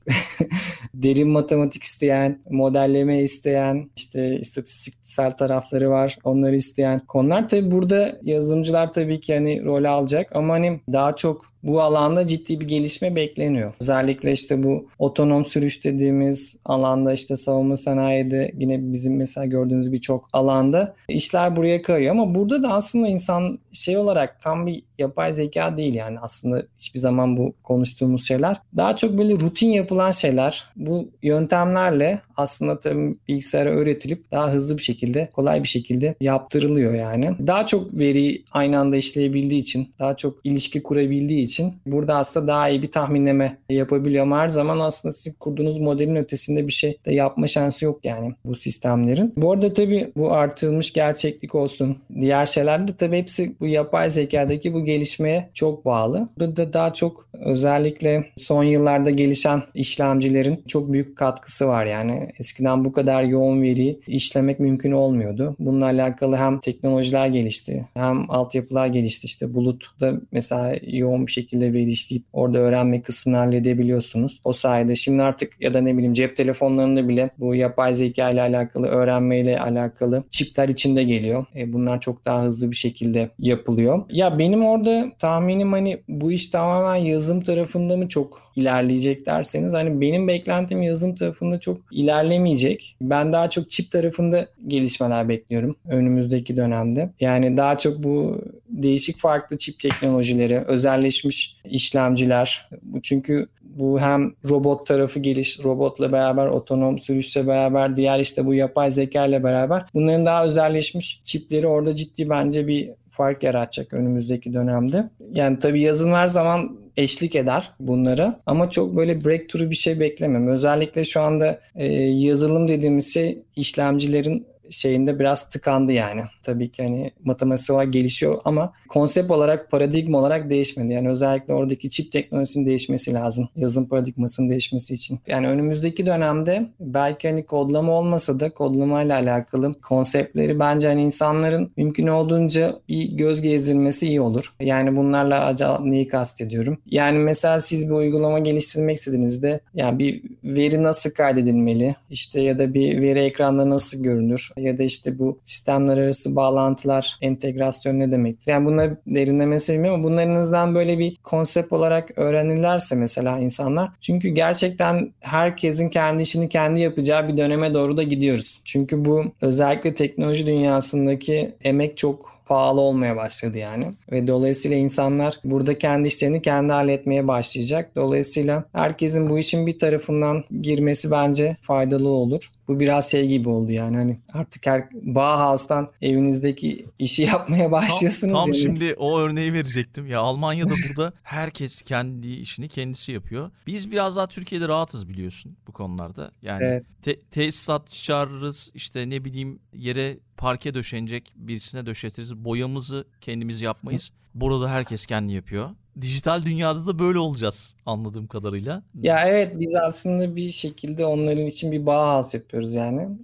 derin 0.94 1.28
matematik 1.28 1.84
isteyen, 1.84 2.40
modelleme 2.50 3.24
isteyen, 3.28 3.90
işte 3.96 4.40
istatistiksel 4.40 5.32
tarafları 5.32 5.90
var. 5.90 6.18
Onları 6.24 6.56
isteyen 6.56 7.00
konular. 7.00 7.50
Tabii 7.50 7.72
burada 7.72 8.18
yazılımcılar 8.24 8.94
tabii 8.94 9.20
ki 9.20 9.34
hani 9.34 9.64
rol 9.66 9.84
alacak 9.84 10.36
ama 10.36 10.54
hani 10.54 10.82
daha 10.92 11.16
çok 11.16 11.46
bu 11.68 11.82
alanda 11.82 12.28
ciddi 12.28 12.61
bir 12.61 12.68
gelişme 12.68 13.15
bekleniyor. 13.15 13.74
Özellikle 13.82 14.32
işte 14.32 14.63
bu 14.63 14.88
otonom 14.99 15.45
sürüş 15.45 15.84
dediğimiz 15.84 16.57
alanda 16.65 17.13
işte 17.13 17.36
savunma 17.36 17.76
sanayide 17.76 18.51
yine 18.59 18.91
bizim 18.93 19.18
mesela 19.18 19.45
gördüğümüz 19.45 19.91
birçok 19.91 20.30
alanda 20.34 20.95
işler 21.09 21.55
buraya 21.55 21.82
kayıyor 21.82 22.11
ama 22.11 22.36
burada 22.36 22.63
da 22.63 22.74
aslında 22.74 23.07
insan 23.07 23.59
şey 23.74 23.97
olarak 23.97 24.41
tam 24.41 24.65
bir 24.65 24.84
yapay 24.97 25.34
zeka 25.34 25.78
değil 25.78 25.95
yani 25.95 26.20
aslında 26.20 26.63
hiçbir 26.80 26.99
zaman 26.99 27.38
bu 27.38 27.53
konuştuğumuz 27.63 28.28
şeyler. 28.28 28.57
Daha 28.78 28.95
çok 28.95 29.18
böyle 29.18 29.34
rutin 29.34 29.70
yapılan 29.70 30.11
şeyler. 30.11 30.65
Bu 30.76 31.09
yöntemlerle 31.24 32.22
aslında 32.38 32.80
tabii 32.80 33.15
bilgisayara 33.28 33.70
öğretilip 33.70 34.32
daha 34.32 34.51
hızlı 34.51 34.78
bir 34.78 34.84
şekilde, 34.84 35.30
kolay 35.34 35.63
bir 35.63 35.68
şekilde 35.68 36.15
yaptırılıyor 36.22 36.93
yani. 36.93 37.32
Daha 37.47 37.65
çok 37.65 37.93
veri 37.93 38.43
aynı 38.51 38.80
anda 38.80 38.97
işleyebildiği 38.97 39.61
için, 39.61 39.89
daha 39.99 40.15
çok 40.15 40.39
ilişki 40.43 40.84
kurabildiği 40.84 41.43
için 41.43 41.57
burada 41.86 42.16
aslında 42.16 42.47
daha 42.47 42.70
iyi 42.70 42.82
bir 42.82 42.91
tahminleme 42.91 43.58
yapabiliyor 43.70 44.24
ama 44.24 44.39
her 44.39 44.49
zaman 44.49 44.80
aslında 44.80 45.14
siz 45.14 45.38
kurduğunuz 45.39 45.78
modelin 45.78 46.16
ötesinde 46.16 46.68
bir 46.68 46.72
şey 46.72 46.97
de 47.05 47.14
yapma 47.14 47.47
şansı 47.47 47.86
yok 47.86 47.99
yani 48.03 48.34
bu 48.45 48.55
sistemlerin. 48.55 49.34
Bu 49.38 49.51
arada 49.51 49.74
tabii 49.74 50.12
bu 50.18 50.32
artırılmış 50.32 50.93
gerçeklik 50.93 51.55
olsun, 51.55 51.97
diğer 52.20 52.45
şeyler 52.45 52.88
de 52.88 52.91
tabii 52.97 53.18
hepsi 53.18 53.55
bu 53.60 53.68
yapay 53.68 54.10
zekadaki 54.10 54.74
bu 54.74 54.86
gelişmeye 54.86 55.49
çok 55.53 55.86
bağlı. 55.86 56.30
Burada 56.39 56.74
daha 56.74 56.93
çok 56.93 57.30
özellikle 57.34 58.26
son 58.36 58.64
yıllarda 58.64 59.10
gelişen 59.10 59.64
işlemcilerin 59.74 60.64
çok 60.68 60.93
büyük 60.93 61.18
katkısı 61.18 61.68
var 61.68 61.86
yani. 61.86 62.30
Eskiden 62.39 62.86
bu 62.86 62.91
kadar 62.91 63.24
yoğun 63.24 63.62
veri 63.62 63.99
işlemek 64.08 64.60
mümkün 64.60 64.91
olmuyordu. 64.91 65.55
Bununla 65.60 65.86
alakalı 65.86 66.36
hem 66.36 66.60
teknolojiler 66.60 67.28
gelişti 67.28 67.86
hem 67.93 68.32
altyapılar 68.32 68.88
gelişti. 68.88 69.26
İşte 69.26 69.53
bulutta 69.53 70.14
mesela 70.32 70.76
yoğun 70.88 71.28
bir 71.28 71.32
şekilde 71.42 71.74
veri 71.74 71.94
orada 72.34 72.60
öğrenme 72.60 73.02
kısmını 73.02 73.38
halledebiliyorsunuz. 73.38 74.42
O 74.44 74.54
sayede 74.54 74.96
şimdi 74.96 75.22
artık 75.22 75.62
ya 75.62 75.74
da 75.74 75.82
ne 75.82 75.94
bileyim 75.94 76.14
cep 76.14 76.36
telefonlarında 76.36 77.08
bile 77.08 77.30
bu 77.38 77.56
yapay 77.56 77.94
zeka 77.94 78.30
ile 78.30 78.42
alakalı 78.42 78.88
öğrenmeyle 78.88 79.60
alakalı 79.60 80.24
çipler 80.30 80.70
içinde 80.70 81.04
geliyor. 81.04 81.46
E 81.56 81.74
bunlar 81.74 82.00
çok 82.02 82.26
daha 82.26 82.44
hızlı 82.44 82.72
bir 82.72 82.76
şekilde 82.76 83.30
yapılıyor. 83.40 84.06
Ya 84.10 84.40
benim 84.40 84.66
orada 84.66 85.12
tahminim 85.20 85.72
hani 85.72 86.04
bu 86.08 86.32
iş 86.32 86.50
tamamen 86.50 86.96
yazım 86.96 87.42
tarafında 87.42 87.98
mı 87.98 88.08
çok 88.08 88.47
ilerleyecek 88.58 89.26
derseniz 89.26 89.74
hani 89.74 90.01
benim 90.01 90.28
beklentim 90.28 90.82
yazım 90.82 91.16
tarafında 91.16 91.60
çok 91.60 91.78
ilerlemeyecek. 91.91 92.95
Ben 93.01 93.34
daha 93.34 93.49
çok 93.49 93.70
çip 93.70 93.91
tarafında 93.91 94.47
gelişmeler 94.68 95.30
bekliyorum 95.30 95.76
önümüzdeki 95.88 96.58
dönemde. 96.58 97.10
Yani 97.20 97.58
daha 97.58 97.78
çok 97.78 98.03
bu 98.03 98.41
değişik 98.70 99.18
farklı 99.18 99.58
çip 99.58 99.80
teknolojileri, 99.80 100.60
özelleşmiş 100.60 101.58
işlemciler. 101.66 102.70
Çünkü 103.03 103.47
bu 103.62 103.99
hem 103.99 104.34
robot 104.49 104.88
tarafı 104.88 105.20
geliş, 105.20 105.60
robotla 105.64 106.12
beraber 106.12 106.47
otonom 106.47 106.99
sürüşle 106.99 107.47
beraber 107.47 107.97
diğer 107.97 108.20
işte 108.20 108.45
bu 108.45 108.53
yapay 108.53 108.91
zeka 108.91 109.26
ile 109.26 109.43
beraber 109.43 109.86
bunların 109.93 110.26
daha 110.26 110.45
özelleşmiş 110.45 111.22
çipleri 111.24 111.68
orada 111.68 111.95
ciddi 111.95 112.30
bence 112.30 112.68
bir 112.68 112.89
fark 113.18 113.43
yaratacak 113.43 113.93
önümüzdeki 113.93 114.53
dönemde. 114.53 115.09
Yani 115.32 115.59
tabii 115.59 115.82
yazın 115.82 116.13
her 116.13 116.28
zaman 116.28 116.78
eşlik 116.97 117.36
eder 117.36 117.72
bunlara 117.80 118.38
ama 118.45 118.70
çok 118.70 118.95
böyle 118.95 119.26
breakthrough 119.26 119.70
bir 119.70 119.76
şey 119.76 119.99
beklemem. 119.99 120.47
Özellikle 120.47 121.03
şu 121.03 121.22
anda 121.22 121.59
e, 121.76 121.86
yazılım 121.95 122.68
dediğimiz 122.68 123.13
şey 123.13 123.39
işlemcilerin 123.55 124.47
şeyinde 124.70 125.20
biraz 125.20 125.49
tıkandı 125.49 125.91
yani. 125.91 126.22
Tabii 126.43 126.72
ki 126.72 126.84
hani 126.84 127.11
matematik 127.24 127.70
olarak 127.70 127.93
gelişiyor 127.93 128.39
ama 128.45 128.74
konsept 128.89 129.32
olarak 129.32 129.72
paradigma 129.72 130.18
olarak 130.18 130.49
değişmedi. 130.49 130.93
Yani 130.93 131.09
özellikle 131.09 131.53
oradaki 131.53 131.89
çip 131.89 132.11
teknolojisinin 132.11 132.65
değişmesi 132.65 133.13
lazım. 133.13 133.49
Yazılım 133.55 133.89
paradigmasının 133.89 134.49
değişmesi 134.49 134.93
için. 134.93 135.20
Yani 135.28 135.47
önümüzdeki 135.47 136.05
dönemde 136.05 136.70
belki 136.80 137.30
hani 137.30 137.45
kodlama 137.45 137.91
olmasa 137.91 138.39
da 138.39 138.49
kodlamayla 138.49 139.15
alakalı 139.15 139.74
konseptleri 139.74 140.59
bence 140.59 140.88
hani 140.88 141.01
insanların 141.01 141.72
mümkün 141.78 142.07
olduğunca 142.07 142.76
bir 142.89 143.11
göz 143.11 143.41
gezdirmesi 143.41 144.07
iyi 144.07 144.22
olur. 144.22 144.53
Yani 144.59 144.95
bunlarla 144.95 145.45
acaba 145.45 145.80
neyi 145.84 146.07
kastediyorum? 146.07 146.78
Yani 146.86 147.18
mesela 147.18 147.59
siz 147.59 147.89
bir 147.89 147.93
uygulama 147.93 148.39
geliştirmek 148.39 148.97
istediğinizde 148.97 149.59
yani 149.74 149.99
bir 149.99 150.22
veri 150.43 150.84
nasıl 150.84 151.09
kaydedilmeli? 151.11 151.95
İşte 152.09 152.41
ya 152.41 152.59
da 152.59 152.74
bir 152.74 153.01
veri 153.01 153.20
ekranda 153.20 153.70
nasıl 153.70 154.03
görünür? 154.03 154.51
Ya 154.58 154.78
da 154.78 154.84
işte 154.84 155.20
bu 155.20 155.39
sistemler 155.43 155.97
arası 155.97 156.36
bağlantılar, 156.36 157.18
entegrasyon 157.22 157.99
ne 157.99 158.12
demektir? 158.12 158.51
Yani 158.51 158.66
bunları 158.66 158.97
derinlemesi 159.08 159.74
bilmiyorum 159.74 159.99
ama 159.99 160.10
bunlarınızdan 160.10 160.76
böyle 160.76 160.99
bir 160.99 161.18
konsept 161.24 161.74
olarak 161.74 162.12
öğrenirlerse 162.16 162.95
mesela 162.95 163.39
insanlar. 163.39 163.89
Çünkü 164.01 164.30
gerçekten 164.30 165.12
herkesin 165.20 165.89
kendi 165.89 166.22
işini 166.22 166.49
kendi 166.49 166.80
yapacağı 166.80 167.28
bir 167.28 167.38
döneme 167.38 167.74
doğru 167.74 167.97
da 167.97 168.03
gidiyoruz. 168.03 168.62
Çünkü 168.66 169.05
bu 169.05 169.24
özellikle 169.41 169.95
teknoloji 169.95 170.45
dünyasındaki 170.45 171.51
emek 171.64 171.97
çok 171.97 172.38
pahalı 172.47 172.82
olmaya 172.82 173.16
başladı 173.16 173.58
yani. 173.58 173.86
Ve 174.12 174.28
dolayısıyla 174.28 174.78
insanlar 174.78 175.39
burada 175.43 175.78
kendi 175.78 176.08
işlerini 176.08 176.41
kendi 176.41 176.74
halletmeye 176.74 177.28
başlayacak. 177.28 177.91
Dolayısıyla 177.95 178.64
herkesin 178.74 179.30
bu 179.30 179.39
işin 179.39 179.68
bir 179.68 179.80
tarafından 179.80 180.43
girmesi 180.62 181.12
bence 181.12 181.58
faydalı 181.62 182.10
olur. 182.10 182.51
Bu 182.68 182.80
biraz 182.80 183.11
şey 183.11 183.28
gibi 183.28 183.49
oldu 183.49 183.72
yani 183.72 183.97
hani 183.97 184.20
artık 184.34 184.65
her 184.65 184.89
Bauhaus'tan 184.93 185.89
evinizdeki 186.01 186.86
işi 186.99 187.22
yapmaya 187.24 187.72
başlıyorsunuz. 187.72 188.34
Tam, 188.34 188.45
tam 188.45 188.53
yani. 188.53 188.57
şimdi 188.57 188.93
o 188.97 189.20
örneği 189.20 189.53
verecektim. 189.53 190.07
Ya 190.07 190.20
Almanya'da 190.20 190.74
burada 190.89 191.13
herkes 191.24 191.82
kendi 191.82 192.28
işini 192.28 192.70
kendisi 192.70 193.11
yapıyor. 193.11 193.51
Biz 193.68 193.91
biraz 193.91 194.15
daha 194.15 194.28
Türkiye'de 194.28 194.68
rahatız 194.68 195.09
biliyorsun 195.09 195.57
bu 195.68 195.72
konularda. 195.72 196.32
Yani 196.41 196.63
evet. 196.63 196.86
te- 197.01 197.22
tesisat 197.22 197.89
çağırırız 197.89 198.72
işte 198.74 199.09
ne 199.09 199.26
bileyim 199.26 199.59
yere 199.74 200.18
parke 200.38 200.74
döşenecek 200.74 201.34
birisine 201.36 201.86
döşetiriz. 201.86 202.36
Boyamızı 202.36 203.05
kendimiz 203.22 203.61
yapmayız. 203.61 204.11
Burada 204.36 204.70
herkes 204.70 205.05
kendi 205.05 205.34
yapıyor. 205.34 205.70
Dijital 206.02 206.45
dünyada 206.45 206.88
da 206.88 207.00
böyle 207.00 207.20
olacağız 207.20 207.76
anladığım 207.86 208.28
kadarıyla. 208.28 208.84
Ya 209.02 209.28
evet 209.28 209.60
biz 209.60 209.76
aslında 209.76 210.36
bir 210.36 210.52
şekilde 210.52 211.06
onların 211.06 211.45
için 211.45 211.72
bir 211.72 211.86
Bauhaus 211.86 212.34
yapıyoruz 212.34 212.74
yani. 212.74 213.08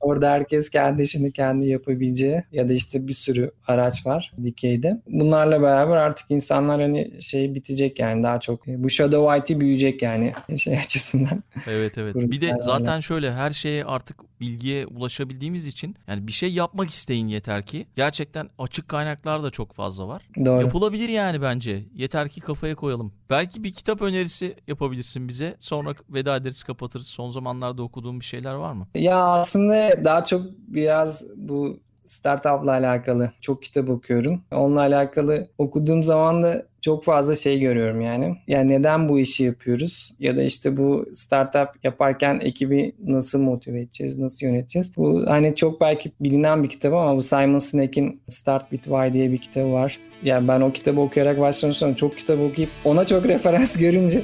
Orada 0.00 0.30
herkes 0.30 0.70
kendi 0.70 1.02
işini 1.02 1.32
kendi 1.32 1.68
yapabileceği 1.68 2.42
ya 2.52 2.68
da 2.68 2.72
işte 2.72 3.08
bir 3.08 3.14
sürü 3.14 3.50
araç 3.66 4.06
var 4.06 4.32
dikeyde. 4.44 5.00
Bunlarla 5.08 5.62
beraber 5.62 5.96
artık 5.96 6.30
insanlar 6.30 6.80
hani 6.80 7.22
şey 7.22 7.54
bitecek 7.54 7.98
yani 7.98 8.22
daha 8.22 8.40
çok. 8.40 8.66
Bu 8.66 8.90
Shadow 8.90 9.38
IT 9.38 9.60
büyüyecek 9.60 10.02
yani 10.02 10.32
şey 10.56 10.78
açısından. 10.84 11.42
Evet 11.66 11.98
evet. 11.98 12.14
Bir 12.16 12.40
de 12.40 12.54
zaten 12.60 13.00
şöyle 13.00 13.32
her 13.32 13.50
şeye 13.50 13.84
artık 13.84 14.16
bilgiye 14.40 14.86
ulaşabildiğimiz 14.86 15.66
için 15.66 15.96
yani 16.08 16.26
bir 16.26 16.32
şey 16.32 16.52
yapmak 16.52 16.90
isteyin 16.90 17.26
yeter 17.26 17.62
ki. 17.62 17.86
Gerçekten 17.94 18.48
açık 18.58 18.88
kaynaklar 18.88 19.42
da 19.42 19.50
çok 19.50 19.72
fazla 19.72 20.08
var. 20.08 20.22
Doğru. 20.44 20.60
Yapılabilir 20.60 21.08
yani 21.08 21.42
bence. 21.42 21.84
Yeter 21.94 22.28
ki 22.28 22.40
kafaya 22.40 22.74
koyalım. 22.74 23.12
Belki 23.30 23.64
bir 23.64 23.72
kitap 23.72 24.02
önerisi 24.02 24.54
yapabilirsin 24.66 25.28
bize. 25.28 25.56
Sonra 25.58 25.94
veda 26.10 26.36
ederiz 26.36 26.62
kapatırız. 26.62 27.06
Son 27.06 27.30
zamanlarda 27.30 27.82
okuduğum 27.82 28.20
bir 28.20 28.24
şeyler 28.24 28.54
var 28.54 28.72
mı? 28.72 28.86
Ya 28.94 29.24
aslında 29.24 30.04
daha 30.04 30.24
çok 30.24 30.42
biraz 30.68 31.24
bu 31.36 31.80
startup'la 32.04 32.70
alakalı 32.70 33.32
çok 33.40 33.62
kitap 33.62 33.90
okuyorum. 33.90 34.42
Onunla 34.52 34.80
alakalı 34.80 35.46
okuduğum 35.58 36.04
zaman 36.04 36.42
da 36.42 36.66
çok 36.86 37.04
fazla 37.04 37.34
şey 37.34 37.60
görüyorum 37.60 38.00
yani. 38.00 38.36
Yani 38.48 38.70
neden 38.70 39.08
bu 39.08 39.18
işi 39.18 39.44
yapıyoruz? 39.44 40.12
Ya 40.20 40.36
da 40.36 40.42
işte 40.42 40.76
bu 40.76 41.06
startup 41.14 41.84
yaparken 41.84 42.40
ekibi 42.42 42.92
nasıl 43.06 43.38
motive 43.38 43.80
edeceğiz, 43.80 44.18
nasıl 44.18 44.46
yöneteceğiz? 44.46 44.96
Bu 44.96 45.24
hani 45.28 45.54
çok 45.54 45.80
belki 45.80 46.12
bilinen 46.20 46.62
bir 46.62 46.68
kitap 46.68 46.92
ama 46.92 47.16
bu 47.16 47.22
Simon 47.22 47.58
Sinek'in 47.58 48.20
Start 48.26 48.70
With 48.70 48.84
Why 48.84 49.12
diye 49.12 49.32
bir 49.32 49.38
kitabı 49.38 49.72
var. 49.72 49.98
Yani 50.22 50.48
ben 50.48 50.60
o 50.60 50.72
kitabı 50.72 51.00
okuyarak 51.00 51.40
başlamıştım. 51.40 51.94
Çok 51.94 52.18
kitap 52.18 52.40
okuyup 52.40 52.70
ona 52.84 53.04
çok 53.04 53.24
referans 53.28 53.78
görünce 53.78 54.22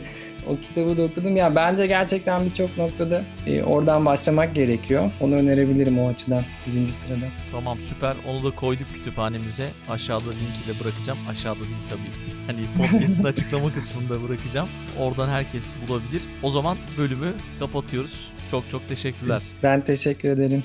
O 0.49 0.61
kitabı 0.61 0.97
da 0.99 1.03
okudum. 1.03 1.37
Ya 1.37 1.55
bence 1.57 1.87
gerçekten 1.87 2.45
birçok 2.47 2.79
noktada 2.79 3.25
e, 3.47 3.63
oradan 3.63 4.07
başlamak 4.07 4.55
gerekiyor. 4.55 5.11
Onu 5.21 5.35
önerebilirim 5.35 5.99
o 5.99 6.09
açıdan 6.09 6.43
birinci 6.67 6.93
sırada. 6.93 7.25
Tamam 7.53 7.79
süper. 7.79 8.17
Onu 8.29 8.45
da 8.45 8.51
koyduk 8.57 8.89
kütüphanemize. 8.95 9.65
Aşağıda 9.91 10.31
linki 10.31 10.69
de 10.69 10.85
bırakacağım. 10.85 11.19
Aşağıda 11.31 11.61
değil 11.61 11.87
tabii. 11.91 12.23
Hani 12.47 12.61
podcast'ın 12.89 13.25
açıklama 13.25 13.73
kısmında 13.73 14.29
bırakacağım. 14.29 14.69
Oradan 15.01 15.29
herkes 15.29 15.77
bulabilir. 15.89 16.23
O 16.43 16.51
zaman 16.51 16.79
bölümü 16.99 17.33
kapatıyoruz. 17.59 18.33
Çok 18.51 18.71
çok 18.71 18.89
teşekkürler. 18.89 19.43
Ben 19.63 19.81
teşekkür 19.85 20.29
ederim. 20.29 20.65